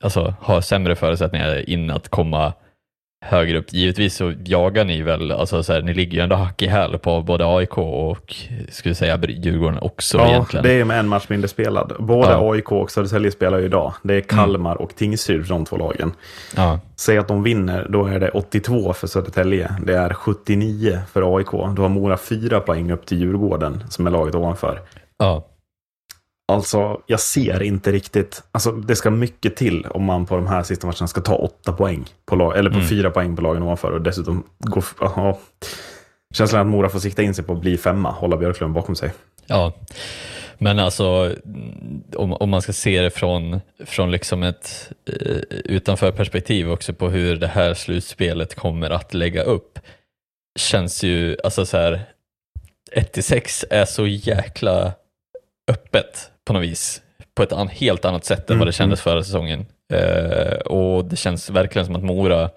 alltså, 0.00 0.34
har 0.40 0.60
sämre 0.60 0.96
förutsättningar 0.96 1.70
in 1.70 1.90
att 1.90 2.08
komma 2.08 2.52
högre 3.24 3.58
upp. 3.58 3.72
Givetvis 3.72 4.16
så 4.16 4.32
jagar 4.44 4.84
ni 4.84 5.02
väl, 5.02 5.32
alltså 5.32 5.62
så 5.62 5.72
här, 5.72 5.82
ni 5.82 5.94
ligger 5.94 6.12
ju 6.12 6.20
ändå 6.20 6.36
hack 6.36 6.62
i 6.62 6.66
häl 6.66 6.98
på 6.98 7.22
både 7.22 7.46
AIK 7.46 7.78
och 7.78 8.34
skulle 8.68 8.94
säga 8.94 9.20
Djurgården 9.28 9.78
också 9.78 10.18
ja, 10.18 10.28
egentligen. 10.28 10.64
det 10.64 10.72
är 10.72 10.84
med 10.84 10.98
en 10.98 11.08
match 11.08 11.26
mindre 11.28 11.48
spelad. 11.48 11.92
Både 11.98 12.30
ja. 12.30 12.52
AIK 12.52 12.72
och 12.72 12.90
Södertälje 12.90 13.30
spelar 13.30 13.58
ju 13.58 13.64
idag. 13.64 13.94
Det 14.02 14.14
är 14.14 14.20
Kalmar 14.20 14.70
mm. 14.70 14.84
och 14.84 14.94
Tingsryd, 14.94 15.44
de 15.48 15.64
två 15.64 15.76
lagen. 15.76 16.12
Ja. 16.56 16.80
Säg 16.96 17.18
att 17.18 17.28
de 17.28 17.42
vinner, 17.42 17.86
då 17.90 18.06
är 18.06 18.20
det 18.20 18.28
82 18.30 18.92
för 18.92 19.06
Södertälje. 19.06 19.76
Det 19.82 19.94
är 19.94 20.14
79 20.14 20.98
för 21.12 21.36
AIK. 21.36 21.50
Då 21.50 21.82
har 21.82 21.88
Mora 21.88 22.16
fyra 22.16 22.60
poäng 22.60 22.90
upp 22.90 23.06
till 23.06 23.20
Djurgården, 23.20 23.84
som 23.88 24.06
är 24.06 24.10
laget 24.10 24.34
ovanför. 24.34 24.80
Ja. 25.18 25.46
Alltså, 26.48 27.00
jag 27.06 27.20
ser 27.20 27.62
inte 27.62 27.92
riktigt. 27.92 28.42
Alltså, 28.52 28.72
det 28.72 28.96
ska 28.96 29.10
mycket 29.10 29.56
till 29.56 29.86
om 29.86 30.04
man 30.04 30.26
på 30.26 30.36
de 30.36 30.46
här 30.46 30.62
sista 30.62 30.86
matcherna 30.86 31.06
ska 31.06 31.20
ta 31.20 31.34
åtta 31.34 31.72
poäng. 31.72 32.04
På 32.26 32.36
lag, 32.36 32.58
eller 32.58 32.70
på 32.70 32.76
mm. 32.76 32.88
fyra 32.88 33.10
poäng 33.10 33.36
på 33.36 33.42
lagen 33.42 33.62
ovanför 33.62 33.92
och 33.92 34.02
dessutom 34.02 34.44
gå... 34.58 34.82
Aha. 35.00 35.38
Känslan 36.34 36.60
att 36.60 36.66
Mora 36.66 36.88
får 36.88 36.98
sikta 36.98 37.22
in 37.22 37.34
sig 37.34 37.44
på 37.44 37.52
att 37.52 37.60
bli 37.60 37.76
femma, 37.76 38.10
hålla 38.10 38.36
Björklund 38.36 38.74
bakom 38.74 38.96
sig. 38.96 39.12
Ja, 39.46 39.72
men 40.58 40.78
alltså 40.78 41.34
om, 42.16 42.32
om 42.32 42.50
man 42.50 42.62
ska 42.62 42.72
se 42.72 43.00
det 43.00 43.10
från, 43.10 43.60
från 43.86 44.10
liksom 44.10 44.42
ett 44.42 44.92
uh, 45.08 45.40
utanför 45.50 46.12
perspektiv 46.12 46.70
också 46.70 46.94
på 46.94 47.08
hur 47.08 47.36
det 47.36 47.46
här 47.46 47.74
slutspelet 47.74 48.54
kommer 48.54 48.90
att 48.90 49.14
lägga 49.14 49.42
upp. 49.42 49.78
Känns 50.58 51.02
ju, 51.02 51.36
alltså 51.44 51.66
så 51.66 51.76
här, 51.76 52.00
1-6 52.96 53.64
är 53.70 53.84
så 53.84 54.06
jäkla 54.06 54.92
öppet 55.70 56.30
på 56.46 56.52
något 56.52 56.62
vis. 56.62 57.02
På 57.34 57.42
ett 57.42 57.52
an 57.52 57.68
helt 57.68 58.04
annat 58.04 58.24
sätt 58.24 58.50
än 58.50 58.54
mm. 58.54 58.58
vad 58.58 58.66
det 58.66 58.70
mm, 58.70 58.72
kändes 58.72 59.06
mm. 59.06 59.12
förra 59.12 59.24
säsongen. 59.24 59.66
Uh, 59.92 60.58
och 60.58 61.04
det 61.04 61.16
känns 61.16 61.50
verkligen 61.50 61.86
som 61.86 61.96
att 61.96 62.04
Mora, 62.04 62.50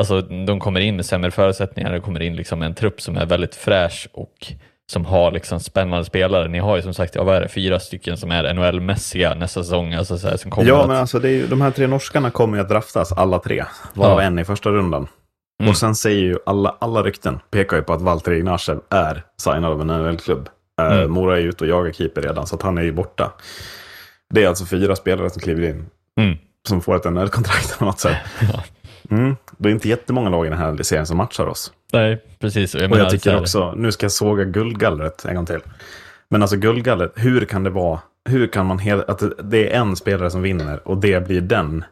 alltså 0.00 0.20
de 0.20 0.60
kommer 0.60 0.80
in 0.80 0.96
med 0.96 1.06
sämre 1.06 1.30
förutsättningar, 1.30 1.92
det 1.92 2.00
kommer 2.00 2.22
in 2.22 2.36
liksom 2.36 2.62
en 2.62 2.74
trupp 2.74 3.00
som 3.00 3.16
är 3.16 3.26
väldigt 3.26 3.54
fräsch 3.54 4.08
och 4.12 4.52
som 4.92 5.04
har 5.04 5.32
liksom 5.32 5.60
spännande 5.60 6.04
spelare. 6.04 6.48
Ni 6.48 6.58
har 6.58 6.76
ju 6.76 6.82
som 6.82 6.94
sagt, 6.94 7.14
ja, 7.14 7.24
vad 7.24 7.36
är 7.36 7.40
det, 7.40 7.48
fyra 7.48 7.80
stycken 7.80 8.16
som 8.16 8.30
är 8.30 8.54
NHL-mässiga 8.54 9.34
nästa 9.34 9.62
säsong. 9.62 9.94
Alltså, 9.94 10.18
så 10.18 10.28
här, 10.28 10.36
som 10.36 10.50
kommer 10.50 10.68
ja, 10.68 10.82
att... 10.82 10.88
men 10.88 10.96
alltså 10.96 11.18
det 11.18 11.28
är 11.28 11.32
ju, 11.32 11.46
de 11.46 11.60
här 11.60 11.70
tre 11.70 11.86
norskarna 11.86 12.30
kommer 12.30 12.56
ju 12.56 12.62
att 12.62 12.68
draftas 12.68 13.12
alla 13.12 13.38
tre, 13.38 13.64
varav 13.94 14.18
ja. 14.18 14.26
en 14.26 14.38
i 14.38 14.44
första 14.44 14.70
rundan. 14.70 15.06
Mm. 15.60 15.70
Och 15.70 15.76
sen 15.76 15.94
säger 15.94 16.22
ju 16.22 16.38
alla, 16.46 16.76
alla 16.78 17.02
rykten, 17.02 17.40
pekar 17.50 17.76
ju 17.76 17.82
på 17.82 17.92
att 17.92 18.02
Valter 18.02 18.32
Ignacev 18.32 18.80
är 18.90 19.22
signad 19.36 19.64
av 19.72 19.80
en 19.80 19.86
NHL-klubb. 19.86 20.48
Eh, 20.80 20.96
mm. 20.96 21.10
Mora 21.10 21.38
är 21.38 21.42
ute 21.42 21.64
och 21.64 21.70
jagar 21.70 21.92
keeper 21.92 22.22
redan, 22.22 22.46
så 22.46 22.58
han 22.62 22.78
är 22.78 22.82
ju 22.82 22.92
borta. 22.92 23.32
Det 24.34 24.44
är 24.44 24.48
alltså 24.48 24.66
fyra 24.66 24.96
spelare 24.96 25.30
som 25.30 25.42
kliver 25.42 25.68
in. 25.68 25.86
Mm. 26.20 26.38
Som 26.68 26.80
får 26.80 26.96
ett 26.96 27.04
NHL-kontrakt 27.04 27.78
på 27.78 27.84
något 27.84 28.00
sätt. 28.00 28.16
Mm. 29.10 29.36
Det 29.58 29.68
är 29.68 29.72
inte 29.72 29.88
jättemånga 29.88 30.28
lag 30.28 30.46
i 30.46 30.48
den 30.48 30.58
här 30.58 30.82
serien 30.82 31.06
som 31.06 31.16
matchar 31.16 31.46
oss. 31.46 31.72
Nej, 31.92 32.22
precis. 32.40 32.74
Jag 32.74 32.92
och 32.92 32.98
jag 32.98 33.10
tycker 33.10 33.40
också, 33.40 33.74
nu 33.76 33.92
ska 33.92 34.04
jag 34.04 34.12
såga 34.12 34.44
guldgallret 34.44 35.24
en 35.24 35.34
gång 35.34 35.46
till. 35.46 35.60
Men 36.30 36.42
alltså 36.42 36.56
guldgallret, 36.56 37.12
hur 37.16 37.44
kan 37.44 37.64
det 37.64 37.70
vara, 37.70 38.00
hur 38.28 38.46
kan 38.46 38.66
man 38.66 38.78
hela, 38.78 39.02
att 39.02 39.22
det 39.42 39.74
är 39.74 39.80
en 39.80 39.96
spelare 39.96 40.30
som 40.30 40.42
vinner 40.42 40.88
och 40.88 40.98
det 40.98 41.26
blir 41.26 41.40
den, 41.40 41.84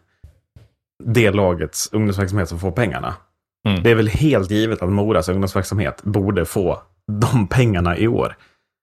det 1.05 1.31
lagets 1.31 1.89
ungdomsverksamhet 1.93 2.49
som 2.49 2.59
får 2.59 2.71
pengarna. 2.71 3.15
Mm. 3.69 3.83
Det 3.83 3.91
är 3.91 3.95
väl 3.95 4.09
helt 4.09 4.51
givet 4.51 4.83
att 4.83 4.89
Moras 4.89 5.29
ungdomsverksamhet 5.29 6.03
borde 6.03 6.45
få 6.45 6.83
de 7.21 7.49
pengarna 7.49 7.99
i 7.99 8.09
år. 8.09 8.37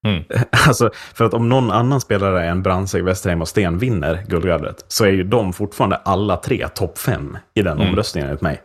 Mm. 0.08 0.24
Alltså, 0.68 0.90
för 1.14 1.26
att 1.26 1.34
om 1.34 1.50
någon 1.50 1.72
annan 1.72 2.02
spelare 2.02 2.46
än 2.46 2.64
Brandsäck, 2.64 3.04
Westerheim 3.04 3.42
och 3.42 3.48
Sten 3.48 3.78
vinner 3.78 4.24
guldgallret 4.28 4.86
så 4.88 5.06
är 5.06 5.10
ju 5.10 5.24
de 5.24 5.54
fortfarande 5.54 5.96
alla 5.96 6.38
tre 6.38 6.68
topp 6.68 6.98
fem 6.98 7.38
i 7.54 7.62
den 7.62 7.78
mm. 7.78 7.90
omröstningen 7.90 8.30
enligt 8.30 8.42
mig. 8.42 8.62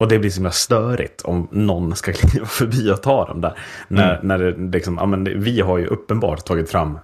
Och 0.00 0.08
det 0.08 0.18
blir 0.18 0.30
så 0.30 0.36
himla 0.36 0.50
störigt 0.50 1.22
om 1.22 1.48
någon 1.50 1.96
ska 1.96 2.12
kliva 2.12 2.46
förbi 2.46 2.90
och 2.90 3.02
ta 3.02 3.26
dem 3.26 3.40
där. 3.40 3.58
När, 3.88 4.14
mm. 4.14 4.26
när 4.26 4.38
det 4.38 4.76
liksom, 4.76 4.96
ja, 5.00 5.06
men 5.06 5.42
vi 5.42 5.60
har 5.60 5.78
ju 5.78 5.86
uppenbart 5.86 6.44
tagit 6.44 6.70
fram 6.70 6.98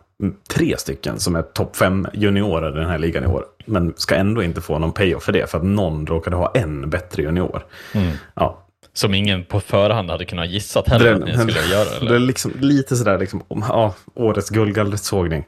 tre 0.48 0.76
stycken 0.78 1.18
som 1.18 1.36
är 1.36 1.42
topp 1.42 1.76
fem 1.76 2.06
juniorer 2.12 2.76
i 2.76 2.80
den 2.80 2.90
här 2.90 2.98
ligan 2.98 3.24
i 3.24 3.26
år. 3.26 3.44
Men 3.64 3.94
ska 3.96 4.14
ändå 4.14 4.42
inte 4.42 4.60
få 4.60 4.78
någon 4.78 4.92
payoff 4.92 5.22
för 5.22 5.32
det, 5.32 5.50
för 5.50 5.58
att 5.58 5.64
någon 5.64 6.06
råkade 6.06 6.36
ha 6.36 6.50
en 6.54 6.90
bättre 6.90 7.22
junior. 7.22 7.64
Mm. 7.94 8.12
Ja, 8.34 8.65
som 8.98 9.14
ingen 9.14 9.44
på 9.44 9.61
förhand 9.61 10.11
hade 10.11 10.24
kunnat 10.24 10.48
gissat 10.48 10.88
heller 10.88 11.14
det, 11.14 11.16
att 11.16 11.46
ni 11.46 11.52
skulle 11.52 11.74
göra? 11.74 11.96
Eller? 11.96 12.11
Det 12.11 12.16
är 12.16 12.20
liksom, 12.20 12.52
lite 12.61 12.96
sådär, 12.96 13.18
liksom, 13.18 13.42
ja, 13.48 13.94
årets 14.14 14.50
guldgallretsågning. 14.50 15.44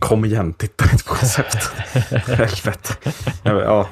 Kom 0.00 0.24
igen, 0.24 0.52
titta 0.52 0.84
inte 0.92 1.04
på 1.04 1.14
konceptet. 1.14 1.62
Helvete. 2.26 2.94
ja. 3.44 3.88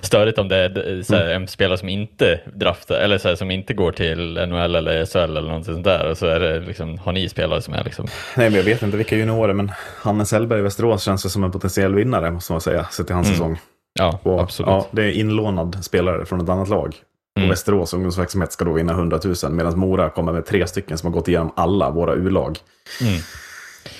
Störigt 0.00 0.38
om 0.38 0.48
det 0.48 0.56
är 0.56 1.02
såhär, 1.02 1.30
en 1.30 1.48
spelare 1.48 1.78
som 1.78 1.88
inte 1.88 2.40
draftar, 2.54 2.94
eller 2.94 3.18
såhär, 3.18 3.36
som 3.36 3.50
inte 3.50 3.74
går 3.74 3.92
till 3.92 4.46
NHL 4.48 4.74
eller 4.74 5.06
SHL 5.06 5.36
eller 5.36 5.52
något 5.52 5.64
sånt 5.64 5.84
där. 5.84 6.10
Och 6.10 6.18
så 6.18 6.26
är 6.26 6.40
det 6.40 6.60
liksom, 6.60 6.98
har 6.98 7.12
ni 7.12 7.28
spelare 7.28 7.62
som 7.62 7.74
är 7.74 7.84
liksom... 7.84 8.06
Nej, 8.36 8.50
men 8.50 8.56
jag 8.56 8.64
vet 8.64 8.82
inte 8.82 8.96
vilka 8.96 9.16
juniorer, 9.16 9.52
men 9.52 9.72
Hannes 10.02 10.32
Hellberg 10.32 10.58
i 10.58 10.62
Västerås 10.62 11.02
känns 11.02 11.32
som 11.32 11.44
en 11.44 11.52
potentiell 11.52 11.94
vinnare, 11.94 12.30
måste 12.30 12.52
man 12.52 12.60
säga, 12.60 12.84
sett 12.84 13.06
till 13.06 13.14
hans 13.14 13.26
mm. 13.26 13.38
säsong. 13.38 13.60
Ja, 13.98 14.20
och, 14.22 14.40
absolut. 14.40 14.68
Ja, 14.68 14.86
det 14.90 15.02
är 15.02 15.10
inlånad 15.10 15.84
spelare 15.84 16.26
från 16.26 16.40
ett 16.40 16.48
annat 16.48 16.68
lag. 16.68 16.96
Mm. 17.36 17.48
Och 17.48 17.52
Västerås 17.52 17.94
ungdomsverksamhet 17.94 18.52
ska 18.52 18.64
då 18.64 18.72
vinna 18.72 18.92
100 18.92 19.20
000 19.24 19.52
medan 19.52 19.78
Mora 19.78 20.10
kommer 20.10 20.32
med 20.32 20.46
tre 20.46 20.66
stycken 20.66 20.98
som 20.98 21.06
har 21.06 21.18
gått 21.18 21.28
igenom 21.28 21.52
alla 21.56 21.90
våra 21.90 22.14
U-lag. 22.14 22.58
Mm. 23.00 23.20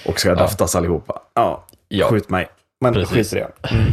Och 0.07 0.21
ska 0.21 0.29
ja. 0.29 0.67
allihopa. 0.75 1.23
Ja, 1.35 1.67
ja, 1.89 2.09
skjut 2.09 2.29
mig. 2.29 2.49
Men 2.81 2.95
Precis. 2.95 3.31
skit 3.31 3.33
i 3.33 3.37
det. 3.37 3.75
Mm. 3.75 3.93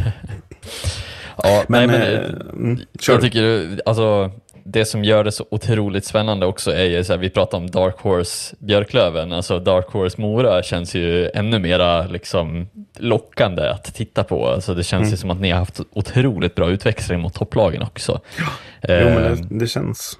ja, 1.36 1.64
men, 1.68 1.88
nej, 1.88 1.98
men 1.98 2.24
äh, 2.24 2.30
mm, 2.52 2.78
jag 3.08 3.20
tycker, 3.20 3.80
alltså 3.86 4.30
det 4.64 4.84
som 4.84 5.04
gör 5.04 5.24
det 5.24 5.32
så 5.32 5.46
otroligt 5.50 6.04
spännande 6.04 6.46
också 6.46 6.72
är 6.72 6.84
ju 6.84 7.04
så 7.04 7.12
här, 7.12 7.20
vi 7.20 7.30
pratar 7.30 7.58
om 7.58 7.70
Dark 7.70 7.98
Horse 7.98 8.56
Björklöven, 8.58 9.32
alltså 9.32 9.58
Dark 9.58 9.86
Horse 9.86 10.20
Mora 10.20 10.62
känns 10.62 10.94
ju 10.94 11.30
ännu 11.34 11.58
mera 11.58 12.06
liksom 12.06 12.68
lockande 12.98 13.68
att 13.68 13.84
titta 13.84 14.24
på. 14.24 14.46
Alltså 14.46 14.74
det 14.74 14.84
känns 14.84 15.02
mm. 15.02 15.10
ju 15.10 15.16
som 15.16 15.30
att 15.30 15.40
ni 15.40 15.50
har 15.50 15.58
haft 15.58 15.80
otroligt 15.90 16.54
bra 16.54 16.70
utväxling 16.70 17.20
mot 17.20 17.34
topplagen 17.34 17.82
också. 17.82 18.20
Ja. 18.38 18.46
jo, 18.88 19.04
men 19.04 19.14
det, 19.14 19.28
eh, 19.28 19.36
det 19.50 19.66
känns, 19.66 20.18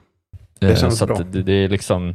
det 0.59 0.71
eh, 0.71 0.77
känns 0.77 0.99
så 0.99 1.07
bra. 1.07 1.19
Det, 1.19 1.43
det, 1.43 1.53
är 1.53 1.69
liksom, 1.69 2.15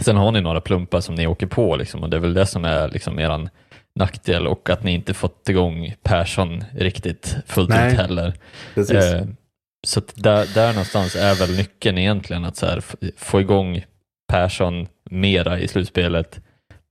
sen 0.00 0.16
har 0.16 0.32
ni 0.32 0.40
några 0.40 0.60
plumpar 0.60 1.00
som 1.00 1.14
ni 1.14 1.26
åker 1.26 1.46
på 1.46 1.76
liksom, 1.76 2.02
och 2.02 2.10
det 2.10 2.16
är 2.16 2.20
väl 2.20 2.34
det 2.34 2.46
som 2.46 2.64
är 2.64 2.88
liksom 2.88 3.18
eran 3.18 3.48
nackdel 3.94 4.46
och 4.46 4.70
att 4.70 4.84
ni 4.84 4.92
inte 4.92 5.14
fått 5.14 5.48
igång 5.48 5.94
Persson 6.02 6.64
riktigt 6.74 7.36
fullt 7.46 7.68
Nej, 7.68 7.92
ut 7.92 7.98
heller. 7.98 8.34
Precis. 8.74 8.96
Eh, 8.96 9.26
så 9.86 10.00
där, 10.14 10.54
där 10.54 10.68
någonstans 10.68 11.16
är 11.16 11.34
väl 11.34 11.56
nyckeln 11.56 11.98
egentligen 11.98 12.44
att 12.44 12.56
så 12.56 12.66
här, 12.66 12.82
få 13.16 13.40
igång 13.40 13.84
Persson 14.32 14.86
mera 15.10 15.58
i 15.58 15.68
slutspelet 15.68 16.40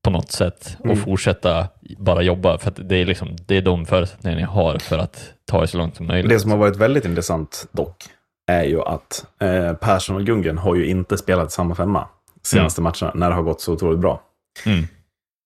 på 0.03 0.09
något 0.09 0.31
sätt 0.31 0.77
och 0.79 0.85
mm. 0.85 0.97
fortsätta 0.97 1.67
bara 1.97 2.21
jobba 2.21 2.57
för 2.57 2.73
det 2.77 2.95
är, 2.95 3.05
liksom, 3.05 3.35
det 3.47 3.57
är 3.57 3.61
de 3.61 3.85
förutsättningar 3.85 4.37
ni 4.37 4.43
har 4.43 4.79
för 4.79 4.97
att 4.97 5.33
ta 5.45 5.61
er 5.61 5.65
så 5.65 5.77
långt 5.77 5.95
som 5.95 6.07
möjligt. 6.07 6.29
Det 6.29 6.39
som 6.39 6.51
har 6.51 6.57
varit 6.57 6.75
väldigt 6.75 7.05
intressant 7.05 7.67
dock 7.71 8.03
är 8.47 8.63
ju 8.63 8.81
att 8.81 9.25
eh, 9.41 9.73
Persson 9.73 10.15
och 10.15 10.25
Gungen 10.25 10.57
har 10.57 10.75
ju 10.75 10.87
inte 10.87 11.17
spelat 11.17 11.51
samma 11.51 11.75
femma 11.75 12.07
senaste 12.43 12.81
mm. 12.81 12.93
matcherna 12.93 13.13
när 13.15 13.29
det 13.29 13.35
har 13.35 13.43
gått 13.43 13.61
så 13.61 13.73
otroligt 13.73 13.99
bra. 13.99 14.21
Mm. 14.65 14.87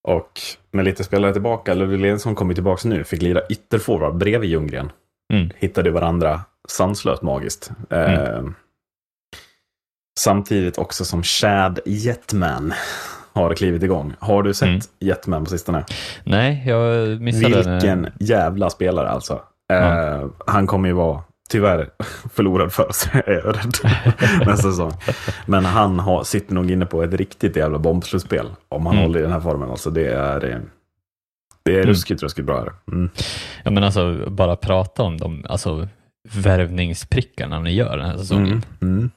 Och 0.08 0.41
med 0.71 0.86
lite 0.86 1.04
spelare 1.04 1.34
tillbaka, 1.34 1.73
Ludvig 1.73 1.99
Lensson 1.99 2.36
kommer 2.36 2.54
tillbaka 2.54 2.89
nu, 2.89 3.04
fick 3.04 3.21
lira 3.21 3.41
ytterforward 3.49 4.17
bredvid 4.17 4.49
Ljunggren. 4.49 4.91
Mm. 5.34 5.49
Hittade 5.56 5.91
varandra 5.91 6.41
sanslöst 6.69 7.21
magiskt. 7.21 7.71
Mm. 7.89 8.13
Eh, 8.13 8.43
samtidigt 10.19 10.77
också 10.77 11.05
som 11.05 11.23
Chad 11.23 11.79
Jetman 11.86 12.73
har 13.34 13.53
klivit 13.53 13.84
igång. 13.84 14.13
Har 14.19 14.43
du 14.43 14.53
sett 14.53 14.67
mm. 14.67 14.82
Jetman 14.99 15.43
på 15.43 15.49
sistone? 15.49 15.86
Nej, 16.23 16.63
jag 16.67 17.21
missade 17.21 17.71
Vilken 17.71 18.01
det. 18.01 18.12
jävla 18.19 18.69
spelare 18.69 19.10
alltså. 19.10 19.41
Eh, 19.73 20.25
Han 20.48 20.67
kommer 20.67 20.89
ju 20.89 20.93
vara, 20.96 21.21
tyvärr, 21.50 21.89
förlorad 22.33 22.73
för 22.73 22.89
oss, 22.89 23.10
är 23.13 23.41
jag 23.46 23.56
rädd, 23.56 23.73
nästa 24.48 24.71
säsong. 24.71 24.91
Men 25.46 25.65
han 25.65 26.00
har, 26.00 26.23
sitter 26.23 26.54
nog 26.54 26.71
inne 26.71 26.85
på 26.85 27.04
ett 27.04 27.13
riktigt 27.13 27.56
jävla 27.56 27.79
bombslutspel 27.79 28.48
om 28.69 28.85
han 28.85 28.96
mm. 28.96 29.06
håller 29.06 29.19
i 29.19 29.23
den 29.23 29.31
här 29.31 29.39
formen. 29.39 29.69
Alltså 29.69 29.89
det 29.89 30.08
är... 30.08 30.46
Eh, 30.46 30.58
det 31.63 31.71
är 31.71 31.77
mm. 31.77 31.87
ruskigt, 31.87 32.23
ruskigt 32.23 32.46
bra. 32.46 32.67
Mm. 32.91 33.10
Ja, 33.63 33.71
men 33.71 33.83
alltså, 33.83 34.29
bara 34.29 34.56
prata 34.56 35.04
om 35.04 35.17
dem, 35.17 35.46
alltså 35.50 35.87
värvningsprickarna 36.36 37.60
ni 37.60 37.73
gör 37.73 37.98
den 37.98 38.06
här 38.06 38.17
säsongen. 38.17 38.63
Mm. 38.82 38.98
Mm. 38.98 39.12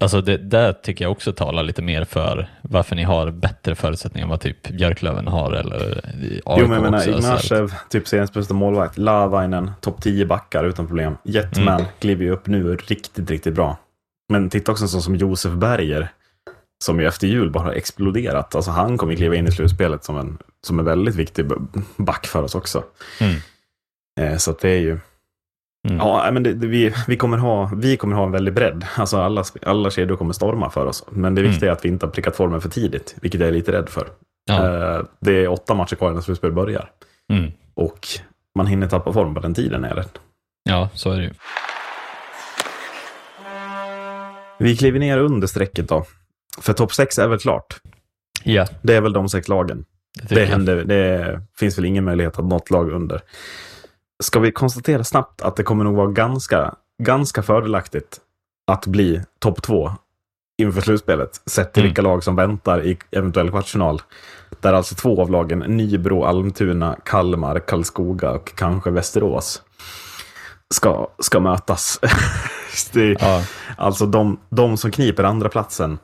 Alltså 0.00 0.20
det 0.20 0.36
där 0.36 0.72
tycker 0.72 1.04
jag 1.04 1.12
också 1.12 1.32
talar 1.32 1.62
lite 1.62 1.82
mer 1.82 2.04
för 2.04 2.48
varför 2.62 2.96
ni 2.96 3.02
har 3.02 3.30
bättre 3.30 3.74
förutsättningar 3.74 4.24
än 4.24 4.30
vad 4.30 4.40
typ 4.40 4.68
Björklöven 4.68 5.26
har 5.26 5.52
eller 5.52 6.00
AIK 6.44 6.60
Jo 6.60 6.66
men 6.66 6.72
jag 6.72 6.82
menar 6.82 7.08
Ignacev, 7.08 7.72
typ 7.90 8.08
seriens 8.08 8.32
bästa 8.32 8.54
målvakt, 8.54 8.98
Lavainen, 8.98 9.70
topp 9.80 10.02
10 10.02 10.26
backar 10.26 10.64
utan 10.64 10.86
problem. 10.86 11.16
Jetman 11.24 11.80
mm. 11.80 11.86
kliver 11.98 12.24
ju 12.24 12.30
upp 12.30 12.46
nu 12.46 12.76
riktigt, 12.76 13.30
riktigt 13.30 13.54
bra. 13.54 13.76
Men 14.32 14.50
titta 14.50 14.72
också 14.72 14.84
en 14.84 14.88
sån 14.88 15.02
som 15.02 15.16
Josef 15.16 15.52
Berger, 15.52 16.08
som 16.84 17.00
ju 17.00 17.06
efter 17.06 17.26
jul 17.26 17.50
bara 17.50 17.64
har 17.64 17.72
exploderat. 17.72 18.54
Alltså 18.54 18.70
han 18.70 18.98
kommer 18.98 19.14
kliva 19.14 19.34
in 19.34 19.46
i 19.46 19.52
slutspelet 19.52 20.04
som 20.04 20.18
en, 20.18 20.38
som 20.66 20.78
en 20.78 20.84
väldigt 20.84 21.14
viktig 21.14 21.46
back 21.96 22.26
för 22.26 22.42
oss 22.42 22.54
också. 22.54 22.84
Mm. 23.20 23.40
Eh, 24.20 24.36
så 24.36 24.52
det 24.60 24.68
är 24.68 24.78
ju... 24.78 24.98
Mm. 25.88 25.98
Ja, 25.98 26.30
men 26.32 26.42
det, 26.42 26.54
det, 26.54 26.66
vi, 26.66 26.94
vi, 27.06 27.16
kommer 27.16 27.38
ha, 27.38 27.70
vi 27.76 27.96
kommer 27.96 28.16
ha 28.16 28.24
en 28.24 28.32
väldig 28.32 28.54
bredd. 28.54 28.86
Alltså 28.96 29.16
alla, 29.16 29.44
alla 29.62 29.90
kedjor 29.90 30.16
kommer 30.16 30.32
storma 30.32 30.70
för 30.70 30.86
oss. 30.86 31.04
Men 31.10 31.34
det 31.34 31.42
viktiga 31.42 31.62
mm. 31.62 31.68
är 31.68 31.76
att 31.76 31.84
vi 31.84 31.88
inte 31.88 32.06
har 32.06 32.10
prickat 32.10 32.36
formen 32.36 32.60
för 32.60 32.68
tidigt, 32.68 33.14
vilket 33.20 33.40
jag 33.40 33.48
är 33.48 33.52
lite 33.52 33.72
rädd 33.72 33.88
för. 33.88 34.08
Ja. 34.44 34.94
Eh, 34.96 35.04
det 35.20 35.44
är 35.44 35.48
åtta 35.48 35.74
matcher 35.74 35.96
kvar 35.96 36.10
innan 36.10 36.22
slutspelet 36.22 36.54
börjar. 36.54 36.90
Mm. 37.32 37.52
Och 37.74 38.06
man 38.54 38.66
hinner 38.66 38.88
tappa 38.88 39.12
form 39.12 39.34
på 39.34 39.40
den 39.40 39.54
tiden, 39.54 39.84
är 39.84 39.94
rädd. 39.94 40.18
Ja, 40.64 40.88
så 40.94 41.10
är 41.10 41.16
det 41.16 41.22
ju. 41.22 41.32
Vi 44.58 44.76
kliver 44.76 44.98
ner 44.98 45.18
under 45.18 45.46
strecket 45.46 45.88
då. 45.88 46.04
För 46.60 46.72
topp 46.72 46.92
6 46.92 47.18
är 47.18 47.28
väl 47.28 47.38
klart? 47.38 47.80
Ja. 48.44 48.66
Det 48.82 48.94
är 48.94 49.00
väl 49.00 49.12
de 49.12 49.28
sex 49.28 49.48
lagen. 49.48 49.84
Det, 50.22 50.34
det, 50.34 50.44
händer, 50.44 50.84
det 50.84 51.40
finns 51.58 51.78
väl 51.78 51.84
ingen 51.84 52.04
möjlighet 52.04 52.38
att 52.38 52.44
något 52.44 52.70
lag 52.70 52.90
under. 52.90 53.20
Ska 54.22 54.40
vi 54.40 54.52
konstatera 54.52 55.04
snabbt 55.04 55.42
att 55.42 55.56
det 55.56 55.62
kommer 55.62 55.84
nog 55.84 55.96
vara 55.96 56.10
ganska, 56.10 56.74
ganska 57.02 57.42
fördelaktigt 57.42 58.20
att 58.66 58.86
bli 58.86 59.22
topp 59.38 59.62
två 59.62 59.92
inför 60.62 60.80
slutspelet. 60.80 61.40
Sett 61.46 61.72
till 61.72 61.80
mm. 61.80 61.88
vilka 61.88 62.02
lag 62.02 62.24
som 62.24 62.36
väntar 62.36 62.84
i 62.86 62.98
eventuell 63.10 63.50
kvartsfinal. 63.50 64.02
Där 64.60 64.72
alltså 64.72 64.94
två 64.94 65.22
av 65.22 65.30
lagen, 65.30 65.58
Nybro, 65.58 66.24
Almtuna, 66.24 66.96
Kalmar, 67.04 67.58
Karlskoga 67.58 68.30
och 68.30 68.54
kanske 68.56 68.90
Västerås, 68.90 69.62
ska, 70.74 71.10
ska 71.18 71.40
mötas. 71.40 72.00
det, 72.92 73.16
ja. 73.20 73.42
Alltså 73.76 74.06
de, 74.06 74.40
de 74.48 74.76
som 74.76 74.90
kniper 74.90 75.24
andra 75.24 75.48
platsen 75.48 75.98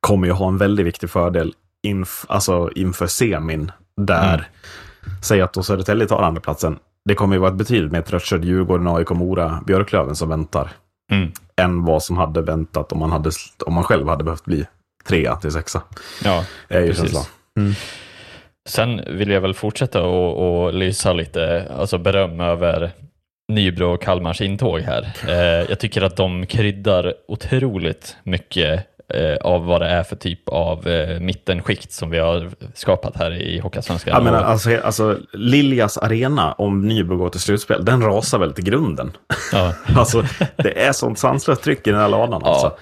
kommer 0.00 0.26
ju 0.26 0.32
ha 0.32 0.48
en 0.48 0.58
väldigt 0.58 0.86
viktig 0.86 1.10
fördel 1.10 1.54
inf, 1.82 2.24
alltså 2.28 2.70
inför 2.74 3.06
semin. 3.06 3.72
Där, 3.96 4.34
mm. 4.34 4.44
Säg 5.22 5.40
att 5.40 5.52
då 5.52 5.62
Södertälje 5.62 6.06
tar 6.06 6.22
andra 6.22 6.40
platsen 6.40 6.78
det 7.04 7.14
kommer 7.14 7.36
ju 7.36 7.40
vara 7.40 7.50
ett 7.50 7.56
betydligt 7.56 7.92
mer 7.92 8.02
tröttkörd 8.02 8.44
Djurgården, 8.44 8.88
AIK, 8.88 9.10
Mora, 9.10 9.62
Björklöven 9.66 10.16
som 10.16 10.28
väntar. 10.28 10.70
Mm. 11.12 11.32
Än 11.56 11.84
vad 11.84 12.02
som 12.02 12.16
hade 12.16 12.42
väntat 12.42 12.92
om 12.92 12.98
man, 12.98 13.12
hade, 13.12 13.30
om 13.66 13.74
man 13.74 13.84
själv 13.84 14.08
hade 14.08 14.24
behövt 14.24 14.44
bli 14.44 14.66
trea 15.04 15.36
till 15.36 15.52
sexa. 15.52 15.82
Ja, 16.24 16.44
är 16.68 16.80
ju 16.80 16.88
precis. 16.88 17.30
Mm. 17.58 17.72
Sen 18.68 19.00
vill 19.06 19.30
jag 19.30 19.40
väl 19.40 19.54
fortsätta 19.54 20.02
och, 20.02 20.64
och 20.64 20.74
lysa 20.74 21.12
lite 21.12 21.68
alltså 21.78 21.98
beröm 21.98 22.40
över 22.40 22.90
Nybro 23.52 23.94
och 23.94 24.02
Kalmars 24.02 24.40
intåg 24.40 24.80
här. 24.80 25.12
Eh, 25.28 25.66
jag 25.68 25.80
tycker 25.80 26.02
att 26.02 26.16
de 26.16 26.46
kryddar 26.46 27.14
otroligt 27.28 28.16
mycket 28.22 28.86
eh, 29.14 29.36
av 29.36 29.66
vad 29.66 29.80
det 29.80 29.88
är 29.88 30.02
för 30.02 30.16
typ 30.16 30.48
av 30.48 30.88
eh, 30.88 31.20
mittenskikt 31.20 31.92
som 31.92 32.10
vi 32.10 32.18
har 32.18 32.50
skapat 32.74 33.16
här 33.16 33.42
i 33.42 33.58
Hockeyallsvenskan. 33.58 34.14
Jag 34.14 34.24
menar, 34.24 34.42
alltså, 34.42 34.80
alltså, 34.84 35.18
Liljas 35.32 35.98
arena, 35.98 36.52
om 36.52 36.88
Nybro 36.88 37.16
går 37.16 37.28
till 37.28 37.40
slutspel, 37.40 37.84
den 37.84 38.02
rasar 38.02 38.38
väl 38.38 38.52
till 38.52 38.64
grunden. 38.64 39.12
Ja. 39.52 39.74
alltså, 39.96 40.24
det 40.56 40.84
är 40.84 40.92
sånt 40.92 41.18
sanslöst 41.18 41.62
tryck 41.62 41.86
i 41.86 41.90
den 41.90 42.00
här 42.00 42.08
ladan. 42.08 42.44
Alltså. 42.44 42.72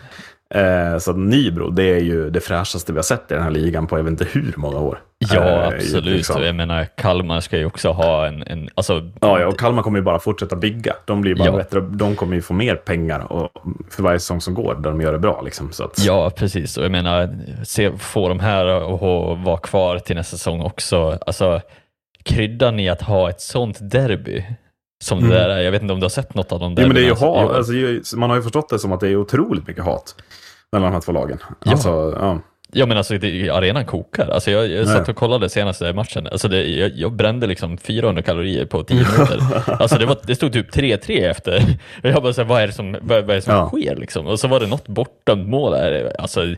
Eh, 0.54 0.98
så 0.98 1.12
Nybro, 1.12 1.70
det 1.70 1.84
är 1.84 2.00
ju 2.00 2.30
det 2.30 2.40
fräschaste 2.40 2.92
vi 2.92 2.98
har 2.98 3.02
sett 3.02 3.30
i 3.30 3.34
den 3.34 3.42
här 3.42 3.50
ligan 3.50 3.86
på 3.86 3.98
jag 3.98 4.04
vet 4.04 4.10
inte 4.10 4.26
hur 4.32 4.54
många 4.56 4.78
år. 4.78 4.98
Ja, 5.18 5.44
eh, 5.44 5.66
absolut. 5.66 6.16
Liksom. 6.16 6.42
Jag 6.42 6.54
menar, 6.54 6.84
Kalmar 6.84 7.40
ska 7.40 7.58
ju 7.58 7.64
också 7.64 7.90
ha 7.90 8.26
en... 8.26 8.42
en 8.42 8.68
alltså... 8.74 9.10
ja, 9.20 9.40
ja, 9.40 9.46
och 9.46 9.58
Kalmar 9.58 9.82
kommer 9.82 9.98
ju 9.98 10.04
bara 10.04 10.18
fortsätta 10.18 10.56
bygga. 10.56 10.96
De 11.04 11.20
blir 11.20 11.34
bara 11.34 11.48
ja. 11.48 11.56
bättre. 11.56 11.80
De 11.80 12.16
kommer 12.16 12.34
ju 12.34 12.42
få 12.42 12.54
mer 12.54 12.74
pengar 12.74 13.32
och, 13.32 13.50
för 13.90 14.02
varje 14.02 14.18
säsong 14.18 14.40
som 14.40 14.54
går, 14.54 14.74
där 14.74 14.90
de 14.90 15.00
gör 15.00 15.12
det 15.12 15.18
bra. 15.18 15.42
Liksom, 15.42 15.72
så 15.72 15.84
att... 15.84 16.04
Ja, 16.04 16.30
precis. 16.30 16.76
Och 16.76 16.84
jag 16.84 16.92
menar, 16.92 17.38
se, 17.64 17.92
få 17.98 18.28
de 18.28 18.40
här 18.40 18.66
att 18.66 19.44
vara 19.44 19.58
kvar 19.58 19.98
till 19.98 20.16
nästa 20.16 20.36
säsong 20.36 20.60
också. 20.60 21.18
Alltså, 21.26 21.60
kryddan 22.24 22.80
i 22.80 22.88
att 22.88 23.02
ha 23.02 23.30
ett 23.30 23.40
sånt 23.40 23.78
derby 23.90 24.44
som 25.02 25.18
mm. 25.18 25.30
det 25.30 25.36
där 25.36 25.48
är. 25.48 25.60
Jag 25.60 25.72
vet 25.72 25.82
inte 25.82 25.94
om 25.94 26.00
du 26.00 26.04
har 26.04 26.10
sett 26.10 26.34
något 26.34 26.52
av 26.52 26.60
dem 26.60 26.74
där. 26.74 26.82
Ja, 26.82 26.88
men 26.88 26.94
det 26.94 27.02
är 27.02 27.04
ju 27.04 27.14
hat. 27.14 27.50
Alltså, 27.50 28.16
man 28.16 28.30
har 28.30 28.36
ju 28.36 28.42
förstått 28.42 28.68
det 28.68 28.78
som 28.78 28.92
att 28.92 29.00
det 29.00 29.08
är 29.08 29.16
otroligt 29.16 29.66
mycket 29.66 29.84
hat 29.84 30.14
mellan 30.72 30.90
de 30.90 30.94
här 30.94 31.00
två 31.00 31.12
lagen. 31.12 31.38
Alltså, 31.66 32.16
ja. 32.20 32.38
Ja 32.72 32.86
men 32.86 32.96
alltså 32.96 33.18
det, 33.18 33.50
arenan 33.50 33.84
kokar. 33.84 34.28
Alltså 34.28 34.50
jag, 34.50 34.70
jag 34.70 34.88
satt 34.88 35.08
och 35.08 35.16
kollade 35.16 35.48
senaste 35.48 35.92
matchen. 35.92 36.28
Alltså 36.32 36.48
det, 36.48 36.66
jag, 36.66 36.92
jag, 36.94 37.12
brände 37.12 37.46
liksom 37.46 37.78
400 37.78 38.22
kalorier 38.22 38.66
på 38.66 38.82
10 38.82 38.96
minuter. 38.96 39.40
alltså 39.80 39.98
det, 39.98 40.06
var, 40.06 40.18
det 40.22 40.34
stod 40.34 40.52
typ 40.52 40.74
3-3 40.74 41.30
efter. 41.30 41.62
Jag 42.02 42.22
bara 42.22 42.32
så 42.32 42.44
vad 42.44 42.62
är 42.62 42.66
det 42.66 42.72
som, 42.72 42.96
vad, 43.00 43.24
vad 43.24 43.36
är 43.36 43.40
som 43.40 43.54
ja. 43.54 43.68
sker 43.68 43.96
liksom? 43.96 44.26
Och 44.26 44.40
så 44.40 44.48
var 44.48 44.60
det 44.60 44.66
något 44.66 44.88
bortdömt 44.88 45.48
mål 45.48 45.72
där. 45.72 46.12
Alltså, 46.18 46.40
ja, 46.40 46.56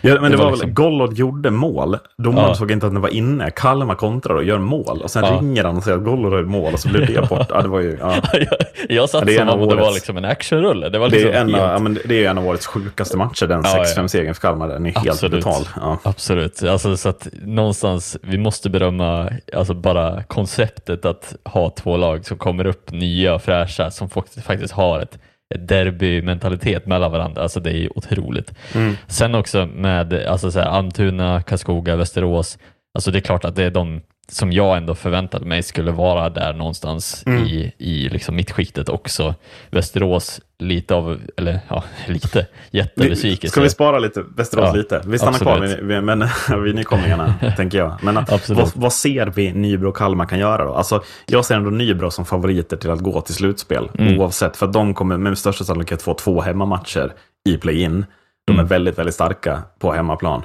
men 0.00 0.22
det, 0.22 0.28
det 0.28 0.36
var, 0.36 0.44
var 0.44 0.50
liksom... 0.50 0.68
väl, 0.68 0.74
Gollod 0.74 1.18
gjorde 1.18 1.50
mål. 1.50 1.98
Domaren 2.16 2.48
ja. 2.48 2.54
såg 2.54 2.70
inte 2.70 2.86
att 2.86 2.92
den 2.92 3.02
var 3.02 3.08
inne. 3.08 3.50
Kalmar 3.50 3.94
kontrar 3.94 4.34
och 4.34 4.44
gör 4.44 4.58
mål. 4.58 5.00
Och 5.02 5.10
sen 5.10 5.24
ja. 5.24 5.30
ringer 5.30 5.64
han 5.64 5.76
och 5.76 5.84
säger 5.84 5.98
att 5.98 6.04
Gollod 6.04 6.32
har 6.32 6.42
mål 6.42 6.72
och 6.74 6.80
så 6.80 6.88
blir 6.88 7.06
det 7.06 7.20
bort. 7.28 7.46
Ja, 7.48 7.62
det 7.62 7.68
var 7.68 7.80
ju, 7.80 7.98
ja. 8.00 8.14
jag, 8.32 8.46
jag 8.88 9.10
satt 9.10 9.26
det 9.26 9.36
som 9.36 9.48
om 9.48 9.60
årets... 9.60 9.74
det 9.74 9.82
var 9.82 9.92
liksom 9.92 10.16
en 10.16 10.24
actionrulle. 10.24 10.88
Det, 10.88 10.98
var 10.98 11.08
liksom 11.08 11.30
det, 11.30 11.38
är 11.38 11.44
liksom 11.44 11.54
en, 11.54 11.60
helt... 11.60 11.72
ja, 11.72 11.78
men 11.78 11.98
det 12.04 12.24
är 12.24 12.30
en 12.30 12.38
av 12.38 12.46
årets 12.46 12.66
sjukaste 12.66 13.16
matcher, 13.16 13.46
den 13.46 13.62
6-5-segern 13.62 14.34
för 14.34 14.40
Kalmar. 14.40 14.68
Den 14.68 14.86
är 14.86 14.90
helt 14.90 15.20
brutal. 15.58 15.82
Ja. 15.82 15.98
Absolut. 16.02 16.52
Absolut, 16.52 16.72
alltså, 16.72 16.96
så 16.96 17.08
att 17.08 17.28
någonstans, 17.42 18.16
vi 18.22 18.38
måste 18.38 18.70
berömma 18.70 19.30
alltså 19.54 19.74
bara 19.74 20.22
konceptet 20.22 21.04
att 21.04 21.36
ha 21.44 21.70
två 21.70 21.96
lag 21.96 22.26
som 22.26 22.38
kommer 22.38 22.66
upp 22.66 22.92
nya 22.92 23.34
och 23.34 23.42
fräscha 23.42 23.90
som 23.90 24.10
faktiskt 24.42 24.72
har 24.72 25.00
ett, 25.00 25.18
ett 25.54 25.68
derbymentalitet 25.68 26.86
mellan 26.86 27.12
varandra. 27.12 27.42
Alltså 27.42 27.60
det 27.60 27.72
är 27.72 27.98
otroligt. 27.98 28.52
Mm. 28.74 28.96
Sen 29.06 29.34
också 29.34 29.66
med 29.66 30.14
alltså, 30.14 30.50
så 30.50 30.58
här, 30.58 30.66
Almtuna, 30.66 31.42
Karlskoga, 31.42 31.96
Västerås. 31.96 32.58
Alltså 32.94 33.10
det 33.10 33.18
är 33.18 33.20
klart 33.20 33.44
att 33.44 33.56
det 33.56 33.64
är 33.64 33.70
de 33.70 34.00
som 34.30 34.52
jag 34.52 34.76
ändå 34.76 34.94
förväntade 34.94 35.46
mig 35.46 35.62
skulle 35.62 35.90
vara 35.90 36.30
där 36.30 36.52
någonstans 36.52 37.22
mm. 37.26 37.46
i, 37.46 37.72
i 37.78 38.08
liksom 38.08 38.36
mittskiktet 38.36 38.88
också. 38.88 39.34
Västerås, 39.70 40.40
lite 40.58 40.94
av, 40.94 41.20
eller 41.36 41.60
ja, 41.68 41.84
lite, 42.06 42.46
jättebesvikelse. 42.70 43.52
Ska 43.52 43.60
vi 43.60 43.70
spara 43.70 43.98
lite, 43.98 44.24
Västerås 44.36 44.66
ja, 44.66 44.72
lite? 44.72 45.02
Vi 45.06 45.18
stannar 45.18 45.32
absolut. 45.32 45.78
kvar 45.78 45.86
vid, 45.86 46.04
men, 46.04 46.28
vid 46.64 46.74
nykomlingarna, 46.74 47.34
tänker 47.56 47.78
jag. 47.78 47.96
Men 48.02 48.14
vad, 48.48 48.72
vad, 48.74 48.92
ser 48.92 49.26
vi 49.26 49.52
Nybro 49.52 49.88
och 49.88 49.96
Kalmar 49.96 50.26
kan 50.26 50.38
göra 50.38 50.64
då? 50.64 50.74
Alltså, 50.74 51.02
jag 51.26 51.44
ser 51.44 51.54
ändå 51.54 51.70
Nybro 51.70 52.10
som 52.10 52.24
favoriter 52.24 52.76
till 52.76 52.90
att 52.90 53.00
gå 53.00 53.20
till 53.20 53.34
slutspel, 53.34 53.90
mm. 53.98 54.18
oavsett. 54.18 54.56
För 54.56 54.66
de 54.66 54.94
kommer 54.94 55.16
med 55.16 55.38
största 55.38 55.64
sannolikhet 55.64 56.02
få 56.02 56.14
två 56.14 56.40
hemmamatcher 56.40 57.12
i 57.48 57.56
play-in. 57.56 58.04
De 58.46 58.52
mm. 58.52 58.64
är 58.64 58.68
väldigt, 58.68 58.98
väldigt 58.98 59.14
starka 59.14 59.62
på 59.78 59.92
hemmaplan. 59.92 60.44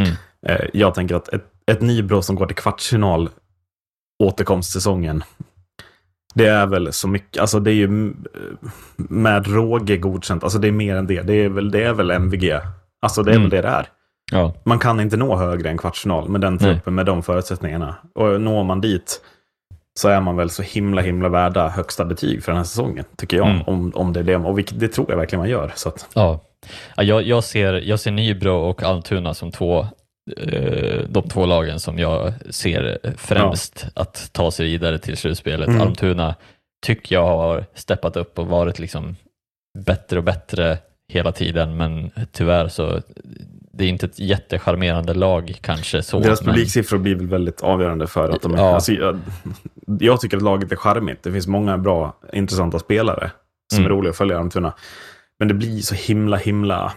Mm. 0.00 0.10
Eh, 0.46 0.66
jag 0.72 0.94
tänker 0.94 1.14
att 1.14 1.28
ett 1.28 1.44
ett 1.70 1.80
Nybro 1.80 2.22
som 2.22 2.36
går 2.36 2.46
till 2.46 2.56
kvartsfinal 2.56 3.30
återkomstsäsongen. 4.22 5.24
Det 6.34 6.46
är 6.46 6.66
väl 6.66 6.92
så 6.92 7.08
mycket, 7.08 7.40
alltså 7.40 7.60
det 7.60 7.70
är 7.70 7.74
ju 7.74 8.14
med 8.96 9.46
råge 9.46 9.96
godkänt, 9.96 10.44
alltså 10.44 10.58
det 10.58 10.68
är 10.68 10.72
mer 10.72 10.96
än 10.96 11.06
det. 11.06 11.22
Det 11.22 11.34
är 11.34 11.48
väl, 11.48 11.70
det 11.70 11.82
är 11.82 11.92
väl 11.92 12.10
MVG. 12.10 12.60
Alltså 13.02 13.22
det 13.22 13.30
är 13.30 13.36
mm. 13.36 13.42
väl 13.42 13.50
det 13.50 13.62
det 13.62 13.68
är. 13.68 13.86
Ja. 14.32 14.54
Man 14.64 14.78
kan 14.78 15.00
inte 15.00 15.16
nå 15.16 15.36
högre 15.36 15.70
än 15.70 15.78
kvartsfinal 15.78 16.28
med 16.28 16.40
den 16.40 16.58
truppen, 16.58 16.94
med 16.94 17.06
de 17.06 17.22
förutsättningarna. 17.22 17.96
Och 18.14 18.40
når 18.40 18.64
man 18.64 18.80
dit 18.80 19.20
så 19.98 20.08
är 20.08 20.20
man 20.20 20.36
väl 20.36 20.50
så 20.50 20.62
himla, 20.62 21.02
himla 21.02 21.28
värda 21.28 21.68
högsta 21.68 22.04
betyg 22.04 22.44
för 22.44 22.52
den 22.52 22.56
här 22.56 22.64
säsongen, 22.64 23.04
tycker 23.16 23.36
jag. 23.36 23.50
Mm. 23.50 23.62
Om, 23.66 23.92
om 23.94 24.12
det 24.12 24.20
är 24.20 24.24
det, 24.24 24.36
och 24.36 24.60
det 24.72 24.88
tror 24.88 25.10
jag 25.10 25.16
verkligen 25.16 25.40
man 25.40 25.50
gör. 25.50 25.72
Så 25.74 25.88
att. 25.88 26.06
Ja. 26.14 26.40
Jag, 26.96 27.22
jag, 27.22 27.44
ser, 27.44 27.72
jag 27.72 28.00
ser 28.00 28.10
Nybro 28.10 28.52
och 28.52 28.82
Almtuna 28.82 29.34
som 29.34 29.52
två 29.52 29.80
Eh, 29.80 29.86
de 31.08 31.28
två 31.28 31.46
lagen 31.46 31.80
som 31.80 31.98
jag 31.98 32.32
ser 32.50 32.98
främst 33.16 33.86
ja. 33.94 34.02
att 34.02 34.32
ta 34.32 34.50
sig 34.50 34.66
vidare 34.66 34.98
till 34.98 35.16
slutspelet. 35.16 35.68
Mm. 35.68 35.80
Almtuna 35.80 36.34
tycker 36.86 37.14
jag 37.14 37.26
har 37.26 37.64
steppat 37.74 38.16
upp 38.16 38.38
och 38.38 38.46
varit 38.46 38.78
liksom 38.78 39.16
bättre 39.78 40.18
och 40.18 40.24
bättre 40.24 40.78
hela 41.12 41.32
tiden, 41.32 41.76
men 41.76 42.10
tyvärr 42.32 42.68
så 42.68 43.00
det 43.72 43.84
är 43.84 43.88
inte 43.88 44.06
ett 44.06 44.18
jättecharmerande 44.18 45.14
lag 45.14 45.58
kanske. 45.60 46.02
Så, 46.02 46.20
Deras 46.20 46.40
publiksiffror 46.40 46.98
blir 46.98 47.14
väl 47.14 47.26
väldigt 47.26 47.62
avgörande 47.62 48.06
för 48.06 48.30
att 48.30 48.42
de 48.42 48.54
är... 48.54 48.58
Ja. 48.58 48.74
Alltså, 48.74 48.92
jag, 48.92 49.20
jag, 50.00 50.20
tycker 50.20 50.36
att 50.36 50.42
laget 50.42 50.72
är 50.72 50.76
charmigt. 50.76 51.22
Det 51.22 51.32
finns 51.32 51.46
många 51.46 51.78
bra, 51.78 52.16
intressanta 52.32 52.78
spelare 52.78 53.30
som 53.72 53.84
mm. 53.84 53.92
är 53.92 53.96
roliga 53.96 54.10
att 54.10 54.16
följa 54.16 54.38
Almtuna. 54.38 54.74
Men 55.38 55.48
det 55.48 55.54
blir 55.54 55.80
så 55.80 55.94
himla, 55.94 56.36
himla 56.36 56.92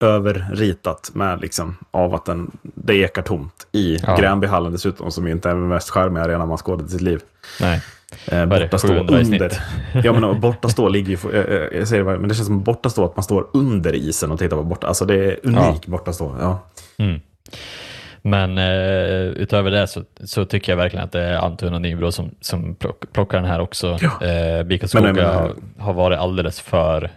överritat 0.00 1.10
med 1.14 1.40
liksom, 1.40 1.76
av 1.90 2.14
att 2.14 2.24
den, 2.24 2.50
det 2.62 2.94
ekar 2.94 3.22
tomt 3.22 3.66
i 3.72 3.96
ja. 3.96 4.16
Gränbyhallen 4.16 4.72
dessutom, 4.72 5.10
som 5.10 5.26
inte 5.26 5.50
är 5.50 5.54
den 5.54 5.68
mest 5.68 5.90
charmiga 5.90 6.24
arena 6.24 6.46
man 6.46 6.58
skådat 6.58 6.86
i 6.86 6.90
sitt 6.90 7.00
liv. 7.00 7.20
Nej. 7.60 7.82
Eh, 8.26 8.46
borta 8.46 8.78
stå 8.78 8.94
under. 8.94 9.52
ja, 10.04 10.12
men 10.12 10.40
borta 10.40 10.68
stå 10.68 10.88
ligger 10.88 11.10
ju, 11.10 11.36
jag, 11.36 11.50
jag, 11.50 11.74
jag 11.74 11.88
säger 11.88 12.04
det, 12.04 12.18
men 12.18 12.28
det 12.28 12.34
känns 12.34 12.46
som 12.46 12.62
borta 12.62 12.90
stå 12.90 13.04
att 13.04 13.16
man 13.16 13.22
står 13.22 13.46
under 13.52 13.94
isen 13.94 14.32
och 14.32 14.38
tittar 14.38 14.56
på 14.56 14.62
borta. 14.62 14.86
Alltså 14.86 15.04
det 15.04 15.14
är 15.14 15.40
unik 15.42 15.58
ja. 15.58 15.90
borta 15.90 16.12
stå. 16.12 16.36
Ja. 16.40 16.66
Mm. 16.96 17.20
Men 18.22 18.58
eh, 18.58 19.26
utöver 19.42 19.70
det 19.70 19.86
så, 19.86 20.02
så, 20.24 20.44
tycker 20.44 20.72
jag 20.72 20.76
verkligen 20.76 21.04
att 21.04 21.12
det 21.12 21.20
är 21.20 21.36
Antun 21.36 21.74
och 21.74 21.80
Nybro 21.80 22.12
som, 22.12 22.30
som 22.40 22.76
plockar 23.12 23.40
den 23.40 23.50
här 23.50 23.60
också. 23.60 23.98
Ja. 24.00 24.26
Eh, 24.26 24.62
Bika 24.62 24.86
har, 24.98 25.54
har 25.78 25.92
varit 25.92 26.18
alldeles 26.18 26.60
för 26.60 27.10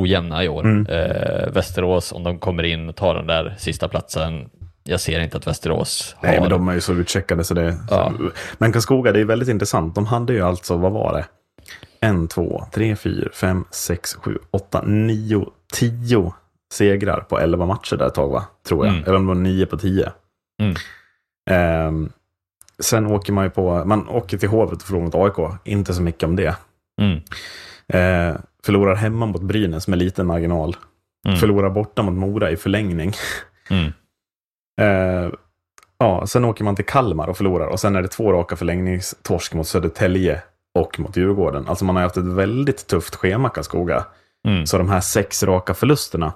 ojämna 0.00 0.44
i 0.44 0.48
år. 0.48 0.64
Mm. 0.64 0.86
Eh, 0.86 1.52
Västerås, 1.52 2.12
om 2.12 2.22
de 2.24 2.38
kommer 2.38 2.62
in 2.62 2.88
och 2.88 2.96
tar 2.96 3.14
den 3.14 3.26
där 3.26 3.54
sista 3.58 3.88
platsen, 3.88 4.50
jag 4.84 5.00
ser 5.00 5.20
inte 5.20 5.36
att 5.36 5.46
Västerås 5.46 6.16
har... 6.18 6.28
Nej, 6.28 6.40
men 6.40 6.50
de 6.50 6.68
är 6.68 6.74
ju 6.74 6.80
så 6.80 6.92
utcheckade 6.92 7.44
så 7.44 7.54
det... 7.54 7.76
Ja. 7.90 8.12
Men 8.58 8.72
Karlskoga, 8.72 9.12
det 9.12 9.20
är 9.20 9.24
väldigt 9.24 9.48
intressant. 9.48 9.94
De 9.94 10.06
hade 10.06 10.32
ju 10.32 10.42
alltså, 10.42 10.76
vad 10.76 10.92
var 10.92 11.12
det? 11.12 11.26
En, 12.00 12.28
två, 12.28 12.64
tre, 12.72 12.96
fyra, 12.96 13.28
fem, 13.32 13.64
sex, 13.70 14.14
sju, 14.14 14.38
åtta, 14.50 14.82
nio, 14.82 15.46
tio 15.72 16.32
segrar 16.72 17.20
på 17.20 17.38
elva 17.38 17.66
matcher 17.66 17.96
där 17.96 18.06
ett 18.06 18.14
tag, 18.14 18.28
va? 18.28 18.44
Tror 18.68 18.86
jag. 18.86 18.94
Mm. 18.94 19.04
Eller 19.06 19.16
om 19.16 19.22
det 19.22 19.28
var 19.28 19.40
nio 19.40 19.66
på 19.66 19.76
tio. 19.76 20.12
Mm. 20.62 20.74
Um, 21.88 22.12
sen 22.78 23.06
åker 23.06 23.32
man 23.32 23.44
ju 23.44 23.50
på, 23.50 23.84
man 23.84 24.08
åker 24.08 24.38
till 24.38 24.48
Hovet 24.48 24.72
och 24.72 24.82
förlorar 24.82 25.04
mot 25.04 25.14
AIK. 25.14 25.50
Inte 25.64 25.94
så 25.94 26.02
mycket 26.02 26.22
om 26.22 26.36
det. 26.36 26.56
Mm. 27.00 27.20
Uh, 27.94 28.36
förlorar 28.68 28.94
hemma 28.94 29.26
mot 29.26 29.42
Brynäs 29.42 29.88
med 29.88 29.98
liten 29.98 30.26
marginal. 30.26 30.76
Mm. 31.26 31.38
Förlorar 31.38 31.70
borta 31.70 32.02
mot 32.02 32.14
Mora 32.14 32.50
i 32.50 32.56
förlängning. 32.56 33.12
Mm. 33.70 33.92
Uh, 34.80 35.32
ja, 35.98 36.26
sen 36.26 36.44
åker 36.44 36.64
man 36.64 36.76
till 36.76 36.84
Kalmar 36.84 37.28
och 37.28 37.36
förlorar 37.36 37.66
och 37.66 37.80
sen 37.80 37.96
är 37.96 38.02
det 38.02 38.08
två 38.08 38.32
raka 38.32 38.56
förlängningstorsk 38.56 39.54
mot 39.54 39.66
Södertälje 39.66 40.42
och 40.74 41.00
mot 41.00 41.16
Djurgården. 41.16 41.68
Alltså 41.68 41.84
man 41.84 41.96
har 41.96 42.02
haft 42.02 42.16
ett 42.16 42.24
väldigt 42.24 42.86
tufft 42.86 43.14
schema 43.16 43.48
Karlskoga. 43.48 44.04
Mm. 44.48 44.66
Så 44.66 44.78
de 44.78 44.88
här 44.88 45.00
sex 45.00 45.42
raka 45.42 45.74
förlusterna 45.74 46.32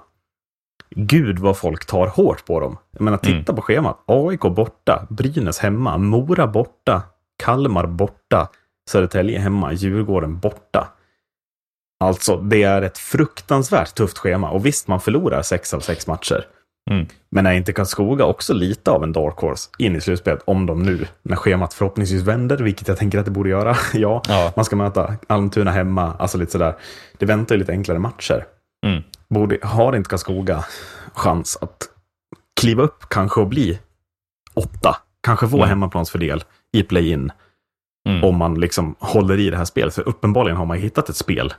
Gud 0.95 1.39
vad 1.39 1.57
folk 1.57 1.85
tar 1.85 2.07
hårt 2.07 2.45
på 2.45 2.59
dem. 2.59 2.77
Jag 2.91 3.01
menar, 3.01 3.17
titta 3.17 3.51
mm. 3.51 3.55
på 3.55 3.61
schemat. 3.61 4.03
AIK 4.05 4.41
borta, 4.41 5.07
Brynäs 5.09 5.59
hemma, 5.59 5.97
Mora 5.97 6.47
borta, 6.47 7.01
Kalmar 7.43 7.85
borta, 7.85 8.49
Södertälje 8.89 9.39
hemma, 9.39 9.73
Djurgården 9.73 10.39
borta. 10.39 10.87
Alltså, 12.03 12.37
det 12.37 12.63
är 12.63 12.81
ett 12.81 12.97
fruktansvärt 12.97 13.95
tufft 13.95 14.17
schema. 14.17 14.49
Och 14.49 14.65
visst, 14.65 14.87
man 14.87 15.01
förlorar 15.01 15.41
sex 15.41 15.73
av 15.73 15.79
sex 15.79 16.07
matcher. 16.07 16.45
Mm. 16.91 17.07
Men 17.31 17.45
är 17.45 17.53
inte 17.53 17.73
Karlskoga 17.73 18.25
också 18.25 18.53
lite 18.53 18.91
av 18.91 19.03
en 19.03 19.11
dark 19.11 19.37
horse 19.37 19.69
in 19.77 19.95
i 19.95 20.01
slutspelet? 20.01 20.41
Om 20.45 20.65
de 20.65 20.83
nu, 20.83 21.07
när 21.21 21.35
schemat 21.35 21.73
förhoppningsvis 21.73 22.21
vänder, 22.21 22.57
vilket 22.57 22.87
jag 22.87 22.97
tänker 22.97 23.19
att 23.19 23.25
det 23.25 23.31
borde 23.31 23.49
göra. 23.49 23.75
ja, 23.93 24.21
ja, 24.27 24.53
man 24.55 24.65
ska 24.65 24.75
möta 24.75 25.13
Almtuna 25.27 25.71
hemma, 25.71 26.13
alltså 26.19 26.37
lite 26.37 26.51
sådär. 26.51 26.75
Det 27.17 27.25
väntar 27.25 27.55
ju 27.55 27.59
lite 27.59 27.71
enklare 27.71 27.99
matcher. 27.99 28.45
Mm. 28.85 29.03
Borde, 29.29 29.57
har 29.61 29.95
inte 29.95 30.09
Karlskoga 30.09 30.65
chans 31.13 31.57
att 31.61 31.89
kliva 32.61 32.83
upp 32.83 33.09
kanske 33.09 33.41
och 33.41 33.47
bli 33.47 33.79
åtta? 34.53 34.97
Kanske 35.21 35.47
få 35.47 35.57
mm. 35.57 35.69
hemmaplansfördel 35.69 36.43
i 36.71 36.83
play-in. 36.83 37.31
Mm. 38.09 38.23
Om 38.23 38.37
man 38.37 38.59
liksom 38.59 38.95
håller 38.99 39.39
i 39.39 39.49
det 39.49 39.57
här 39.57 39.65
spelet. 39.65 39.95
För 39.95 40.07
uppenbarligen 40.07 40.57
har 40.57 40.65
man 40.65 40.77
hittat 40.77 41.09
ett 41.09 41.15
spel. 41.15 41.53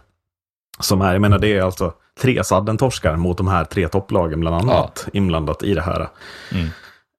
Som 0.79 1.03
är, 1.03 1.13
jag 1.13 1.21
menar 1.21 1.39
det 1.39 1.49
är 1.49 1.63
alltså 1.63 1.93
tre 2.21 2.45
saddentorskar 2.45 3.17
mot 3.17 3.39
de 3.39 3.49
här 3.49 3.65
tre 3.65 3.89
topplagen 3.89 4.41
bland 4.41 4.57
annat 4.57 5.03
ja. 5.07 5.11
inblandat 5.13 5.63
i 5.63 5.75
det 5.75 5.83
här. 5.83 6.09
Mm. 6.53 6.69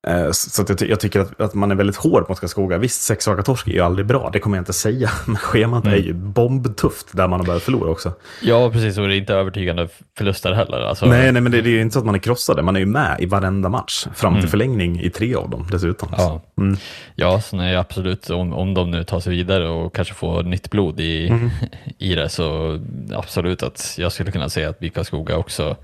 Eh, 0.07 0.31
så 0.31 0.65
jag, 0.67 0.81
jag, 0.89 0.99
tycker 0.99 1.19
att, 1.19 1.41
att, 1.41 1.53
man 1.53 1.71
är 1.71 1.75
väldigt 1.75 1.95
hård 1.95 2.29
mot 2.29 2.39
Karlskoga. 2.39 2.77
Visst, 2.77 3.01
sex 3.01 3.27
raka 3.27 3.43
torsk 3.43 3.67
är 3.67 3.71
ju 3.71 3.79
aldrig 3.79 4.05
bra, 4.05 4.29
det 4.33 4.39
kommer 4.39 4.57
jag 4.57 4.61
inte 4.61 4.73
säga. 4.73 5.09
Men 5.25 5.35
schemat 5.35 5.85
mm. 5.85 5.99
är 5.99 6.03
ju 6.03 6.13
bombtufft 6.13 7.07
där 7.11 7.27
man 7.27 7.39
har 7.39 7.47
börjat 7.47 7.63
förlora 7.63 7.91
också. 7.91 8.13
Ja, 8.41 8.71
precis, 8.71 8.97
och 8.97 9.07
det 9.07 9.15
är 9.15 9.17
inte 9.17 9.33
övertygande 9.33 9.87
förluster 10.17 10.53
heller. 10.53 10.81
Alltså... 10.81 11.05
Nej, 11.05 11.31
nej, 11.31 11.41
men 11.41 11.51
det, 11.51 11.61
det 11.61 11.69
är 11.69 11.71
ju 11.71 11.81
inte 11.81 11.93
så 11.93 11.99
att 11.99 12.05
man 12.05 12.15
är 12.15 12.19
krossade. 12.19 12.61
Man 12.61 12.75
är 12.75 12.79
ju 12.79 12.85
med 12.85 13.15
i 13.19 13.25
varenda 13.25 13.69
match, 13.69 14.07
fram 14.15 14.33
till 14.33 14.39
mm. 14.39 14.49
förlängning 14.49 15.01
i 15.01 15.09
tre 15.09 15.35
av 15.35 15.49
dem 15.49 15.67
dessutom. 15.71 16.09
Ja, 16.17 16.41
mm. 16.57 16.77
ja 17.15 17.41
så 17.41 17.55
nej, 17.55 17.75
absolut. 17.75 18.29
Om, 18.29 18.53
om 18.53 18.73
de 18.73 18.91
nu 18.91 19.03
tar 19.03 19.19
sig 19.19 19.35
vidare 19.35 19.69
och 19.69 19.95
kanske 19.95 20.13
får 20.13 20.43
nytt 20.43 20.69
blod 20.69 20.99
i, 20.99 21.27
mm. 21.27 21.49
i 21.97 22.15
det, 22.15 22.29
så 22.29 22.79
absolut 23.13 23.63
att 23.63 23.95
jag 23.97 24.11
skulle 24.11 24.31
kunna 24.31 24.49
säga 24.49 24.69
att 24.69 24.77
vi 24.79 24.89
Karlskoga 24.89 25.37
också 25.37 25.75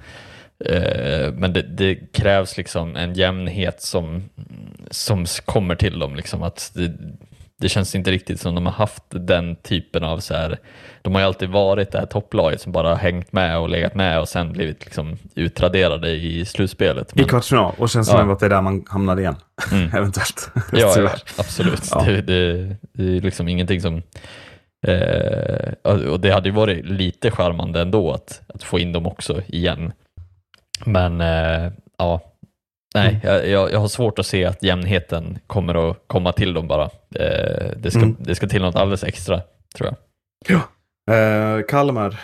men 1.33 1.53
det, 1.53 1.61
det, 1.61 1.95
krävs 1.95 2.57
liksom 2.57 2.95
en 2.95 3.13
jämnhet 3.13 3.81
som, 3.81 4.29
som 4.91 5.25
kommer 5.45 5.75
till 5.75 5.99
dem. 5.99 6.15
Liksom 6.15 6.43
att 6.43 6.71
det, 6.75 6.93
det, 7.57 7.69
känns 7.69 7.95
inte 7.95 8.11
riktigt 8.11 8.39
som 8.39 8.55
de 8.55 8.65
har 8.65 8.73
haft 8.73 9.03
den 9.09 9.55
typen 9.55 10.03
av 10.03 10.19
så 10.19 10.33
här, 10.33 10.57
de 11.01 11.13
har 11.13 11.21
ju 11.21 11.27
alltid 11.27 11.49
varit 11.49 11.91
det 11.91 11.99
här 11.99 12.05
topplaget 12.05 12.61
som 12.61 12.71
bara 12.71 12.89
har 12.89 12.95
hängt 12.95 13.33
med 13.33 13.59
och 13.59 13.69
legat 13.69 13.95
med 13.95 14.19
och 14.19 14.29
sen 14.29 14.51
blivit 14.51 14.85
liksom 14.85 15.17
utraderade 15.35 16.09
i 16.09 16.45
slutspelet. 16.45 17.15
Men, 17.15 17.25
I 17.25 17.27
kvartsfinal 17.27 17.73
och 17.77 17.89
känns 17.89 18.07
som 18.07 18.29
att 18.29 18.39
det 18.39 18.45
är 18.45 18.49
där 18.49 18.61
man 18.61 18.85
hamnar 18.87 19.19
igen, 19.19 19.35
mm. 19.71 19.89
eventuellt. 19.95 20.51
ja, 20.71 20.93
ja, 20.97 21.11
absolut. 21.37 21.89
Ja. 21.91 22.03
Det, 22.03 22.21
det, 22.21 22.75
det, 22.93 23.03
är 23.17 23.21
liksom 23.21 23.47
ingenting 23.47 23.81
som 23.81 24.01
eh, 24.87 25.73
och 25.83 26.19
det 26.19 26.31
hade 26.31 26.49
ju 26.49 26.55
varit 26.55 26.85
lite 26.85 27.31
charmande 27.31 27.81
ändå 27.81 28.11
att, 28.11 28.41
att 28.53 28.63
få 28.63 28.79
in 28.79 28.91
dem 28.91 29.05
också 29.05 29.41
igen. 29.47 29.93
Men 30.85 31.21
eh, 31.21 31.71
ja, 31.97 32.21
nej, 32.95 33.19
mm. 33.23 33.51
jag, 33.51 33.71
jag 33.71 33.79
har 33.79 33.87
svårt 33.87 34.19
att 34.19 34.25
se 34.25 34.45
att 34.45 34.63
jämnheten 34.63 35.39
kommer 35.47 35.89
att 35.89 35.97
komma 36.07 36.31
till 36.31 36.53
dem 36.53 36.67
bara. 36.67 36.83
Eh, 37.15 37.71
det, 37.77 37.91
ska, 37.91 38.01
mm. 38.01 38.15
det 38.19 38.35
ska 38.35 38.47
till 38.47 38.61
något 38.61 38.75
alldeles 38.75 39.03
extra, 39.03 39.41
tror 39.75 39.89
jag. 39.89 39.95
Ja. 40.47 40.61
Eh, 41.09 41.65
Kalmar 41.67 42.19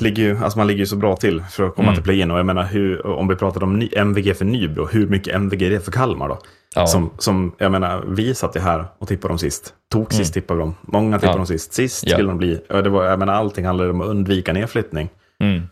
ligger 0.00 0.22
ju, 0.22 0.38
alltså 0.38 0.58
man 0.58 0.66
ligger 0.66 0.80
ju 0.80 0.86
så 0.86 0.96
bra 0.96 1.16
till 1.16 1.42
för 1.42 1.64
att 1.64 1.74
komma 1.74 1.88
mm. 1.88 1.94
till 1.94 2.04
play-in. 2.04 2.30
Och 2.30 2.38
jag 2.38 2.46
menar, 2.46 2.64
hur, 2.64 3.06
om 3.06 3.28
vi 3.28 3.36
pratar 3.36 3.62
om 3.62 3.78
ny, 3.78 3.88
MVG 3.96 4.36
för 4.36 4.44
Nybro, 4.44 4.86
hur 4.86 5.06
mycket 5.06 5.34
MVG 5.34 5.62
är 5.62 5.70
det 5.70 5.80
för 5.80 5.92
Kalmar 5.92 6.28
då? 6.28 6.38
Ja. 6.74 6.86
Som, 6.86 7.10
som, 7.18 7.54
jag 7.58 7.72
menar, 7.72 8.04
vi 8.08 8.34
satt 8.34 8.56
ju 8.56 8.60
här 8.60 8.84
och 8.98 9.08
tippade 9.08 9.32
dem 9.32 9.38
sist. 9.38 9.74
Tok 9.92 10.12
sist 10.12 10.36
mm. 10.36 10.42
tippade 10.42 10.60
de. 10.60 10.74
Många 10.80 11.18
tippade 11.18 11.32
ja. 11.32 11.36
dem 11.36 11.46
sist. 11.46 11.72
Sist 11.72 12.06
ja. 12.06 12.12
skulle 12.12 12.28
de 12.28 12.38
bli. 12.38 12.60
Det 12.68 12.88
var, 12.88 13.04
jag 13.04 13.18
menar, 13.18 13.32
allting 13.32 13.66
handlade 13.66 13.90
om 13.90 14.00
att 14.00 14.06
undvika 14.06 14.52
nedflyttning. 14.52 15.08
Mm. 15.40 15.62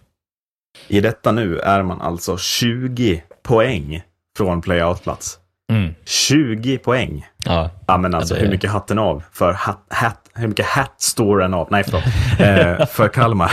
I 0.89 1.01
detta 1.01 1.33
nu 1.33 1.59
är 1.59 1.83
man 1.83 2.01
alltså 2.01 2.37
20 2.39 3.23
poäng 3.43 4.03
från 4.37 4.63
playout-plats. 4.63 5.39
Mm. 5.73 5.95
20 6.05 6.79
poäng. 6.79 7.27
Ja, 7.45 7.71
ja 7.87 7.99
men 7.99 8.15
alltså 8.15 8.35
det... 8.35 8.41
hur 8.41 8.51
mycket 8.51 8.71
hatten 8.71 8.99
av 8.99 9.23
för 9.33 9.53
hat, 9.53 9.87
hat, 9.89 10.31
hur 10.35 10.49
mycket 10.49 10.67
hat 10.67 10.95
står 10.99 11.39
den 11.39 11.55
av? 11.55 11.69
Nej, 11.71 11.85
förlåt. 11.85 12.05
eh, 12.41 12.87
för 12.87 13.09
Kalmar. 13.09 13.53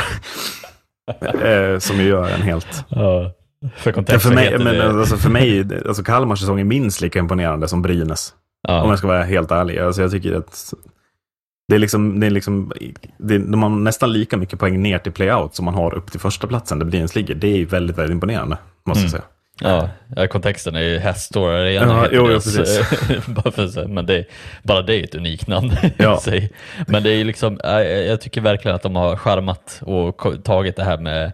eh, 1.21 1.79
som 1.79 1.97
ju 1.97 2.07
gör 2.07 2.29
en 2.29 2.41
helt... 2.41 2.85
Ja, 2.89 3.33
för 3.75 3.91
kontexten 3.91 4.31
för 4.31 4.35
mig, 4.35 4.57
men, 4.57 4.75
det... 4.75 4.99
alltså 4.99 5.17
för 5.17 5.29
mig, 5.29 5.67
alltså 5.87 6.03
Kalmars 6.03 6.39
säsong 6.39 6.59
är 6.59 6.63
minst 6.63 7.01
lika 7.01 7.19
imponerande 7.19 7.67
som 7.67 7.81
Brynäs. 7.81 8.33
Ja. 8.67 8.81
Om 8.81 8.89
jag 8.89 8.99
ska 8.99 9.07
vara 9.07 9.23
helt 9.23 9.51
ärlig. 9.51 9.79
Alltså 9.79 10.01
jag 10.01 10.11
tycker 10.11 10.35
att 10.35 10.73
det 11.67 11.75
är 11.75 11.79
liksom, 11.79 12.19
det 12.19 12.25
är 12.25 12.31
liksom, 12.31 12.71
det, 13.17 13.37
de 13.37 13.63
har 13.63 13.69
nästan 13.69 14.13
lika 14.13 14.37
mycket 14.37 14.59
poäng 14.59 14.81
ner 14.81 14.99
till 14.99 15.11
playout 15.11 15.55
som 15.55 15.65
man 15.65 15.73
har 15.73 15.93
upp 15.93 16.11
till 16.11 16.19
första 16.19 16.47
platsen 16.47 16.79
där 16.79 16.85
Brynäs 16.85 17.15
ligger. 17.15 17.35
Det 17.35 17.47
är 17.47 17.65
väldigt, 17.65 17.97
väldigt 17.97 18.13
imponerande, 18.13 18.57
måste 18.85 19.03
jag 19.03 19.09
mm. 19.09 19.11
säga. 19.11 19.23
Ja, 19.59 20.27
kontexten 20.27 20.75
är 20.75 20.81
ju 20.81 20.97
Hästor 20.97 21.51
Arena. 21.51 21.93
Ja, 21.93 22.07
jo, 22.11 22.27
jo, 22.27 22.33
precis. 22.33 23.87
men 23.87 24.05
det, 24.05 24.25
bara 24.63 24.81
det 24.81 24.95
är 24.95 25.03
ett 25.03 25.15
unikt 25.15 25.47
namn 25.47 25.71
ja. 25.97 26.21
Men 26.87 27.03
det 27.03 27.09
är 27.09 27.25
liksom, 27.25 27.59
jag 28.07 28.21
tycker 28.21 28.41
verkligen 28.41 28.75
att 28.75 28.83
de 28.83 28.95
har 28.95 29.15
skärmat 29.15 29.81
och 29.81 30.43
tagit 30.43 30.75
det 30.75 30.83
här 30.83 30.97
med, 30.97 31.31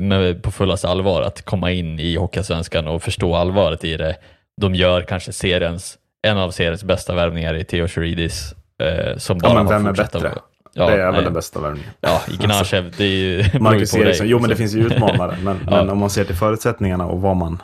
med 0.00 0.42
på 0.42 0.50
fullaste 0.50 0.88
allvar, 0.88 1.22
att 1.22 1.42
komma 1.42 1.70
in 1.70 2.00
i 2.00 2.16
Hockeysvenskan 2.16 2.88
och 2.88 3.02
förstå 3.02 3.34
allvaret 3.34 3.84
i 3.84 3.96
det. 3.96 4.16
De 4.60 4.74
gör 4.74 5.02
kanske 5.02 5.32
seriens, 5.32 5.98
en 6.22 6.38
av 6.38 6.50
seriens 6.50 6.84
bästa 6.84 7.14
värvningar 7.14 7.54
i 7.54 7.64
Theo 7.64 7.88
Chiridis 7.88 8.54
Eh, 8.82 9.16
som 9.16 9.38
bara 9.38 9.52
ja, 9.52 9.54
men 9.54 9.66
vem 9.66 9.86
är 9.86 9.92
bättre? 9.92 10.32
Ja, 10.72 10.86
det 10.86 10.92
är 10.92 10.96
nej. 10.96 11.12
väl 11.12 11.24
den 11.24 11.32
bästa 11.32 11.60
värvningen. 11.60 11.90
Ja, 12.00 12.20
Ignashev, 12.28 12.94
det 12.96 13.04
är 13.04 13.08
ju... 13.08 13.44
Marcus 13.60 13.94
Eriksson, 13.94 14.28
jo 14.28 14.38
men 14.38 14.50
det 14.50 14.56
finns 14.56 14.74
ju 14.74 14.86
utmanare. 14.86 15.36
Men, 15.42 15.60
ja. 15.64 15.70
men, 15.70 15.90
om 15.90 15.98
man 15.98 16.10
ser 16.10 16.24
till 16.24 16.34
förutsättningarna 16.34 17.06
och 17.06 17.20
vad 17.20 17.36
man 17.36 17.62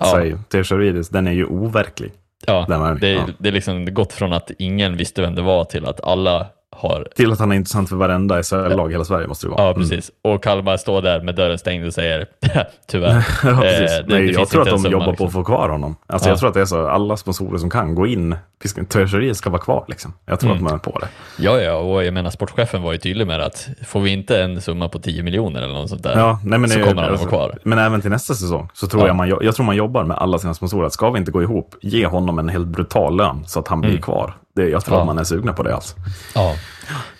ja. 0.00 0.12
säger, 0.12 0.38
Teodoridis, 0.48 1.08
den 1.08 1.26
är 1.26 1.32
ju 1.32 1.44
overklig. 1.44 2.12
Ja, 2.46 2.66
det, 3.00 3.10
ja. 3.10 3.26
det 3.38 3.48
är 3.48 3.52
liksom 3.52 3.94
gått 3.94 4.12
från 4.12 4.32
att 4.32 4.50
ingen 4.58 4.96
visste 4.96 5.22
vem 5.22 5.34
det 5.34 5.42
var 5.42 5.64
till 5.64 5.86
att 5.86 6.04
alla 6.04 6.46
har... 6.76 7.08
Till 7.16 7.32
att 7.32 7.38
han 7.38 7.52
är 7.52 7.56
intressant 7.56 7.88
för 7.88 7.96
varenda 7.96 8.42
SHL-lag 8.42 8.90
i 8.90 8.94
hela 8.94 9.04
Sverige 9.04 9.26
måste 9.26 9.46
det 9.46 9.50
vara. 9.50 9.62
Ja, 9.62 9.70
mm. 9.70 9.82
precis. 9.82 10.10
Mm. 10.24 10.34
Och 10.34 10.42
Kalmar 10.42 10.76
står 10.76 11.02
där 11.02 11.20
med 11.20 11.34
dörren 11.34 11.58
stängd 11.58 11.86
och 11.86 11.94
säger 11.94 12.26
tyvärr. 12.86 13.26
ja. 13.44 13.50
Eh, 13.50 13.60
det, 13.60 14.04
Nej, 14.08 14.26
det 14.26 14.32
jag 14.32 14.48
tror 14.48 14.62
att 14.62 14.82
de 14.82 14.90
jobbar 14.90 15.06
liksom. 15.06 15.16
på 15.16 15.24
att 15.24 15.32
få 15.32 15.44
kvar 15.44 15.68
honom. 15.68 15.96
Alltså, 16.06 16.28
ja. 16.28 16.32
Jag 16.32 16.38
tror 16.38 16.48
att 16.48 16.54
det 16.54 16.60
är 16.60 16.64
så, 16.64 16.86
alla 16.88 17.16
sponsorer 17.16 17.58
som 17.58 17.70
kan 17.70 17.94
gå 17.94 18.06
in, 18.06 18.36
Törsheriet 18.88 19.36
ska 19.36 19.50
vara 19.50 19.62
kvar. 19.62 19.84
Liksom. 19.88 20.12
Jag 20.26 20.40
tror 20.40 20.50
mm. 20.50 20.56
att 20.56 20.70
man 20.70 20.74
är 20.74 20.92
på 20.92 20.98
det. 20.98 21.08
Ja, 21.38 21.60
ja, 21.60 21.74
och 21.74 22.04
jag 22.04 22.14
menar 22.14 22.30
sportchefen 22.30 22.82
var 22.82 22.92
ju 22.92 22.98
tydlig 22.98 23.26
med 23.26 23.40
att 23.40 23.68
får 23.86 24.00
vi 24.00 24.10
inte 24.10 24.42
en 24.42 24.60
summa 24.60 24.88
på 24.88 24.98
10 24.98 25.22
miljoner 25.22 25.62
eller 25.62 25.74
något 25.74 25.88
sånt 25.88 26.02
där, 26.02 26.18
ja, 26.18 26.40
nej, 26.44 26.58
men 26.58 26.70
så 26.70 26.80
kommer 26.80 27.02
han 27.02 27.10
alltså, 27.10 27.26
vara 27.26 27.48
kvar. 27.48 27.58
Men 27.62 27.78
även 27.78 28.00
till 28.00 28.10
nästa 28.10 28.34
säsong 28.34 28.68
så 28.74 28.86
tror 28.86 29.02
ja. 29.02 29.06
jag 29.06 29.16
man, 29.16 29.28
jag 29.28 29.54
tror 29.54 29.66
man 29.66 29.76
jobbar 29.76 30.04
med 30.04 30.16
alla 30.16 30.38
sina 30.38 30.54
sponsorer. 30.54 30.86
Att 30.86 30.92
ska 30.92 31.10
vi 31.10 31.18
inte 31.18 31.32
gå 31.32 31.42
ihop, 31.42 31.74
ge 31.82 32.06
honom 32.06 32.38
en 32.38 32.48
helt 32.48 32.66
brutal 32.66 33.16
lön 33.16 33.44
så 33.46 33.60
att 33.60 33.68
han 33.68 33.80
blir 33.80 33.90
mm. 33.90 34.02
kvar. 34.02 34.34
Det, 34.54 34.68
jag 34.68 34.84
tror 34.84 34.96
ja. 34.96 35.00
att 35.00 35.06
man 35.06 35.18
är 35.18 35.24
sugna 35.24 35.52
på 35.52 35.62
det 35.62 35.74
alltså. 35.74 35.96
Ja, 36.34 36.56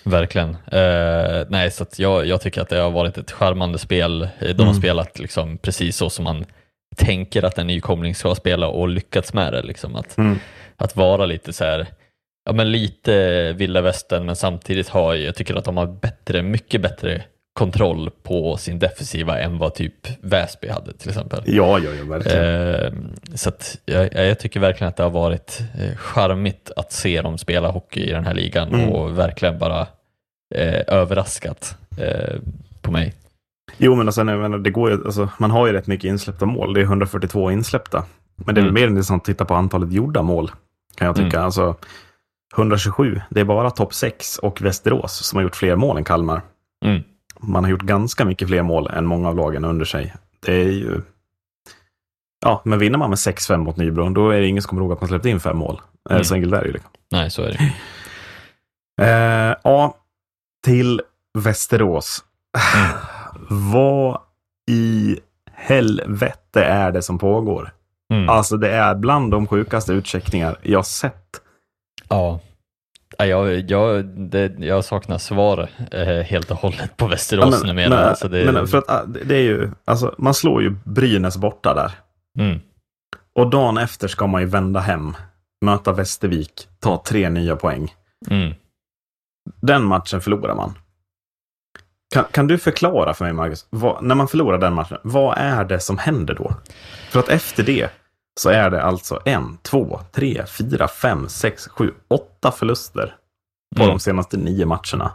verkligen. 0.03 0.49
Uh, 0.49 1.45
nej, 1.49 1.71
så 1.71 1.85
jag, 1.97 2.25
jag 2.25 2.41
tycker 2.41 2.61
att 2.61 2.69
det 2.69 2.77
har 2.77 2.91
varit 2.91 3.17
ett 3.17 3.31
charmande 3.31 3.77
spel. 3.77 4.29
De 4.39 4.53
har 4.57 4.63
mm. 4.63 4.73
spelat 4.75 5.19
liksom 5.19 5.57
precis 5.57 5.97
så 5.97 6.09
som 6.09 6.23
man 6.23 6.45
tänker 6.95 7.43
att 7.43 7.57
en 7.57 7.67
nykomling 7.67 8.15
ska 8.15 8.35
spela 8.35 8.67
och 8.67 8.87
lyckats 8.87 9.33
med 9.33 9.53
det. 9.53 9.61
Liksom. 9.61 9.95
Att, 9.95 10.17
mm. 10.17 10.39
att 10.77 10.95
vara 10.95 11.25
lite 11.25 11.53
så 11.53 11.63
här, 11.63 11.87
ja 12.45 12.53
men 12.53 12.71
lite 12.71 13.53
vilda 13.53 13.81
västern 13.81 14.25
men 14.25 14.35
samtidigt 14.35 14.89
har 14.89 15.13
jag 15.13 15.35
tycker 15.35 15.55
att 15.55 15.65
de 15.65 15.77
har 15.77 15.87
bättre, 15.87 16.41
mycket 16.41 16.81
bättre 16.81 17.23
kontroll 17.55 18.09
på 18.23 18.57
sin 18.57 18.79
defensiva 18.79 19.39
än 19.39 19.57
vad 19.57 19.75
typ 19.75 19.93
Väsby 20.21 20.67
hade 20.67 20.93
till 20.93 21.09
exempel. 21.09 21.43
Ja, 21.45 21.79
ja, 21.79 21.89
ja 21.99 22.05
verkligen. 22.05 22.43
Eh, 22.43 22.91
så 23.35 23.49
att 23.49 23.77
jag, 23.85 24.13
jag, 24.13 24.39
tycker 24.39 24.59
verkligen 24.59 24.89
att 24.89 24.97
det 24.97 25.03
har 25.03 25.09
varit 25.09 25.61
eh, 25.79 25.97
charmigt 25.97 26.71
att 26.75 26.91
se 26.91 27.21
dem 27.21 27.37
spela 27.37 27.71
hockey 27.71 27.99
i 27.99 28.11
den 28.11 28.25
här 28.25 28.33
ligan 28.33 28.67
mm. 28.67 28.89
och 28.89 29.19
verkligen 29.19 29.59
bara 29.59 29.81
eh, 30.55 30.81
överraskat 30.87 31.77
eh, 31.97 32.35
på 32.81 32.91
mig. 32.91 33.13
Jo, 33.77 33.95
men 33.95 34.07
alltså, 34.07 34.23
menar, 34.23 34.57
det 34.57 34.69
går 34.69 34.91
ju, 34.91 35.05
alltså, 35.05 35.29
man 35.37 35.51
har 35.51 35.67
ju 35.67 35.73
rätt 35.73 35.87
mycket 35.87 36.07
insläppta 36.07 36.45
mål. 36.45 36.73
Det 36.73 36.79
är 36.79 36.83
142 36.83 37.51
insläppta. 37.51 38.03
Men 38.35 38.55
det 38.55 38.61
är 38.61 38.63
mm. 38.63 38.73
mer 38.73 38.87
intressant 38.87 39.21
att 39.21 39.25
titta 39.25 39.45
på 39.45 39.53
antalet 39.53 39.91
gjorda 39.91 40.21
mål, 40.21 40.51
kan 40.95 41.07
jag 41.07 41.15
tycka. 41.15 41.37
Mm. 41.37 41.45
Alltså, 41.45 41.75
127, 42.57 43.21
det 43.29 43.39
är 43.39 43.45
bara 43.45 43.71
topp 43.71 43.93
6 43.93 44.37
och 44.37 44.61
Västerås 44.61 45.13
som 45.13 45.37
har 45.37 45.43
gjort 45.43 45.55
fler 45.55 45.75
mål 45.75 45.97
än 45.97 46.03
Kalmar. 46.03 46.41
Mm. 46.85 47.03
Man 47.39 47.63
har 47.63 47.71
gjort 47.71 47.81
ganska 47.81 48.25
mycket 48.25 48.47
fler 48.47 48.61
mål 48.61 48.87
än 48.87 49.05
många 49.05 49.29
av 49.29 49.35
lagen 49.35 49.65
under 49.65 49.85
sig. 49.85 50.13
Det 50.39 50.53
är 50.53 50.71
ju... 50.71 51.01
Ja, 52.45 52.61
men 52.65 52.79
vinner 52.79 52.97
man 52.97 53.09
med 53.09 53.17
6-5 53.17 53.57
mot 53.57 53.77
Nybro, 53.77 54.09
då 54.09 54.29
är 54.29 54.41
det 54.41 54.47
ingen 54.47 54.61
som 54.61 54.69
kommer 54.69 54.81
ihåg 54.81 54.91
att 54.91 55.01
man 55.01 55.07
släppte 55.07 55.29
in 55.29 55.39
fem 55.39 55.57
mål. 55.57 55.81
Eh, 56.09 56.15
mm. 56.15 56.23
Så 56.23 56.35
enkelt 56.35 56.53
är 56.53 56.61
det 56.61 56.67
ju. 56.67 56.73
Liksom. 56.73 56.91
Nej, 57.11 57.31
så 57.31 57.41
är 57.41 57.51
det. 57.51 57.73
eh, 59.05 59.55
ja, 59.63 59.97
till 60.65 61.01
Västerås. 61.37 62.23
Mm. 62.75 62.97
Vad 63.71 64.19
i 64.71 65.19
helvete 65.51 66.63
är 66.63 66.91
det 66.91 67.01
som 67.01 67.17
pågår? 67.17 67.71
Mm. 68.13 68.29
Alltså 68.29 68.57
det 68.57 68.69
är 68.69 68.95
bland 68.95 69.31
de 69.31 69.47
sjukaste 69.47 69.93
utcheckningar 69.93 70.57
jag 70.61 70.85
sett. 70.85 71.41
Ja. 72.09 72.39
Jag, 73.17 73.71
jag, 73.71 74.05
det, 74.05 74.53
jag 74.59 74.85
saknar 74.85 75.17
svar 75.17 75.69
eh, 75.91 76.05
helt 76.05 76.51
och 76.51 76.57
hållet 76.57 76.97
på 76.97 77.07
Västerås 77.07 77.59
ja, 77.61 77.67
numera. 77.67 77.89
Men, 77.89 77.99
alltså 77.99 78.27
det... 78.27 78.51
men 78.51 78.67
för 78.67 78.77
att 78.77 78.89
ah, 78.89 79.05
det 79.05 79.35
är 79.35 79.41
ju, 79.41 79.71
alltså 79.85 80.15
man 80.17 80.33
slår 80.33 80.61
ju 80.63 80.75
Brynäs 80.83 81.37
borta 81.37 81.73
där. 81.73 81.91
Mm. 82.39 82.59
Och 83.35 83.49
dagen 83.49 83.77
efter 83.77 84.07
ska 84.07 84.27
man 84.27 84.41
ju 84.41 84.47
vända 84.47 84.79
hem, 84.79 85.15
möta 85.65 85.91
Västervik, 85.91 86.67
ta 86.79 87.03
tre 87.07 87.29
nya 87.29 87.55
poäng. 87.55 87.93
Mm. 88.29 88.53
Den 89.61 89.83
matchen 89.83 90.21
förlorar 90.21 90.55
man. 90.55 90.73
Kan, 92.13 92.25
kan 92.31 92.47
du 92.47 92.57
förklara 92.57 93.13
för 93.13 93.25
mig, 93.25 93.33
Marcus, 93.33 93.67
vad, 93.69 94.03
när 94.03 94.15
man 94.15 94.27
förlorar 94.27 94.57
den 94.57 94.73
matchen, 94.73 94.97
vad 95.03 95.37
är 95.37 95.65
det 95.65 95.79
som 95.79 95.97
händer 95.97 96.35
då? 96.35 96.53
För 97.09 97.19
att 97.19 97.29
efter 97.29 97.63
det 97.63 97.89
så 98.39 98.49
är 98.49 98.69
det 98.69 98.83
alltså 98.83 99.21
en, 99.25 99.57
två, 99.61 99.99
tre, 100.11 100.43
fyra, 100.47 100.87
fem, 100.87 101.29
sex, 101.29 101.67
sju, 101.67 101.93
åtta 102.07 102.51
förluster 102.51 103.15
på 103.75 103.83
mm. 103.83 103.93
de 103.95 103.99
senaste 103.99 104.37
nio 104.37 104.65
matcherna. 104.65 105.11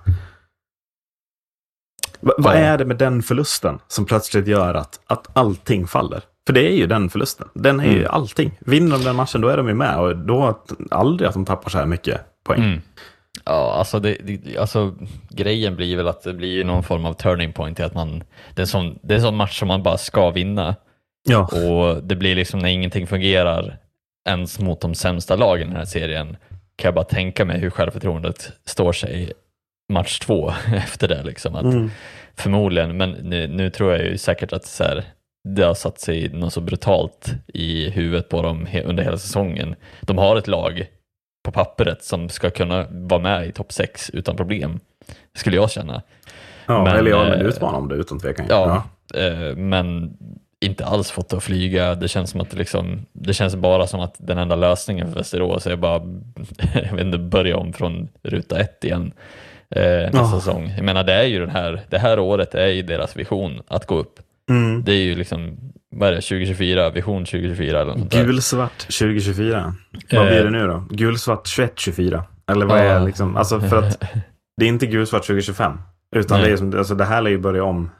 Va, 2.21 2.33
vad 2.39 2.55
är 2.55 2.79
det 2.79 2.85
med 2.85 2.97
den 2.97 3.23
förlusten 3.23 3.79
som 3.89 4.07
plötsligt 4.07 4.47
gör 4.47 4.75
att, 4.75 5.01
att 5.07 5.37
allting 5.37 5.87
faller? 5.87 6.23
För 6.47 6.53
det 6.53 6.73
är 6.73 6.77
ju 6.77 6.87
den 6.87 7.11
förlusten. 7.11 7.49
Den 7.55 7.81
är 7.81 7.85
mm. 7.85 7.97
ju 7.97 8.07
allting. 8.07 8.59
Vinner 8.61 8.99
de 8.99 9.05
den 9.05 9.17
matchen, 9.17 9.41
då 9.41 9.49
är 9.49 9.57
de 9.57 9.69
ju 9.69 9.75
med. 9.75 9.99
Och 9.99 10.17
då 10.17 10.65
aldrig 10.91 11.29
att 11.29 11.35
de 11.35 11.45
tappar 11.45 11.71
så 11.71 11.79
här 11.79 11.87
mycket 11.87 12.21
poäng. 12.45 12.65
Mm. 12.65 12.81
Ja, 13.45 13.75
alltså, 13.79 14.01
det, 14.01 14.17
det, 14.23 14.59
alltså 14.59 14.95
grejen 15.29 15.77
blir 15.77 15.97
väl 15.97 16.09
att 16.09 16.23
det 16.23 16.35
blir 16.35 16.65
någon 16.65 16.83
form 16.83 17.05
av 17.05 17.13
turning 17.13 17.53
point 17.53 17.81
att 17.81 17.95
man, 17.95 18.23
det 18.55 18.63
är, 18.63 18.67
sån, 18.67 18.99
det 19.03 19.15
är 19.15 19.17
en 19.17 19.23
sån 19.23 19.37
match 19.37 19.59
som 19.59 19.69
man 19.69 19.83
bara 19.83 19.99
ska 19.99 20.31
vinna. 20.31 20.77
Ja. 21.29 21.45
Och 21.45 22.05
det 22.05 22.17
blir 22.17 22.35
liksom 22.35 22.61
när 22.61 22.69
ingenting 22.69 23.07
fungerar 23.07 23.79
ens 24.29 24.61
mot 24.61 24.81
de 24.81 24.95
sämsta 24.95 25.37
lagen 25.37 25.69
i 25.69 25.71
den 25.71 25.77
här 25.77 25.85
serien 25.85 26.37
kan 26.77 26.89
jag 26.89 26.95
bara 26.95 27.05
tänka 27.05 27.45
mig 27.45 27.59
hur 27.59 27.71
självförtroendet 27.71 28.53
står 28.65 28.93
sig 28.93 29.33
match 29.93 30.19
två 30.19 30.53
efter 30.75 31.09
det. 31.09 31.23
Liksom. 31.23 31.55
Att 31.55 31.65
mm. 31.65 31.91
Förmodligen, 32.35 32.97
men 32.97 33.11
nu, 33.11 33.49
nu, 33.49 33.71
tror 33.71 33.93
jag 33.93 34.07
ju 34.07 34.19
säkert 34.19 34.53
att 34.53 34.65
så 34.65 34.85
här, 34.85 35.05
det 35.49 35.63
har 35.63 35.75
satt 35.75 36.01
sig 36.01 36.29
något 36.29 36.53
så 36.53 36.61
brutalt 36.61 37.35
i 37.47 37.91
huvudet 37.91 38.29
på 38.29 38.43
dem 38.43 38.69
under 38.85 39.05
hela 39.05 39.19
säsongen. 39.19 39.75
De 40.01 40.19
har 40.19 40.37
ett 40.37 40.47
lag 40.47 40.87
på 41.45 41.53
pappret 41.53 42.05
som 42.05 42.29
ska 42.29 42.51
kunna 42.51 42.87
vara 42.91 43.21
med 43.21 43.47
i 43.47 43.53
topp 43.53 43.73
6 43.73 44.11
utan 44.11 44.37
problem, 44.37 44.81
skulle 45.35 45.57
jag 45.57 45.71
känna. 45.71 46.03
Ja, 46.67 46.85
men, 46.85 46.97
eller 46.97 47.11
ja, 47.11 47.25
men 47.25 47.41
eh, 47.41 47.47
utmana 47.47 47.79
om 47.79 47.89
det 47.89 47.95
utan 47.95 48.21
tvekan. 48.21 48.47
Ja, 48.49 48.85
ja. 49.15 49.21
Eh, 49.21 49.57
men 49.57 50.17
inte 50.61 50.85
alls 50.85 51.11
fått 51.11 51.29
det 51.29 51.37
att 51.37 51.45
flyga. 51.45 51.95
Det 51.95 52.09
känns 52.09 52.31
som 52.31 52.41
att 52.41 52.51
det, 52.51 52.57
liksom, 52.57 53.07
det 53.13 53.35
känns 53.35 53.57
bara 53.57 53.87
som 53.87 54.01
att 54.01 54.15
den 54.19 54.39
enda 54.39 54.57
lösningen 54.57 55.09
för 55.09 55.15
Västerås 55.15 55.67
är 55.67 55.77
bara 55.77 56.03
jag 56.75 56.93
vet 56.93 57.01
inte, 57.01 57.19
börja 57.19 57.57
om 57.57 57.73
från 57.73 58.09
ruta 58.23 58.61
ett 58.61 58.85
igen 58.85 59.13
eh, 59.71 59.83
nästa 59.83 60.23
oh. 60.23 60.39
säsong. 60.39 60.73
Jag 60.77 60.85
menar, 60.85 61.05
det 61.05 61.13
är 61.13 61.25
ju 61.25 61.41
den 61.41 61.51
här, 61.51 61.83
det 61.89 61.99
här 61.99 62.19
året 62.19 62.55
är 62.55 62.67
ju 62.67 62.83
deras 62.83 63.17
vision 63.17 63.63
att 63.69 63.87
gå 63.87 63.99
upp. 63.99 64.21
Mm. 64.51 64.85
Det 64.85 64.93
är 64.93 65.03
ju 65.03 65.15
liksom, 65.15 65.57
vad 65.91 66.09
är 66.09 66.13
det, 66.13 66.21
2024, 66.21 66.91
vision 66.91 67.25
2024 67.25 67.81
eller 67.81 67.95
något 67.95 68.13
Gulsvart 68.13 68.79
2024. 68.79 69.75
Vad 70.13 70.27
blir 70.27 70.45
det 70.45 70.51
nu 70.51 70.67
då? 70.67 70.85
Gulsvart 70.91 71.57
2124? 71.57 72.25
Eller 72.51 72.67
vad 72.67 72.79
är 72.79 73.01
liksom, 73.01 73.37
alltså 73.37 73.61
för 73.61 73.77
att 73.77 74.01
det 74.57 74.65
är 74.65 74.69
inte 74.69 74.87
gulsvart 74.87 75.27
2025. 75.27 75.79
Utan 76.17 76.41
det, 76.41 76.51
är 76.51 76.57
som, 76.57 76.79
alltså 76.79 76.95
det 76.95 77.05
här 77.05 77.23
lär 77.23 77.31
ju 77.31 77.39
börja 77.39 77.65
om. 77.65 77.91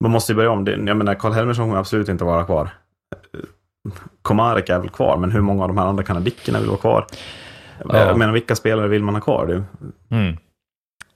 Man 0.00 0.10
måste 0.10 0.32
ju 0.32 0.36
börja 0.36 0.50
om. 0.50 0.66
Jag 0.66 0.96
menar, 0.96 1.14
Karl 1.14 1.32
Helmersson 1.32 1.64
kommer 1.64 1.80
absolut 1.80 2.08
inte 2.08 2.24
vara 2.24 2.44
kvar. 2.44 2.70
Komarek 4.22 4.68
är 4.68 4.78
väl 4.78 4.88
kvar, 4.88 5.16
men 5.16 5.30
hur 5.30 5.40
många 5.40 5.62
av 5.62 5.68
de 5.68 5.78
här 5.78 5.86
andra 5.86 6.04
kanadickerna 6.04 6.58
vill 6.58 6.68
vara 6.68 6.80
kvar? 6.80 7.06
Ja. 7.84 7.98
Jag 7.98 8.18
menar, 8.18 8.32
vilka 8.32 8.56
spelare 8.56 8.88
vill 8.88 9.02
man 9.02 9.14
ha 9.14 9.22
kvar? 9.22 9.46
Du? 9.46 9.62
Mm. 10.16 10.36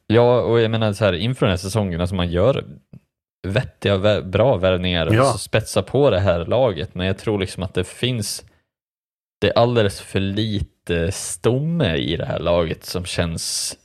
Ja, 0.07 0.41
och 0.41 0.61
jag 0.61 0.71
menar 0.71 0.93
så 0.93 1.05
här, 1.05 1.13
inför 1.13 1.47
den 1.47 1.51
här 1.51 1.57
säsongen, 1.57 2.01
alltså 2.01 2.17
man 2.17 2.29
gör 2.29 2.65
vettiga, 3.47 4.23
bra 4.23 4.57
värvningar 4.57 5.07
och 5.07 5.15
ja. 5.15 5.33
spetsa 5.33 5.83
på 5.83 6.11
det 6.11 6.21
här 6.21 6.47
laget. 6.47 6.95
Men 6.95 7.07
jag 7.07 7.19
tror 7.19 7.39
liksom 7.39 7.63
att 7.63 7.75
det 7.75 7.85
finns, 7.85 8.45
det 9.41 9.49
är 9.49 9.59
alldeles 9.59 10.01
för 10.01 10.21
lite 10.21 11.13
stomme 11.13 11.97
i 11.97 12.17
det 12.17 12.25
här 12.25 12.39
laget 12.39 12.85
som 12.85 13.05
känns 13.05 13.77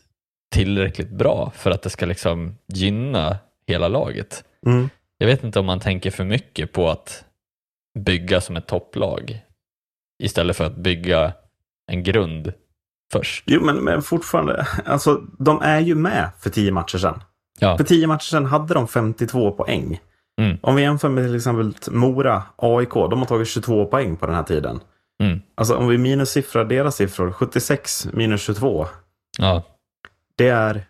tillräckligt 0.55 1.09
bra 1.09 1.51
för 1.55 1.71
att 1.71 1.81
det 1.81 1.89
ska 1.89 2.05
liksom 2.05 2.57
gynna 2.67 3.37
hela 3.67 3.87
laget. 3.87 4.43
Mm. 4.65 4.89
Jag 5.17 5.27
vet 5.27 5.43
inte 5.43 5.59
om 5.59 5.65
man 5.65 5.79
tänker 5.79 6.11
för 6.11 6.23
mycket 6.23 6.71
på 6.71 6.89
att 6.89 7.25
bygga 7.99 8.41
som 8.41 8.55
ett 8.55 8.67
topplag 8.67 9.41
istället 10.23 10.57
för 10.57 10.65
att 10.65 10.75
bygga 10.75 11.33
en 11.91 12.03
grund 12.03 12.53
först. 13.11 13.43
Jo, 13.47 13.61
men, 13.61 13.75
men 13.75 14.01
fortfarande, 14.01 14.67
alltså 14.85 15.21
de 15.39 15.61
är 15.61 15.79
ju 15.79 15.95
med 15.95 16.29
för 16.39 16.49
tio 16.49 16.71
matcher 16.71 16.97
sedan. 16.97 17.23
Ja. 17.59 17.77
För 17.77 17.83
tio 17.83 18.07
matcher 18.07 18.23
sedan 18.23 18.45
hade 18.45 18.73
de 18.73 18.87
52 18.87 19.51
poäng. 19.51 19.99
Mm. 20.41 20.57
Om 20.61 20.75
vi 20.75 20.81
jämför 20.81 21.09
med 21.09 21.25
till 21.25 21.35
exempel 21.35 21.73
Mora, 21.91 22.43
AIK, 22.55 22.93
de 22.93 23.19
har 23.19 23.25
tagit 23.25 23.47
22 23.47 23.85
poäng 23.85 24.15
på 24.15 24.25
den 24.25 24.35
här 24.35 24.43
tiden. 24.43 24.79
Mm. 25.23 25.41
Alltså 25.55 25.75
om 25.75 25.87
vi 25.87 25.97
minussiffrar 25.97 26.65
deras 26.65 26.95
siffror, 26.95 27.31
76 27.31 28.07
minus 28.13 28.41
22. 28.41 28.87
Ja. 29.37 29.63
Det 30.35 30.49
är 30.49 30.85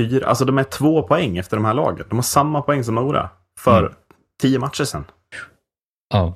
54, 0.00 0.26
alltså 0.28 0.44
de 0.44 0.58
är 0.58 0.64
två 0.64 1.02
poäng 1.02 1.38
efter 1.38 1.56
de 1.56 1.64
här 1.64 1.74
lagen. 1.74 2.06
De 2.08 2.16
har 2.16 2.22
samma 2.22 2.62
poäng 2.62 2.84
som 2.84 2.94
Mora 2.94 3.30
för 3.58 3.78
mm. 3.78 3.92
tio 4.42 4.58
matcher 4.58 4.84
sedan. 4.84 5.04
Ja. 6.14 6.34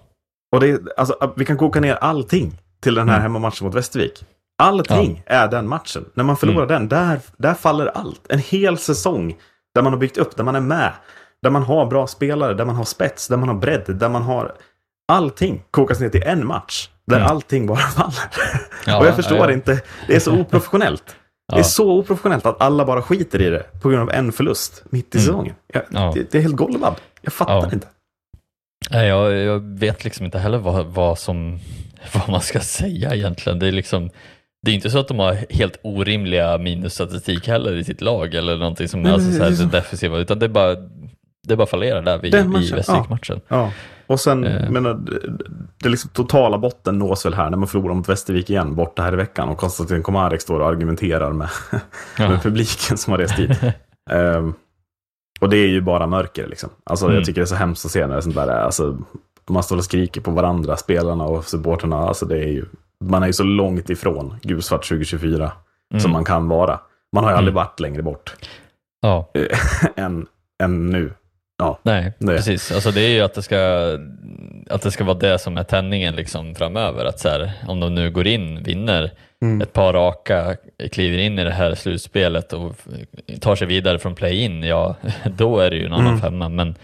Och 0.52 0.60
det, 0.60 0.80
alltså, 0.96 1.34
vi 1.36 1.44
kan 1.44 1.56
koka 1.56 1.80
ner 1.80 1.94
allting 1.94 2.58
till 2.80 2.94
den 2.94 3.08
här 3.08 3.16
mm. 3.16 3.22
hemmamatchen 3.22 3.66
mot 3.66 3.74
Västervik. 3.74 4.24
Allting 4.62 5.22
ja. 5.26 5.32
är 5.32 5.48
den 5.48 5.68
matchen. 5.68 6.04
När 6.14 6.24
man 6.24 6.36
förlorar 6.36 6.66
mm. 6.66 6.68
den, 6.68 6.88
där, 6.88 7.20
där 7.36 7.54
faller 7.54 7.86
allt. 7.86 8.32
En 8.32 8.38
hel 8.38 8.78
säsong 8.78 9.36
där 9.74 9.82
man 9.82 9.92
har 9.92 10.00
byggt 10.00 10.18
upp, 10.18 10.36
där 10.36 10.44
man 10.44 10.56
är 10.56 10.60
med. 10.60 10.92
Där 11.42 11.50
man 11.50 11.62
har 11.62 11.86
bra 11.86 12.06
spelare, 12.06 12.54
där 12.54 12.64
man 12.64 12.76
har 12.76 12.84
spets, 12.84 13.28
där 13.28 13.36
man 13.36 13.48
har 13.48 13.56
bredd, 13.56 13.84
där 13.86 14.08
man 14.08 14.22
har... 14.22 14.54
Allting 15.12 15.64
kokas 15.70 16.00
ner 16.00 16.08
till 16.08 16.22
en 16.22 16.46
match. 16.46 16.88
Där 17.06 17.16
mm. 17.16 17.28
allting 17.28 17.66
bara 17.66 17.76
faller. 17.96 18.30
Ja, 18.86 18.98
och 18.98 19.06
jag 19.06 19.16
förstår 19.16 19.38
ja, 19.38 19.52
inte. 19.52 19.80
Det 20.06 20.16
är 20.16 20.20
så 20.20 20.40
oprofessionellt. 20.40 21.16
Det 21.52 21.58
är 21.58 21.62
så 21.62 21.90
oprofessionellt 21.90 22.46
att 22.46 22.60
alla 22.60 22.84
bara 22.84 23.02
skiter 23.02 23.42
i 23.42 23.50
det 23.50 23.80
på 23.82 23.88
grund 23.88 24.02
av 24.02 24.10
en 24.10 24.32
förlust 24.32 24.84
mitt 24.90 25.14
i 25.14 25.18
mm. 25.18 25.26
säsongen. 25.26 25.54
Jag, 25.72 26.14
det, 26.14 26.30
det, 26.30 26.38
är 26.38 26.42
helt 26.42 26.56
golvad. 26.56 26.94
Jag 27.20 27.32
fattar 27.32 27.74
inte. 27.74 27.86
Jag, 28.90 29.36
jag 29.36 29.60
vet 29.60 30.04
liksom 30.04 30.26
inte 30.26 30.38
heller 30.38 30.58
vad, 30.58 30.86
vad, 30.86 31.18
som, 31.18 31.58
vad 32.14 32.28
man 32.28 32.40
ska 32.40 32.60
säga 32.60 33.14
egentligen. 33.14 33.58
Det 33.58 33.66
är 33.66 33.72
liksom 33.72 34.10
det 34.62 34.70
är 34.70 34.74
inte 34.74 34.90
så 34.90 34.98
att 34.98 35.08
de 35.08 35.18
har 35.18 35.38
helt 35.50 35.76
orimliga 35.82 36.58
minusstatistik 36.58 37.48
heller 37.48 37.76
i 37.76 37.84
sitt 37.84 38.00
lag 38.00 38.34
eller 38.34 38.56
någonting 38.56 38.88
som 38.88 39.06
är 39.06 39.12
alltså 39.12 39.32
så 39.32 39.42
här 39.42 39.72
defensiva, 39.72 40.18
utan 40.18 40.38
det 40.38 40.46
är 40.46 40.50
bara, 40.50 40.76
det 41.48 41.56
bara 41.56 41.66
fallerar 41.66 42.02
där 42.02 42.18
vid, 42.18 42.34
i 42.34 42.72
Västervik-matchen. 42.72 43.40
Ja. 43.48 43.72
Och 44.08 44.20
sen, 44.20 44.44
eh. 44.44 44.70
menar, 44.70 45.00
det 45.82 45.88
liksom 45.88 46.10
totala 46.10 46.58
botten 46.58 46.98
nås 46.98 47.26
väl 47.26 47.34
här 47.34 47.50
när 47.50 47.56
man 47.56 47.68
förlorar 47.68 47.94
mot 47.94 48.08
Västervik 48.08 48.50
igen 48.50 48.74
borta 48.74 49.02
här 49.02 49.12
i 49.12 49.16
veckan 49.16 49.48
och 49.48 49.58
Konstantin 49.58 50.02
Komarek 50.02 50.40
står 50.40 50.60
och 50.60 50.68
argumenterar 50.68 51.32
med, 51.32 51.48
ja. 52.18 52.28
med 52.28 52.42
publiken 52.42 52.98
som 52.98 53.10
har 53.10 53.18
rest 53.18 53.36
dit. 53.36 53.50
um, 54.10 54.54
och 55.40 55.48
det 55.48 55.56
är 55.56 55.68
ju 55.68 55.80
bara 55.80 56.06
mörker 56.06 56.46
liksom. 56.46 56.70
Alltså 56.84 57.04
mm. 57.04 57.16
jag 57.16 57.24
tycker 57.24 57.40
det 57.40 57.44
är 57.44 57.46
så 57.46 57.54
hemskt 57.54 57.84
att 57.84 57.90
se 57.90 58.06
när 58.06 58.16
det 58.16 58.22
sånt 58.22 58.34
där 58.34 58.48
är. 58.48 58.60
Alltså, 58.60 58.98
man 59.50 59.62
står 59.62 59.76
och 59.76 59.84
skriker 59.84 60.20
på 60.20 60.30
varandra, 60.30 60.76
spelarna 60.76 61.24
och 61.24 61.44
supporterna. 61.44 61.96
Alltså 61.96 62.26
det 62.26 62.38
är 62.38 62.48
ju 62.48 62.64
man 63.04 63.22
är 63.22 63.26
ju 63.26 63.32
så 63.32 63.44
långt 63.44 63.90
ifrån 63.90 64.36
gulsvart 64.42 64.88
2024 64.88 65.52
mm. 65.90 66.00
som 66.00 66.10
man 66.10 66.24
kan 66.24 66.48
vara. 66.48 66.80
Man 67.12 67.24
har 67.24 67.30
ju 67.30 67.36
aldrig 67.36 67.52
mm. 67.52 67.64
varit 67.64 67.80
längre 67.80 68.02
bort. 68.02 68.34
ja. 69.00 69.30
än, 69.96 70.26
än 70.62 70.90
nu. 70.90 71.12
Ja, 71.58 71.78
Nej, 71.82 72.12
det. 72.18 72.26
precis. 72.26 72.72
Alltså 72.72 72.90
det 72.90 73.00
är 73.00 73.08
ju 73.08 73.20
att 73.20 73.34
det, 73.34 73.42
ska, 73.42 73.58
att 74.70 74.82
det 74.82 74.90
ska 74.90 75.04
vara 75.04 75.18
det 75.18 75.38
som 75.38 75.56
är 75.56 75.64
tändningen 75.64 76.14
liksom 76.14 76.54
framöver. 76.54 77.04
Att 77.04 77.20
så 77.20 77.28
här, 77.28 77.52
om 77.68 77.80
de 77.80 77.94
nu 77.94 78.10
går 78.10 78.26
in, 78.26 78.62
vinner 78.62 79.12
mm. 79.42 79.60
ett 79.60 79.72
par 79.72 79.92
raka, 79.92 80.56
kliver 80.92 81.18
in 81.18 81.38
i 81.38 81.44
det 81.44 81.50
här 81.50 81.74
slutspelet 81.74 82.52
och 82.52 82.76
tar 83.40 83.56
sig 83.56 83.66
vidare 83.66 83.98
från 83.98 84.14
play-in, 84.14 84.62
ja, 84.62 84.96
då 85.36 85.58
är 85.58 85.70
det 85.70 85.76
ju 85.76 85.86
en 85.86 85.92
annan 85.92 86.06
mm. 86.06 86.20
femma. 86.20 86.48
Men 86.48 86.74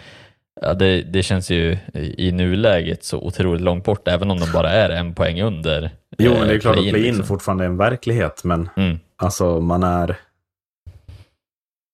ja, 0.61 0.75
det, 0.75 1.03
det 1.03 1.23
känns 1.23 1.51
ju 1.51 1.79
i 1.95 2.33
nuläget 2.33 3.05
så 3.05 3.19
otroligt 3.19 3.63
långt 3.63 3.85
bort, 3.85 4.09
även 4.09 4.31
om 4.31 4.41
de 4.41 4.53
bara 4.53 4.71
är 4.71 4.91
en 4.91 5.15
poäng 5.15 5.43
under. 5.43 5.91
Jo, 6.19 6.33
men 6.33 6.41
det 6.41 6.53
är 6.53 6.55
eh, 6.55 6.61
klart 6.61 6.75
play 6.75 6.87
att 6.87 6.93
play-in 6.93 7.07
liksom. 7.09 7.27
fortfarande 7.27 7.65
är 7.65 7.69
en 7.69 7.77
verklighet, 7.77 8.45
men 8.45 8.69
mm. 8.77 8.99
alltså 9.17 9.61
man 9.61 9.83
är 9.83 10.17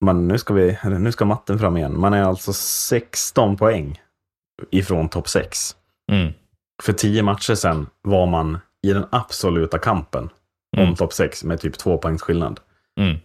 man, 0.00 0.28
nu, 0.28 0.38
ska 0.38 0.54
vi, 0.54 0.78
nu 0.84 1.12
ska 1.12 1.24
matten 1.24 1.58
fram 1.58 1.76
igen. 1.76 2.00
Man 2.00 2.14
är 2.14 2.22
alltså 2.22 2.52
16 2.52 3.56
poäng 3.56 4.00
ifrån 4.70 5.08
topp 5.08 5.28
6. 5.28 5.76
Mm. 6.12 6.32
För 6.82 6.92
tio 6.92 7.22
matcher 7.22 7.54
sedan 7.54 7.86
var 8.02 8.26
man 8.26 8.58
i 8.82 8.92
den 8.92 9.04
absoluta 9.10 9.78
kampen 9.78 10.30
mm. 10.76 10.88
om 10.88 10.96
topp 10.96 11.12
6 11.12 11.44
med 11.44 11.60
typ 11.60 11.78
två 11.78 11.98
poängs 11.98 12.22
skillnad. 12.22 12.60
Mm. 13.00 13.18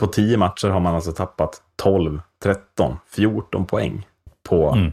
På 0.00 0.06
tio 0.06 0.36
matcher 0.36 0.68
har 0.68 0.80
man 0.80 0.94
alltså 0.94 1.12
tappat 1.12 1.62
12, 1.76 2.20
13, 2.42 2.96
14 3.06 3.66
poäng 3.66 4.06
på, 4.48 4.72
mm. 4.72 4.92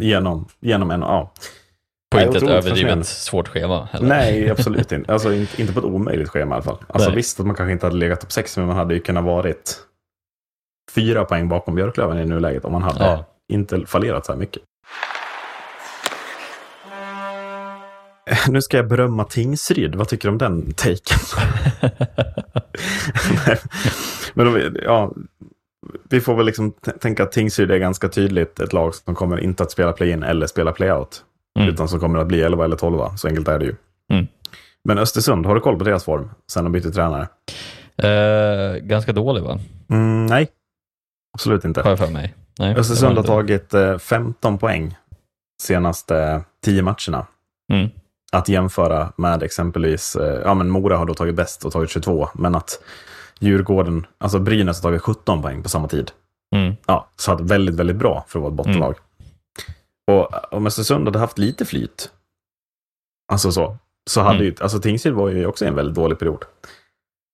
genom, 0.00 0.48
genom 0.60 0.90
en... 0.90 1.00
Ja. 1.00 1.32
På 2.10 2.20
inte 2.20 2.38
ett 2.38 2.42
överdrivet 2.42 3.06
svårt 3.06 3.48
schema? 3.48 3.88
Eller? 3.92 4.08
Nej, 4.08 4.50
absolut 4.58 4.92
inte. 4.92 5.12
Alltså 5.12 5.32
inte, 5.32 5.60
inte 5.60 5.72
på 5.72 5.78
ett 5.78 5.84
omöjligt 5.84 6.28
schema 6.28 6.54
i 6.54 6.56
alla 6.56 6.62
fall. 6.62 6.78
Alltså 6.88 7.10
visst 7.10 7.40
att 7.40 7.46
man 7.46 7.56
kanske 7.56 7.72
inte 7.72 7.86
hade 7.86 7.96
legat 7.96 8.20
topp 8.20 8.32
6, 8.32 8.56
men 8.56 8.66
man 8.66 8.76
hade 8.76 8.94
ju 8.94 9.00
kunnat 9.00 9.24
varit 9.24 9.78
fyra 10.94 11.24
poäng 11.24 11.48
bakom 11.48 11.74
Björklöven 11.74 12.18
i 12.18 12.24
nuläget 12.24 12.64
om 12.64 12.72
man 12.72 12.82
hade 12.82 13.04
ja. 13.04 13.24
inte 13.52 13.86
fallerat 13.86 14.26
så 14.26 14.32
här 14.32 14.38
mycket. 14.38 14.62
Nu 18.48 18.62
ska 18.62 18.76
jag 18.76 18.88
berömma 18.88 19.24
Tingsryd. 19.24 19.94
Vad 19.94 20.08
tycker 20.08 20.28
du 20.28 20.32
om 20.32 20.38
den 20.38 20.74
taken? 20.74 21.18
men 24.34 24.76
ja, 24.82 25.12
vi 26.10 26.20
får 26.20 26.34
väl 26.34 26.46
liksom 26.46 26.72
tänka 27.00 27.22
att 27.22 27.32
Tingsryd 27.32 27.70
är 27.70 27.78
ganska 27.78 28.08
tydligt 28.08 28.60
ett 28.60 28.72
lag 28.72 28.94
som 28.94 29.14
kommer 29.14 29.40
inte 29.40 29.62
att 29.62 29.70
spela 29.70 29.92
play-in 29.92 30.22
eller 30.22 30.46
spela 30.46 30.72
play-out. 30.72 31.24
Mm. 31.58 31.74
Utan 31.74 31.88
som 31.88 32.00
kommer 32.00 32.18
att 32.18 32.26
bli 32.26 32.42
11 32.42 32.64
eller 32.64 32.76
12. 32.76 33.16
Så 33.16 33.28
enkelt 33.28 33.48
är 33.48 33.58
det 33.58 33.64
ju. 33.64 33.74
Mm. 34.12 34.26
Men 34.84 34.98
Östersund, 34.98 35.46
har 35.46 35.54
du 35.54 35.60
koll 35.60 35.78
på 35.78 35.84
deras 35.84 36.04
form 36.04 36.30
sen 36.50 36.64
de 36.64 36.72
bytte 36.72 36.90
tränare? 36.90 37.28
Eh, 38.02 38.76
ganska 38.76 39.12
dålig 39.12 39.42
va? 39.42 39.58
Mm, 39.90 40.26
nej, 40.26 40.48
absolut 41.34 41.64
inte. 41.64 41.82
Har 41.82 41.90
jag 41.90 41.98
för 41.98 42.12
mig. 42.12 42.34
Nej, 42.58 42.74
Östersund 42.74 43.16
har 43.16 43.24
tagit 43.24 43.74
eh, 43.74 43.98
15 43.98 44.58
poäng 44.58 44.96
senaste 45.62 46.42
10 46.64 46.82
matcherna. 46.82 47.26
Mm. 47.72 47.88
Att 48.32 48.48
jämföra 48.48 49.12
med 49.16 49.42
exempelvis, 49.42 50.16
eh, 50.16 50.40
ja 50.44 50.54
men 50.54 50.70
Mora 50.70 50.96
har 50.96 51.06
då 51.06 51.14
tagit 51.14 51.34
bäst 51.34 51.64
och 51.64 51.72
tagit 51.72 51.90
22, 51.90 52.28
men 52.34 52.54
att 52.54 52.82
Djurgården, 53.40 54.06
alltså 54.18 54.38
Brynäs 54.38 54.82
har 54.82 54.90
tagit 54.90 55.02
17 55.02 55.42
poäng 55.42 55.62
på 55.62 55.68
samma 55.68 55.88
tid. 55.88 56.10
Mm. 56.56 56.74
Ja, 56.86 57.08
så 57.16 57.32
att 57.32 57.40
väldigt, 57.40 57.74
väldigt 57.74 57.96
bra 57.96 58.24
för 58.28 58.38
att 58.38 58.42
vara 58.42 58.50
ett 58.50 58.56
bottenlag. 58.56 58.90
Mm. 58.90 59.02
Och 60.08 60.54
om 60.54 60.66
Östersund 60.66 61.06
hade 61.06 61.18
haft 61.18 61.38
lite 61.38 61.64
flyt, 61.64 62.10
alltså 63.32 63.52
så, 63.52 63.76
så 64.10 64.20
hade 64.20 64.34
mm. 64.34 64.46
ju, 64.46 64.54
alltså 64.60 64.78
Tingsryd 64.78 65.14
var 65.14 65.28
ju 65.28 65.46
också 65.46 65.64
en 65.64 65.74
väldigt 65.74 65.94
dålig 65.94 66.18
period. 66.18 66.44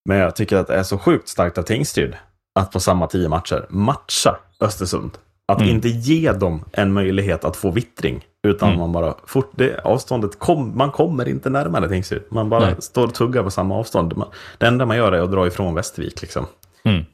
Men 0.08 0.16
jag 0.16 0.36
tycker 0.36 0.56
att 0.56 0.66
det 0.66 0.74
är 0.74 0.82
så 0.82 0.98
sjukt 0.98 1.28
starkt 1.28 1.58
av 1.58 1.62
Tingsryd 1.62 2.16
att 2.54 2.70
på 2.70 2.80
samma 2.80 3.06
tio 3.06 3.28
matcher 3.28 3.66
matcha 3.68 4.36
Östersund. 4.60 5.18
Att 5.48 5.60
mm. 5.60 5.70
inte 5.70 5.88
ge 5.88 6.32
dem 6.32 6.64
en 6.72 6.92
möjlighet 6.92 7.44
att 7.44 7.56
få 7.56 7.70
vittring. 7.70 8.26
Utan 8.46 8.68
mm. 8.68 8.80
man 8.80 8.92
bara, 8.92 9.14
fort, 9.26 9.50
det, 9.54 9.80
avståndet 9.84 10.38
kom, 10.38 10.76
man 10.76 10.90
kommer 10.90 11.28
inte 11.28 11.50
närmare 11.50 11.88
Tingsryd. 11.88 12.22
Man 12.28 12.48
bara 12.48 12.66
Nej. 12.66 12.74
står 12.78 13.04
och 13.04 13.14
tuggar 13.14 13.42
på 13.42 13.50
samma 13.50 13.76
avstånd. 13.76 14.16
Man, 14.16 14.28
det 14.58 14.66
enda 14.66 14.86
man 14.86 14.96
gör 14.96 15.12
är 15.12 15.20
att 15.20 15.32
dra 15.32 15.46
ifrån 15.46 15.74
Västervik 15.74 16.22
liksom. 16.22 16.46
Mm. 16.84 17.04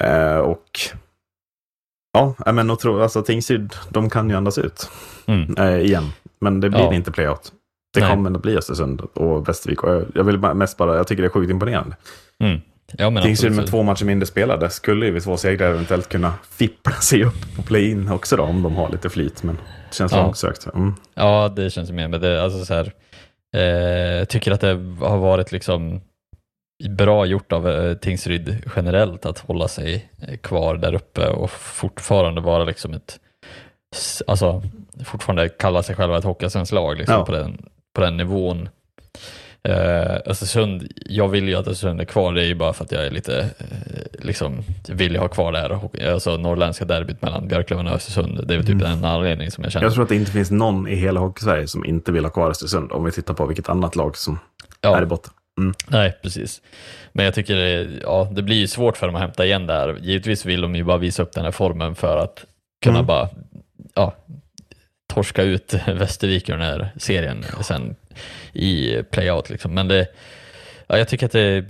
Eh, 0.00 0.38
och 0.38 0.80
Ja, 2.12 2.52
men 2.52 2.76
tro, 2.76 3.00
alltså 3.00 3.22
Tingsryd, 3.22 3.74
de 3.88 4.10
kan 4.10 4.30
ju 4.30 4.36
andas 4.36 4.58
ut 4.58 4.90
mm. 5.26 5.54
äh, 5.58 5.80
igen. 5.80 6.04
Men 6.40 6.60
det 6.60 6.70
blir 6.70 6.80
ja. 6.80 6.94
inte 6.94 7.12
playout. 7.12 7.52
Det 7.94 8.00
Nej. 8.00 8.10
kommer 8.10 8.30
att 8.30 8.42
bli 8.42 8.56
Östersund 8.56 9.00
och 9.00 9.48
Västervik. 9.48 9.84
Och 9.84 10.02
jag 10.14 10.24
vill 10.24 10.38
mest 10.38 10.76
bara, 10.76 10.96
jag 10.96 11.06
tycker 11.06 11.22
det 11.22 11.28
är 11.28 11.30
sjukt 11.30 11.50
imponerande. 11.50 11.96
Mm. 12.42 12.60
Ja, 12.98 13.22
Tingsryd 13.22 13.52
med 13.52 13.66
två 13.66 13.82
matcher 13.82 14.04
mindre 14.04 14.26
spelade 14.26 14.70
skulle 14.70 15.06
ju 15.06 15.12
vid 15.12 15.22
två 15.22 15.36
segrar 15.36 15.70
eventuellt 15.70 16.08
kunna 16.08 16.32
fippla 16.50 16.92
sig 16.92 17.24
upp 17.24 17.56
på 17.56 17.62
play-in 17.62 18.08
också 18.08 18.36
då, 18.36 18.42
om 18.42 18.62
de 18.62 18.74
har 18.74 18.88
lite 18.88 19.10
flit. 19.10 19.42
Men 19.42 19.54
det 19.88 19.94
känns 19.94 20.12
ja. 20.12 20.22
långsökt. 20.22 20.66
Mm. 20.74 20.94
Ja, 21.14 21.52
det 21.56 21.70
känns 21.70 21.90
mer. 21.90 22.08
Men 22.08 22.20
det, 22.20 22.42
alltså 22.42 22.64
så 22.64 22.74
här, 22.74 22.92
eh, 23.56 24.24
tycker 24.24 24.52
att 24.52 24.60
det 24.60 24.96
har 25.00 25.18
varit 25.18 25.52
liksom 25.52 26.00
bra 26.88 27.26
gjort 27.26 27.52
av 27.52 27.68
eh, 27.68 27.94
Tingsryd 27.94 28.62
generellt 28.76 29.26
att 29.26 29.38
hålla 29.38 29.68
sig 29.68 30.10
eh, 30.28 30.36
kvar 30.36 30.76
där 30.76 30.94
uppe 30.94 31.28
och 31.28 31.50
fortfarande 31.50 32.40
vara 32.40 32.64
liksom 32.64 32.94
ett, 32.94 33.18
alltså 34.26 34.62
fortfarande 35.04 35.48
kalla 35.48 35.82
sig 35.82 35.96
själva 35.96 36.18
ett 36.18 36.24
Hockeyallsvenskt 36.24 36.74
lag 36.74 36.98
liksom, 36.98 37.14
ja. 37.14 37.24
på, 37.24 37.32
den, 37.32 37.66
på 37.94 38.00
den 38.00 38.16
nivån. 38.16 38.68
Eh, 39.62 40.16
Östersund, 40.26 40.92
jag 40.96 41.28
vill 41.28 41.48
ju 41.48 41.54
att 41.54 41.68
Östersund 41.68 42.00
är 42.00 42.04
kvar, 42.04 42.32
det 42.32 42.42
är 42.42 42.46
ju 42.46 42.54
bara 42.54 42.72
för 42.72 42.84
att 42.84 42.92
jag 42.92 43.06
är 43.06 43.10
lite, 43.10 43.38
eh, 43.58 44.24
liksom, 44.24 44.62
vill 44.88 45.16
ha 45.16 45.28
kvar 45.28 45.52
det 45.52 45.58
här, 45.58 46.10
alltså 46.12 46.36
norrländska 46.36 46.84
derbyt 46.84 47.22
mellan 47.22 47.48
Björklöven 47.48 47.86
och 47.86 47.92
Östersund. 47.92 48.46
Det 48.46 48.54
är 48.54 48.58
väl 48.58 48.66
typ 48.66 48.74
mm. 48.74 48.92
en 48.92 49.04
anledning 49.04 49.50
som 49.50 49.64
jag 49.64 49.72
känner. 49.72 49.86
Jag 49.86 49.94
tror 49.94 50.02
att 50.02 50.08
det 50.08 50.16
inte 50.16 50.32
finns 50.32 50.50
någon 50.50 50.88
i 50.88 50.94
hela 50.94 51.20
Hockeysverige 51.20 51.66
som 51.66 51.84
inte 51.84 52.12
vill 52.12 52.24
ha 52.24 52.30
kvar 52.30 52.50
Östersund, 52.50 52.92
om 52.92 53.04
vi 53.04 53.12
tittar 53.12 53.34
på 53.34 53.46
vilket 53.46 53.68
annat 53.68 53.96
lag 53.96 54.16
som 54.16 54.38
ja. 54.80 54.96
är 54.96 55.02
i 55.02 55.06
botten. 55.06 55.32
Mm. 55.60 55.74
Nej, 55.88 56.16
precis. 56.22 56.62
Men 57.12 57.24
jag 57.24 57.34
tycker 57.34 57.56
det, 57.56 57.88
ja, 58.02 58.28
det 58.32 58.42
blir 58.42 58.66
svårt 58.66 58.96
för 58.96 59.06
dem 59.06 59.16
att 59.16 59.22
hämta 59.22 59.46
igen 59.46 59.66
där. 59.66 59.98
Givetvis 60.02 60.46
vill 60.46 60.60
de 60.60 60.74
ju 60.74 60.84
bara 60.84 60.98
visa 60.98 61.22
upp 61.22 61.32
den 61.32 61.44
här 61.44 61.52
formen 61.52 61.94
för 61.94 62.18
att 62.18 62.44
kunna 62.84 62.98
mm. 62.98 63.06
bara 63.06 63.28
ja, 63.94 64.14
torska 65.14 65.42
ut 65.42 65.74
Västervik 65.86 66.48
ur 66.48 66.52
den 66.52 66.66
här 66.66 66.90
serien 66.96 67.44
sen 67.60 67.96
i 68.52 69.02
playout. 69.10 69.50
Liksom. 69.50 69.74
Men 69.74 69.88
det, 69.88 70.06
ja, 70.86 70.98
jag 70.98 71.08
tycker 71.08 71.26
att 71.26 71.32
det 71.32 71.40
är 71.40 71.64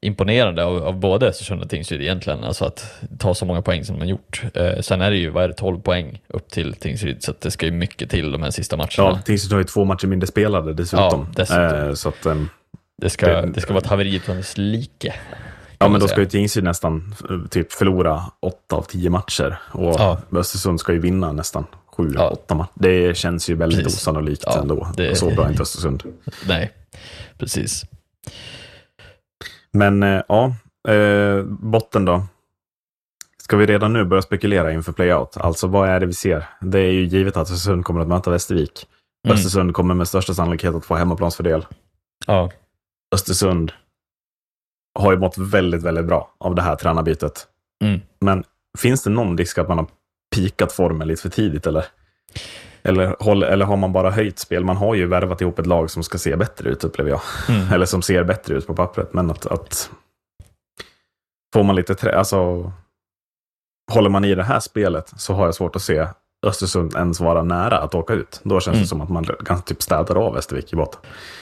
imponerande 0.00 0.64
av, 0.64 0.84
av 0.84 1.00
både 1.00 1.26
Östersund 1.26 1.62
och 1.62 1.70
Tingsryd 1.70 2.00
egentligen, 2.00 2.44
alltså 2.44 2.64
att 2.64 3.02
ta 3.18 3.34
så 3.34 3.44
många 3.44 3.62
poäng 3.62 3.84
som 3.84 3.96
de 3.96 4.00
har 4.00 4.10
gjort. 4.10 4.42
Eh, 4.54 4.80
sen 4.80 5.00
är 5.00 5.10
det 5.10 5.16
ju, 5.16 5.30
vad 5.30 5.44
är 5.44 5.48
det, 5.48 5.54
12 5.54 5.80
poäng 5.80 6.20
upp 6.28 6.50
till 6.50 6.74
Tingsryd, 6.74 7.22
så 7.22 7.34
det 7.40 7.50
ska 7.50 7.66
ju 7.66 7.72
mycket 7.72 8.10
till 8.10 8.32
de 8.32 8.42
här 8.42 8.50
sista 8.50 8.76
matcherna. 8.76 8.90
Ja, 8.96 9.18
Tingsryd 9.24 9.52
har 9.52 9.58
ju 9.58 9.64
två 9.64 9.84
matcher 9.84 10.06
mindre 10.06 10.26
spelade 10.26 10.74
dessutom. 10.74 11.26
Ja, 11.26 11.26
dessutom. 11.36 11.88
Eh, 11.88 11.94
så 11.94 12.08
att, 12.08 12.26
um... 12.26 12.48
Det 13.04 13.10
ska, 13.10 13.42
det 13.42 13.60
ska 13.60 13.72
vara 13.72 13.80
ett 13.80 13.86
haveri 13.86 14.16
utan 14.16 14.36
dess 14.36 14.58
like. 14.58 15.14
Ja, 15.78 15.88
men 15.88 16.00
då 16.00 16.08
ska 16.08 16.20
ju 16.20 16.26
Tingsryd 16.26 16.64
nästan 16.64 17.14
typ 17.50 17.72
förlora 17.72 18.22
åtta 18.40 18.76
av 18.76 18.82
tio 18.82 19.10
matcher. 19.10 19.58
Och 19.72 19.94
ja. 19.98 20.18
Östersund 20.32 20.80
ska 20.80 20.92
ju 20.92 20.98
vinna 20.98 21.32
nästan 21.32 21.66
sju, 21.96 22.12
ja. 22.14 22.28
åtta 22.28 22.54
matcher. 22.54 22.70
Det 22.74 23.16
känns 23.16 23.50
ju 23.50 23.54
väldigt 23.54 23.84
precis. 23.84 24.00
osannolikt 24.00 24.42
ja, 24.46 24.60
ändå. 24.60 24.88
Det... 24.96 25.16
Så 25.16 25.30
bra 25.30 25.44
är 25.44 25.50
inte 25.50 25.62
Östersund. 25.62 26.02
Nej, 26.48 26.72
precis. 27.38 27.84
Men 29.72 30.02
eh, 30.02 30.22
ja, 30.28 30.54
eh, 30.88 31.42
botten 31.44 32.04
då. 32.04 32.22
Ska 33.42 33.56
vi 33.56 33.66
redan 33.66 33.92
nu 33.92 34.04
börja 34.04 34.22
spekulera 34.22 34.72
inför 34.72 34.92
playout? 34.92 35.36
Alltså 35.36 35.66
vad 35.66 35.88
är 35.88 36.00
det 36.00 36.06
vi 36.06 36.14
ser? 36.14 36.48
Det 36.60 36.78
är 36.78 36.92
ju 36.92 37.04
givet 37.04 37.36
att 37.36 37.50
Östersund 37.50 37.84
kommer 37.84 38.00
att 38.00 38.08
möta 38.08 38.30
Västervik. 38.30 38.86
Mm. 39.24 39.34
Östersund 39.34 39.74
kommer 39.74 39.94
med 39.94 40.08
största 40.08 40.34
sannolikhet 40.34 40.74
att 40.74 40.84
få 40.84 40.94
hemmaplansfördel. 40.94 41.66
Ja. 42.26 42.50
Östersund 43.14 43.72
har 44.98 45.12
ju 45.12 45.18
mått 45.18 45.38
väldigt, 45.38 45.82
väldigt 45.82 46.06
bra 46.06 46.34
av 46.38 46.54
det 46.54 46.62
här 46.62 46.76
tränarbytet. 46.76 47.46
Mm. 47.84 48.00
Men 48.20 48.44
finns 48.78 49.02
det 49.02 49.10
någon 49.10 49.38
risk 49.38 49.58
att 49.58 49.68
man 49.68 49.78
har 49.78 49.86
pikat 50.36 50.72
formen 50.72 51.08
lite 51.08 51.22
för 51.22 51.28
tidigt 51.28 51.66
eller? 51.66 51.84
Eller, 52.82 53.42
eller 53.44 53.66
har 53.66 53.76
man 53.76 53.92
bara 53.92 54.10
höjt 54.10 54.38
spel? 54.38 54.64
Man 54.64 54.76
har 54.76 54.94
ju 54.94 55.06
värvat 55.06 55.40
ihop 55.40 55.58
ett 55.58 55.66
lag 55.66 55.90
som 55.90 56.02
ska 56.02 56.18
se 56.18 56.36
bättre 56.36 56.70
ut, 56.70 56.84
upplever 56.84 57.10
jag. 57.10 57.20
Mm. 57.48 57.72
Eller 57.72 57.86
som 57.86 58.02
ser 58.02 58.24
bättre 58.24 58.54
ut 58.54 58.66
på 58.66 58.74
pappret. 58.74 59.12
Men 59.12 59.30
att, 59.30 59.46
att 59.46 59.90
får 61.54 61.62
man 61.62 61.76
lite 61.76 61.94
trä, 61.94 62.18
alltså 62.18 62.72
håller 63.92 64.10
man 64.10 64.24
i 64.24 64.34
det 64.34 64.42
här 64.42 64.60
spelet 64.60 65.12
så 65.16 65.34
har 65.34 65.44
jag 65.44 65.54
svårt 65.54 65.76
att 65.76 65.82
se 65.82 66.06
Östersund 66.44 66.94
ens 66.94 67.20
vara 67.20 67.42
nära 67.42 67.78
att 67.78 67.94
åka 67.94 68.12
ut. 68.12 68.40
Då 68.42 68.60
känns 68.60 68.74
mm. 68.74 68.82
det 68.82 68.88
som 68.88 69.00
att 69.00 69.08
man 69.08 69.24
kan 69.24 69.62
typ 69.62 69.82
städar 69.82 70.16
av 70.16 70.34
Västervik 70.34 70.72
i 70.72 70.76
botten. 70.76 71.00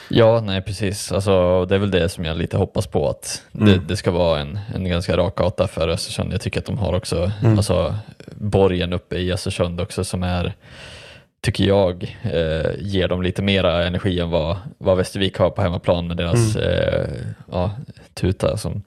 Ja, 0.09 0.41
nej 0.41 0.61
precis. 0.61 1.11
Alltså, 1.11 1.65
det 1.65 1.75
är 1.75 1.79
väl 1.79 1.91
det 1.91 2.09
som 2.09 2.25
jag 2.25 2.37
lite 2.37 2.57
hoppas 2.57 2.87
på, 2.87 3.09
att 3.09 3.41
mm. 3.53 3.65
det, 3.65 3.77
det, 3.87 3.97
ska 3.97 4.11
vara 4.11 4.39
en, 4.39 4.59
en 4.75 4.89
ganska 4.89 5.17
rak 5.17 5.35
gata 5.35 5.67
för 5.67 5.87
Östersund. 5.87 6.33
Jag 6.33 6.41
tycker 6.41 6.59
att 6.59 6.65
de 6.65 6.77
har 6.77 6.93
också 6.93 7.31
mm. 7.41 7.57
alltså, 7.57 7.95
borgen 8.35 8.93
uppe 8.93 9.15
i 9.15 9.33
Östersund 9.33 9.81
också 9.81 10.03
som 10.03 10.23
är 10.23 10.55
tycker 11.43 11.63
jag, 11.63 12.17
eh, 12.23 12.71
ger 12.79 13.07
dem 13.07 13.21
lite 13.21 13.41
mera 13.41 13.85
energi 13.87 14.19
än 14.19 14.29
vad, 14.29 14.57
vad 14.77 14.97
Västervik 14.97 15.37
har 15.37 15.49
på 15.49 15.61
hemmaplan 15.61 16.07
med 16.07 16.17
deras 16.17 16.55
mm. 16.55 16.69
eh, 16.69 17.07
ja, 17.51 17.71
tuta. 18.13 18.57
Som, 18.57 18.83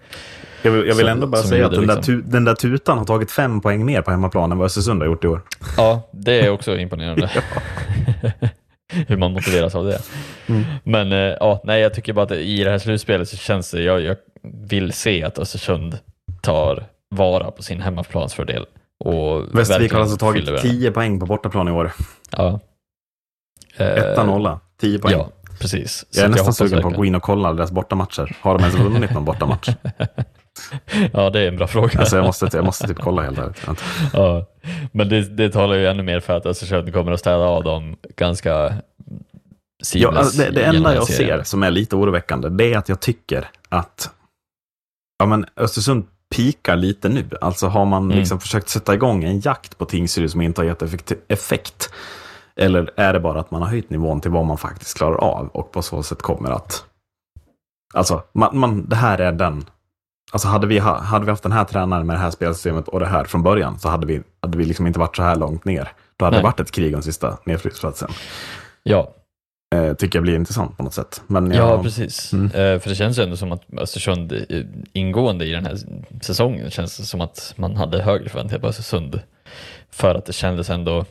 jag 0.67 0.73
vill, 0.73 0.89
jag 0.89 0.95
vill 0.95 1.09
ändå 1.09 1.27
bara 1.27 1.43
säga 1.43 1.67
att 1.67 1.73
den, 1.73 1.81
liksom. 1.81 1.97
där 1.97 2.03
tu, 2.03 2.23
den 2.23 2.45
där 2.45 2.55
tutan 2.55 2.99
har 2.99 3.05
tagit 3.05 3.31
fem 3.31 3.61
poäng 3.61 3.85
mer 3.85 4.03
på 4.03 4.11
hemmaplan 4.11 4.53
än 4.53 4.59
vad 4.59 4.67
Östersund 4.67 5.03
har 5.03 5.07
gjort 5.07 5.25
i 5.25 5.29
år. 5.29 5.43
Ja, 5.77 6.09
det 6.13 6.41
är 6.41 6.51
också 6.51 6.77
imponerande. 6.77 7.31
Hur 9.09 9.17
man 9.17 9.33
motiveras 9.33 9.75
av 9.75 9.85
det. 9.85 10.03
Mm. 10.47 10.65
Men 10.85 11.13
eh, 11.13 11.19
ja, 11.19 11.61
nej, 11.65 11.81
jag 11.81 11.95
tycker 11.95 12.13
bara 12.13 12.25
att 12.25 12.33
i 12.33 12.65
det 12.65 12.71
här 12.71 12.79
slutspelet 12.79 13.29
så 13.29 13.37
känns 13.37 13.71
det, 13.71 13.83
jag, 13.83 14.01
jag 14.01 14.17
vill 14.43 14.93
se 14.93 15.23
att 15.25 15.39
Östersund 15.39 15.99
tar 16.41 16.87
vara 17.09 17.51
på 17.51 17.63
sin 17.63 17.81
hemmaplansfördel. 17.81 18.67
Och 19.05 19.59
Västervik 19.59 19.93
har 19.93 20.01
alltså 20.01 20.17
tagit 20.17 20.63
10 20.63 20.91
poäng 20.91 21.21
på 21.21 21.27
bortaplan 21.27 21.69
i 21.69 21.71
år. 21.71 21.93
Ja. 22.31 22.61
Etta 23.77 24.21
eh, 24.21 24.27
nolla, 24.27 24.61
10 24.81 24.99
poäng. 24.99 25.13
Ja, 25.13 25.31
precis. 25.61 26.05
Jag 26.11 26.25
är 26.25 26.29
nästan 26.29 26.55
sugen 26.55 26.71
verkligen. 26.71 26.83
på 26.83 26.89
att 26.89 26.97
gå 26.97 27.05
in 27.05 27.15
och 27.15 27.23
kolla 27.23 27.53
deras 27.53 27.71
bortamatcher. 27.71 28.37
Har 28.41 28.59
de 28.59 28.65
ens 28.65 28.79
vunnit 28.79 29.11
någon 29.11 29.25
bortamatch? 29.25 29.69
ja, 31.13 31.31
det 31.31 31.41
är 31.41 31.49
en 31.49 31.57
bra 31.57 31.67
fråga. 31.67 31.99
Alltså 31.99 32.17
jag, 32.17 32.25
måste, 32.25 32.49
jag 32.53 32.65
måste 32.65 32.87
typ 32.87 32.99
kolla 32.99 33.23
helt 33.23 33.39
ärligt. 33.39 33.63
ja. 34.13 34.47
Men 34.93 35.09
det, 35.09 35.37
det 35.37 35.51
talar 35.51 35.75
ju 35.75 35.87
ännu 35.87 36.03
mer 36.03 36.21
för 36.21 36.37
att 36.37 36.47
Östersund 36.47 36.93
kommer 36.93 37.13
att 37.13 37.21
städa 37.21 37.45
av 37.45 37.65
dem 37.65 37.97
ganska 38.17 38.75
ja, 39.95 40.13
alltså 40.13 40.43
det, 40.43 40.51
det 40.51 40.65
enda 40.65 40.95
jag 40.95 41.07
ser 41.07 41.43
som 41.43 41.63
är 41.63 41.71
lite 41.71 41.97
oroväckande, 41.97 42.49
det 42.49 42.75
är 42.75 42.79
att 42.79 42.89
jag 42.89 43.01
tycker 43.01 43.51
att 43.69 44.11
ja, 45.19 45.27
men 45.27 45.47
Östersund 45.57 46.05
pikar 46.35 46.77
lite 46.77 47.09
nu. 47.09 47.25
Alltså 47.41 47.67
har 47.67 47.85
man 47.85 48.05
mm. 48.05 48.19
liksom 48.19 48.41
försökt 48.41 48.69
sätta 48.69 48.95
igång 48.95 49.25
en 49.25 49.41
jakt 49.41 49.79
på 49.79 49.85
Tingsryd 49.85 50.31
som 50.31 50.41
inte 50.41 50.61
har 50.61 50.67
gett 50.67 51.13
effekt? 51.29 51.93
Eller 52.57 52.91
är 52.97 53.13
det 53.13 53.21
bara 53.21 53.41
att 53.41 53.51
man 53.51 53.63
har 53.63 53.69
höjt 53.69 53.91
nivån 53.91 54.21
till 54.21 54.31
vad 54.31 54.47
man 54.47 54.59
faktiskt 54.59 54.97
klarar 54.97 55.17
av 55.17 55.49
och 55.49 55.73
på 55.73 55.83
så 55.83 56.03
sätt 56.03 56.23
kommer 56.23 56.51
att... 56.51 56.85
Alltså, 57.95 58.23
man, 58.33 58.59
man, 58.59 58.89
det 58.89 58.97
här 58.97 59.19
är 59.19 59.33
den... 59.33 59.65
Alltså 60.33 60.49
hade 60.49 60.67
vi, 60.67 60.79
hade 60.79 61.25
vi 61.25 61.31
haft 61.31 61.43
den 61.43 61.53
här 61.53 61.65
tränaren 61.65 62.07
med 62.07 62.17
det 62.17 62.21
här 62.21 62.31
spelsystemet 62.31 62.89
och 62.89 63.01
det 63.01 63.07
här 63.07 63.25
från 63.25 63.43
början 63.43 63.79
så 63.79 63.89
hade 63.89 64.07
vi, 64.07 64.23
hade 64.43 64.59
vi 64.59 64.65
liksom 64.65 64.87
inte 64.87 64.99
varit 64.99 65.17
så 65.17 65.23
här 65.23 65.37
långt 65.37 65.65
ner. 65.65 65.93
Då 66.17 66.25
hade 66.25 66.37
Nej. 66.37 66.43
det 66.43 66.45
varit 66.45 66.61
ett 66.61 66.71
krig 66.71 66.95
om 66.95 67.03
sista 67.03 67.39
nedflyttsplatsen. 67.45 68.11
Ja, 68.83 69.15
eh, 69.75 69.95
tycker 69.95 70.19
jag 70.19 70.23
blir 70.23 70.35
intressant 70.35 70.77
på 70.77 70.83
något 70.83 70.95
sätt. 70.95 71.23
Men 71.27 71.51
jag, 71.51 71.69
ja, 71.69 71.83
precis. 71.83 72.33
Mm. 72.33 72.47
Eh, 72.47 72.81
för 72.81 72.89
det 72.89 72.95
känns 72.95 73.19
ju 73.19 73.23
ändå 73.23 73.37
som 73.37 73.53
att 73.53 73.63
Östersund 73.79 74.47
ingående 74.93 75.45
i 75.45 75.53
den 75.53 75.67
här 75.67 75.79
säsongen 76.21 76.71
känns 76.71 77.11
som 77.11 77.21
att 77.21 77.55
man 77.57 77.77
hade 77.77 78.03
högre 78.03 78.29
förväntningar 78.29 78.61
på 78.61 78.67
Östersund. 78.67 79.21
För 79.91 80.15
att 80.15 80.27
det 80.27 80.33
kändes 80.33 80.71
ändå, 80.71 81.05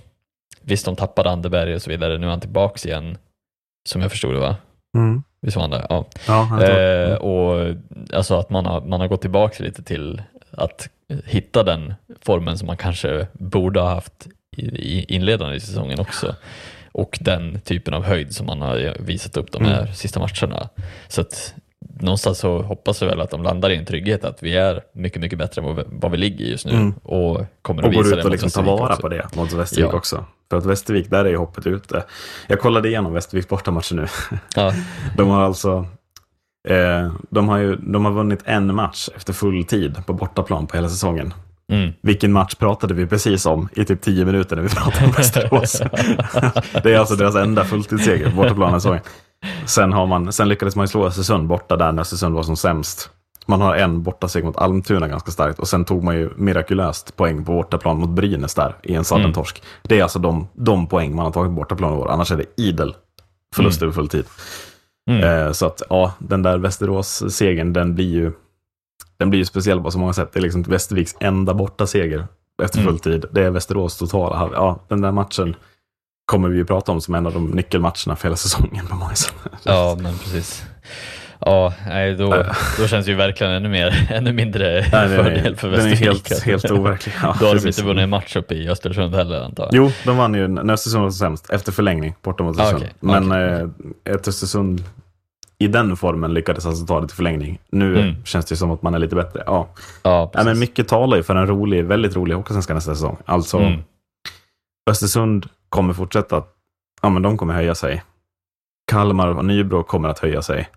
visst 0.62 0.86
de 0.86 0.96
tappade 0.96 1.30
Anderberg 1.32 1.76
och 1.76 1.82
så 1.82 1.90
vidare, 1.90 2.18
nu 2.18 2.26
är 2.26 2.30
han 2.30 2.40
tillbaks 2.40 2.86
igen, 2.86 3.18
som 3.90 4.02
jag 4.02 4.12
förstod 4.12 4.34
det 4.34 4.40
va? 4.40 4.56
Mm. 4.98 5.24
Visst 5.46 5.58
var 5.58 5.62
han 5.62 5.72
det? 5.72 5.86
Ja. 5.90 6.06
ja 6.28 6.64
eh, 6.64 7.16
och 7.16 7.76
alltså 8.14 8.40
att 8.40 8.50
man 8.50 8.66
har, 8.66 8.82
man 8.82 9.00
har 9.00 9.08
gått 9.08 9.22
tillbaka 9.22 9.64
lite 9.64 9.84
till 9.84 10.22
att 10.52 10.90
hitta 11.26 11.64
den 11.64 11.94
formen 12.22 12.58
som 12.58 12.68
man 12.68 12.78
kanske 12.78 13.28
borde 13.34 13.80
ha 13.80 13.90
haft 13.90 14.28
i, 14.58 14.66
i 14.66 15.04
inledande 15.04 15.56
i 15.56 15.60
säsongen 15.60 16.00
också 16.00 16.36
och 16.92 17.18
den 17.22 17.60
typen 17.60 17.94
av 17.94 18.04
höjd 18.04 18.36
som 18.36 18.46
man 18.46 18.62
har 18.62 18.98
visat 19.00 19.38
upp 19.38 19.52
de 19.52 19.66
här 19.66 19.82
mm. 19.82 19.94
sista 19.94 20.20
matcherna. 20.20 20.70
Så 21.08 21.22
att 21.22 21.54
någonstans 22.00 22.40
så 22.40 22.62
hoppas 22.62 23.02
jag 23.02 23.10
väl 23.10 23.22
att 23.22 23.30
de 23.30 23.44
landar 23.44 23.70
i 23.70 23.76
en 23.76 23.86
trygghet 23.86 24.24
att 24.24 24.44
vi 24.44 24.56
är 24.56 24.82
mycket, 24.94 25.22
mycket 25.22 25.40
bättre 25.40 25.62
än 25.62 25.86
vad 25.88 26.12
vi, 26.12 26.18
ligger 26.18 26.46
just 26.46 26.66
nu 26.66 26.72
mm. 26.72 26.94
och 27.04 27.46
kommer 27.62 27.82
att 27.82 27.88
och 27.88 27.94
visa 27.94 28.10
går 28.10 28.20
ut 28.20 28.26
och 28.26 28.32
liksom 28.32 28.50
ta 28.50 28.62
vara 28.62 28.90
också. 28.90 29.02
på 29.02 29.10
det 29.10 29.36
mot 29.36 29.54
Västervik 29.54 29.94
ja. 29.94 29.98
också. 29.98 30.26
För 30.50 30.58
att 30.58 30.66
Västervik, 30.66 31.10
där 31.10 31.26
är 31.26 31.30
ju 31.30 31.38
hoppet 31.38 31.68
ute. 31.68 32.04
Jag 32.48 32.60
kollade 32.60 32.88
igenom 32.88 33.14
Västerviks 33.14 33.48
bortamatcher 33.48 33.96
nu. 33.96 34.08
Ja. 34.56 34.74
de 35.18 35.30
har 35.30 35.42
alltså 35.42 35.88
eh, 36.68 37.14
de, 37.30 37.50
har 37.50 37.58
ju, 37.58 37.76
de 37.76 38.06
har 38.06 38.12
vunnit 38.12 38.42
en 38.46 38.76
match 38.76 39.10
efter 39.16 39.34
full 39.34 39.66
tid 39.66 40.06
på 40.06 40.14
bortaplan 40.14 40.68
på 40.68 40.78
hela 40.78 40.90
säsongen. 40.90 41.34
Mm. 41.72 41.94
Vilken 42.02 42.32
match 42.32 42.56
pratade 42.56 42.94
vi 42.94 43.08
precis 43.08 43.46
om 43.46 43.70
i 43.74 43.86
typ 43.86 44.02
tio 44.02 44.26
minuter 44.26 44.56
när 44.56 44.64
vi 44.64 44.70
pratade 44.70 45.06
om 45.06 45.12
Västerås? 45.12 45.82
det 46.84 46.94
är 46.94 47.00
alltså 47.00 47.16
deras 47.16 47.36
enda 47.36 47.64
fulltidsseger 47.64 48.30
på 48.30 48.36
bortaplan 48.36 48.82
säsongen. 48.82 49.02
Sen, 49.66 49.94
har 49.94 50.06
man, 50.06 50.34
sen 50.34 50.50
lyckades 50.50 50.76
man 50.76 50.84
ju 50.84 50.88
slå 50.88 51.06
Östersund 51.06 51.48
borta 51.48 51.76
där 51.76 51.92
när 51.92 52.02
Östersund 52.02 52.36
var 52.36 52.44
som 52.44 52.58
sämst. 52.58 53.10
Man 53.46 53.62
har 53.62 53.76
en 53.76 54.04
bortaseger 54.04 54.46
mot 54.46 54.58
Almtuna 54.58 55.08
ganska 55.08 55.32
starkt 55.32 55.60
och 55.60 55.68
sen 55.68 55.86
tog 55.86 56.04
man 56.04 56.16
ju 56.16 56.30
mirakulöst 56.36 57.16
poäng 57.16 57.46
på 57.46 57.52
bortaplan 57.52 58.00
mot 58.00 58.10
Brynäs 58.10 58.56
där 58.56 58.76
i 58.84 58.96
en 58.96 59.06
sudden 59.06 59.34
torsk. 59.34 59.60
Mm. 59.60 59.68
Det 59.84 60.00
är 60.00 60.04
alltså 60.04 60.20
de, 60.20 60.48
de 60.54 60.88
poäng 60.88 61.16
man 61.16 61.26
har 61.26 61.32
tagit 61.32 61.50
på 61.50 61.56
bortaplan 61.56 61.94
i 61.94 61.96
år, 61.96 62.12
annars 62.12 62.32
är 62.32 62.38
det 62.38 62.62
idel 62.62 62.96
förlust 63.56 63.82
mm. 63.82 63.88
över 63.88 63.96
full 63.96 64.10
tid. 64.10 64.26
Mm. 65.10 65.24
Eh, 65.24 65.52
så 65.52 65.66
att 65.66 65.82
ja, 65.90 66.14
den 66.20 66.44
där 66.44 66.58
Västerås-segern, 66.58 67.74
den 67.74 67.96
blir 67.96 68.10
ju 68.10 68.32
den 69.18 69.30
blir 69.30 69.40
ju 69.40 69.46
speciell 69.46 69.82
på 69.82 69.92
så 69.92 70.00
många 70.00 70.14
sätt. 70.14 70.30
Det 70.34 70.40
är 70.40 70.42
liksom 70.42 70.64
Västerviks 70.64 71.16
enda 71.20 71.54
borta 71.54 71.88
seger 71.88 72.28
efter 72.64 72.78
full 72.78 72.88
mm. 72.88 73.00
tid. 73.00 73.26
Det 73.32 73.44
är 73.44 73.50
Västerås 73.50 73.98
totala. 73.98 74.50
Ja, 74.54 74.80
den 74.88 75.02
där 75.02 75.12
matchen 75.12 75.56
kommer 76.26 76.50
vi 76.50 76.58
ju 76.58 76.66
prata 76.66 76.92
om 76.92 77.02
som 77.02 77.16
en 77.16 77.26
av 77.26 77.34
de 77.34 77.46
nyckelmatcherna 77.46 78.16
för 78.16 78.24
hela 78.24 78.36
säsongen 78.36 78.88
på 78.88 78.96
många 78.96 79.16
sätt. 79.16 79.36
Ja, 79.64 79.98
men 80.02 80.18
precis. 80.18 80.64
Ja, 81.46 81.74
nej, 81.88 82.16
då, 82.16 82.46
då 82.80 82.88
känns 82.88 83.06
det 83.06 83.12
ju 83.12 83.18
verkligen 83.18 83.54
ännu, 83.54 83.70
mer, 83.70 84.08
ännu 84.12 84.34
mindre 84.34 84.86
nej, 84.92 85.10
fördel 85.10 85.56
för 85.56 85.70
Västervik. 85.70 86.00
Den 86.00 86.10
är 86.10 86.14
helt, 86.14 86.44
helt 86.44 86.72
overklig. 86.72 87.14
Ja, 87.22 87.36
då 87.40 87.46
har 87.46 87.56
de 87.56 87.68
inte 87.68 87.84
vunnit 87.84 88.04
en 88.04 88.10
match 88.10 88.36
uppe 88.36 88.56
i 88.56 88.70
Östersund 88.70 89.16
heller 89.16 89.42
antar 89.42 89.64
jag. 89.64 89.74
Jo, 89.74 89.92
de 90.06 90.18
vann 90.18 90.34
ju 90.34 90.48
när 90.48 90.74
Östersund 90.74 91.04
var 91.04 91.12
sämst, 91.12 91.50
efter 91.50 91.72
förlängning, 91.72 92.16
borta 92.22 92.44
mot 92.44 92.60
Östersund. 92.60 92.84
Ah, 92.84 92.86
okay. 92.86 92.90
Men 93.00 93.26
okay. 93.26 93.70
Eh, 94.06 94.16
ett 94.16 94.28
Östersund 94.28 94.84
i 95.58 95.68
den 95.68 95.98
formen 95.98 96.34
lyckades 96.34 96.66
alltså 96.66 96.86
ta 96.86 97.02
det 97.02 97.08
till 97.08 97.16
förlängning. 97.16 97.60
Nu 97.70 98.00
mm. 98.00 98.16
känns 98.26 98.46
det 98.46 98.56
som 98.56 98.72
att 98.72 98.82
man 98.82 98.94
är 98.94 99.00
lite 99.00 99.16
bättre. 99.16 99.44
Ja. 99.46 99.68
Ja, 100.04 100.32
ja, 100.34 100.44
men 100.44 100.60
mycket 100.60 100.88
talar 100.88 101.18
ju 101.18 101.24
för 101.24 101.36
en 101.36 101.48
rolig, 101.48 101.86
väldigt 101.86 102.16
rolig 102.16 102.36
Hockeysvenska 102.36 102.74
nästa 102.74 102.96
säsong. 102.96 103.18
Alltså, 103.26 103.58
mm. 103.58 103.80
Östersund 104.90 105.50
kommer 105.70 105.94
fortsätta, 105.94 106.44
ja 107.02 107.10
men 107.10 107.22
de 107.22 107.38
kommer 107.38 107.54
höja 107.54 107.76
sig. 107.76 108.04
Kalmar 108.92 109.28
och 109.28 109.46
Nybro 109.46 109.84
kommer 109.84 110.10
att 110.10 110.20
höja 110.20 110.42
sig. 110.42 110.70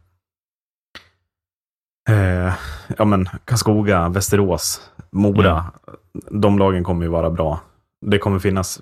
Eh, 2.08 2.52
ja 2.96 3.04
men 3.04 3.28
Karlskoga, 3.44 4.08
Västerås, 4.08 4.90
Mora, 5.10 5.50
mm. 5.50 6.42
de 6.42 6.58
lagen 6.58 6.84
kommer 6.84 7.04
ju 7.04 7.10
vara 7.10 7.30
bra. 7.30 7.60
Det 8.06 8.18
kommer 8.18 8.38
finnas, 8.38 8.80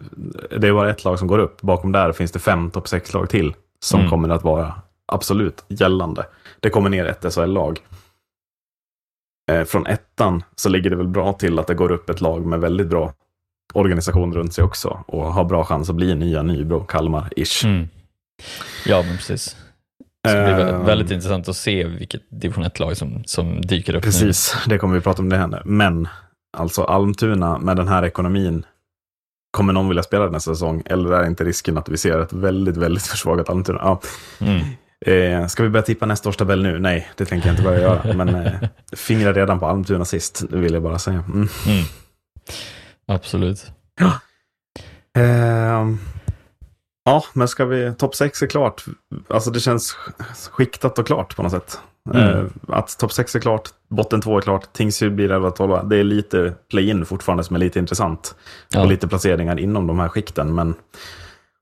det 0.59 0.69
är 0.69 0.73
bara 0.73 0.91
ett 0.91 1.05
lag 1.05 1.19
som 1.19 1.29
går 1.29 1.39
upp. 1.39 1.61
Bakom 1.63 1.93
där 1.93 2.13
finns 2.13 2.33
det 2.33 2.39
fem 2.39 2.71
topp 2.71 2.89
sex 2.89 3.13
lag 3.13 3.31
till 3.31 3.55
som 3.81 4.01
mm. 4.01 4.11
kommer 4.11 4.29
att 4.29 4.45
vara 4.45 4.75
absolut 5.07 5.65
gällande. 5.69 6.27
Det 6.61 6.71
kommer 6.71 6.91
ner 6.91 7.05
ett 7.05 7.35
SHL-lag. 7.35 7.81
Eh, 9.51 9.65
från 9.65 9.87
ettan 9.87 10.43
så 10.57 10.69
ligger 10.69 10.91
det 10.91 10.97
väl 10.97 11.09
bra 11.09 11.33
till 11.33 11.59
att 11.59 11.67
det 11.67 11.75
går 11.75 11.93
upp 11.93 12.11
ett 12.11 12.21
lag 12.21 12.47
med 12.47 12.61
väldigt 12.61 12.89
bra 12.89 13.13
organisation 13.75 14.35
runt 14.35 14.55
sig 14.55 14.65
också 14.65 15.05
och 15.07 15.33
har 15.33 15.45
bra 15.45 15.65
chans 15.65 15.91
att 15.91 15.97
bli 15.97 16.15
nya 16.15 16.43
Nybro, 16.43 16.85
Kalmar-ish. 16.85 17.67
Mm. 17.67 17.89
Ja, 18.87 19.03
men 19.03 19.17
precis. 19.17 19.57
Det 20.35 20.55
blir 20.55 20.75
uh, 20.75 20.85
väldigt 20.85 21.11
intressant 21.11 21.49
att 21.49 21.57
se 21.57 21.85
vilket 21.85 22.23
division 22.31 22.65
1-lag 22.65 22.97
som, 22.97 23.23
som 23.27 23.61
dyker 23.61 23.95
upp 23.95 24.03
Precis, 24.03 24.57
nu. 24.67 24.75
det 24.75 24.79
kommer 24.79 24.95
vi 24.95 25.01
prata 25.01 25.23
om 25.23 25.29
det 25.29 25.37
händer. 25.37 25.63
Men 25.65 26.09
alltså 26.57 26.83
Almtuna 26.83 27.59
med 27.59 27.77
den 27.77 27.89
här 27.89 28.05
ekonomin 28.05 28.65
Kommer 29.57 29.73
någon 29.73 29.89
vilja 29.89 30.03
spela 30.03 30.27
nästa 30.31 30.55
säsong? 30.55 30.83
Eller 30.87 31.11
är 31.11 31.27
inte 31.27 31.45
risken 31.45 31.79
att 31.79 31.89
vi 31.89 31.97
ser 31.97 32.21
ett 32.21 32.33
väldigt, 32.33 32.77
väldigt 32.77 33.07
försvagat 33.07 33.51
Almtuna? 33.51 33.79
Ja. 33.83 34.01
Mm. 34.39 34.61
Eh, 35.07 35.47
ska 35.47 35.63
vi 35.63 35.69
börja 35.69 35.83
tippa 35.83 36.07
nästa 36.07 36.29
års 36.29 36.37
tabell 36.37 36.63
nu? 36.63 36.79
Nej, 36.79 37.09
det 37.17 37.25
tänker 37.25 37.49
jag 37.49 37.53
inte 37.53 37.63
börja 37.63 37.81
göra. 37.81 38.15
Men 38.15 38.35
eh, 38.35 38.53
fingrar 38.97 39.35
redan 39.35 39.61
på 39.61 39.67
Almtuna 39.67 40.05
sist, 40.05 40.45
det 40.51 40.57
vill 40.57 40.73
jag 40.75 40.83
bara 40.83 40.99
säga. 40.99 41.25
Mm. 41.27 41.49
Mm. 41.67 41.85
Absolut. 43.07 43.73
Ja. 44.01 44.13
Eh, 45.23 45.87
ja, 47.07 47.25
men 47.33 47.49
ska 47.49 47.65
vi... 47.65 47.95
Topp 47.95 48.15
6 48.15 48.43
är 48.43 48.47
klart. 48.47 48.85
Alltså 49.29 49.51
det 49.51 49.61
känns 49.61 49.93
skiktat 50.51 50.99
och 50.99 51.07
klart 51.07 51.37
på 51.37 51.43
något 51.43 51.53
sätt. 51.53 51.81
Mm. 52.15 52.29
Eh, 52.29 52.45
att 52.69 52.99
topp 52.99 53.13
6 53.13 53.35
är 53.35 53.41
klart, 53.41 53.71
botten 53.89 54.21
2 54.21 54.37
är 54.37 54.41
klart, 54.41 54.73
Tingsryd 54.73 55.15
blir 55.15 55.29
11-12. 55.29 55.89
Det 55.89 55.97
är 55.97 56.05
lite 56.05 56.55
play-in 56.71 57.07
fortfarande 57.07 57.45
som 57.45 57.57
är 57.57 57.61
lite 57.61 57.79
intressant. 57.79 58.35
Ja. 58.69 58.81
Och 58.81 58.87
lite 58.87 59.09
placeringar 59.09 59.61
inom 59.61 59.87
de 59.87 59.99
här 59.99 60.09
skikten. 60.09 60.55
Men 60.55 60.75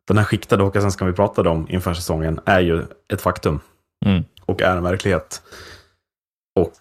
den 0.08 0.18
här 0.18 0.24
skiktade 0.24 0.62
Håkansvenskan 0.62 1.08
vi 1.08 1.14
pratade 1.14 1.48
om 1.48 1.66
inför 1.70 1.94
säsongen 1.94 2.40
är 2.44 2.60
ju 2.60 2.82
ett 3.12 3.20
faktum. 3.20 3.60
Mm. 4.06 4.24
Och 4.46 4.62
är 4.62 4.76
en 4.76 4.82
verklighet. 4.82 5.42
Och 6.60 6.78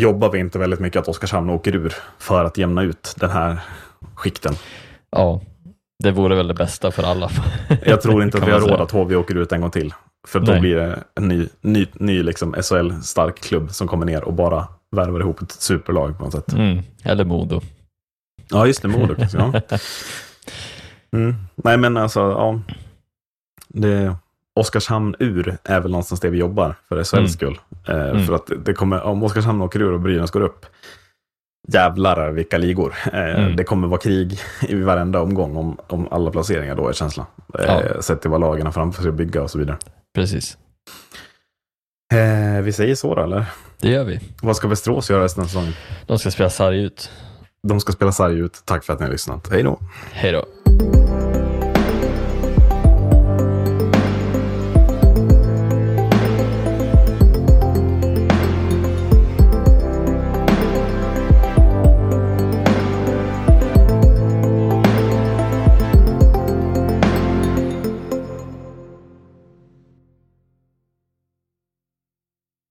jobbar 0.00 0.30
vi 0.30 0.38
inte 0.38 0.58
väldigt 0.58 0.80
mycket 0.80 1.00
att 1.00 1.08
Oskarshamn 1.08 1.50
åker 1.50 1.76
ur 1.76 1.94
för 2.18 2.44
att 2.44 2.58
jämna 2.58 2.82
ut 2.82 3.14
den 3.16 3.30
här 3.30 3.60
skikten? 4.14 4.54
Ja, 5.10 5.40
det 6.02 6.10
vore 6.10 6.34
väl 6.34 6.48
det 6.48 6.54
bästa 6.54 6.90
för 6.90 7.02
alla. 7.02 7.30
Jag 7.84 8.02
tror 8.02 8.22
inte 8.22 8.38
att 8.38 8.48
vi 8.48 8.52
har 8.52 8.60
råd 8.60 8.80
att 8.80 8.90
HV 8.90 9.16
åker 9.16 9.34
ut 9.34 9.52
en 9.52 9.60
gång 9.60 9.70
till. 9.70 9.94
För 10.28 10.40
då 10.40 10.52
Nej. 10.52 10.60
blir 10.60 10.76
det 10.76 11.02
en 11.14 11.28
ny, 11.28 11.48
ny, 11.60 11.86
ny 11.92 12.22
liksom 12.22 12.54
SHL-stark 12.54 13.40
klubb 13.40 13.70
som 13.70 13.88
kommer 13.88 14.06
ner 14.06 14.24
och 14.24 14.32
bara 14.32 14.68
värvar 14.90 15.20
ihop 15.20 15.42
ett 15.42 15.52
superlag 15.52 16.18
på 16.18 16.24
något 16.24 16.32
sätt. 16.32 16.52
Mm. 16.52 16.82
Eller 17.04 17.24
Modo. 17.24 17.60
Ja, 18.48 18.66
just 18.66 18.82
det, 18.82 18.88
Modo 18.88 19.14
kanske. 19.14 19.38
Ja. 19.38 19.78
Mm. 21.12 21.34
Nej, 21.54 21.76
men 21.76 21.96
alltså, 21.96 22.20
ja. 22.20 22.60
Det, 23.68 24.16
Oskarshamn 24.54 25.14
ur 25.18 25.56
är 25.64 25.80
väl 25.80 25.90
någonstans 25.90 26.20
det 26.20 26.30
vi 26.30 26.38
jobbar 26.38 26.74
för 26.88 26.96
SHLs 26.96 27.12
mm. 27.12 27.28
skull. 27.28 27.58
Eh, 27.88 28.08
mm. 28.08 28.26
För 28.26 28.34
att 28.34 28.50
det 28.64 28.74
kommer, 28.74 29.02
om 29.02 29.22
Oskarshamn 29.22 29.62
åker 29.62 29.82
ur 29.82 29.92
och 29.92 30.00
Brynäs 30.00 30.30
går 30.30 30.40
upp, 30.40 30.66
jävlar 31.66 32.30
vilka 32.30 32.58
ligor. 32.58 32.94
Eh, 33.12 33.38
mm. 33.38 33.56
Det 33.56 33.64
kommer 33.64 33.88
vara 33.88 34.00
krig 34.00 34.38
i 34.68 34.74
varenda 34.74 35.20
omgång 35.20 35.56
om, 35.56 35.78
om 35.86 36.08
alla 36.10 36.30
placeringar 36.30 36.74
då 36.74 36.88
är 36.88 36.92
känslan. 36.92 37.26
Eh, 37.58 37.64
ja. 37.64 38.02
Sett 38.02 38.20
till 38.20 38.30
vad 38.30 38.40
lagen 38.40 38.66
har 38.66 38.72
framför 38.72 39.02
sig 39.02 39.08
att 39.08 39.14
bygga 39.14 39.42
och 39.42 39.50
så 39.50 39.58
vidare. 39.58 39.76
Precis. 40.14 40.58
Eh, 42.12 42.62
vi 42.62 42.72
säger 42.72 42.94
så 42.94 43.14
då, 43.14 43.22
eller? 43.22 43.44
Det 43.80 43.88
gör 43.88 44.04
vi. 44.04 44.20
Vad 44.42 44.56
ska 44.56 44.68
Västerås 44.68 45.10
göra 45.10 45.24
resten 45.24 45.42
av 45.42 45.46
säsongen? 45.46 45.72
De 46.06 46.18
ska 46.18 46.30
spela 46.30 46.50
sarg 46.50 46.82
ut. 46.82 47.10
De 47.62 47.80
ska 47.80 47.92
spela 47.92 48.12
sarg 48.12 48.38
ut. 48.38 48.62
Tack 48.64 48.84
för 48.84 48.92
att 48.92 48.98
ni 48.98 49.06
har 49.06 49.12
lyssnat. 49.12 49.48
Hej 49.50 49.62
då. 49.62 49.78
Hej 50.12 50.32
då. 50.32 50.44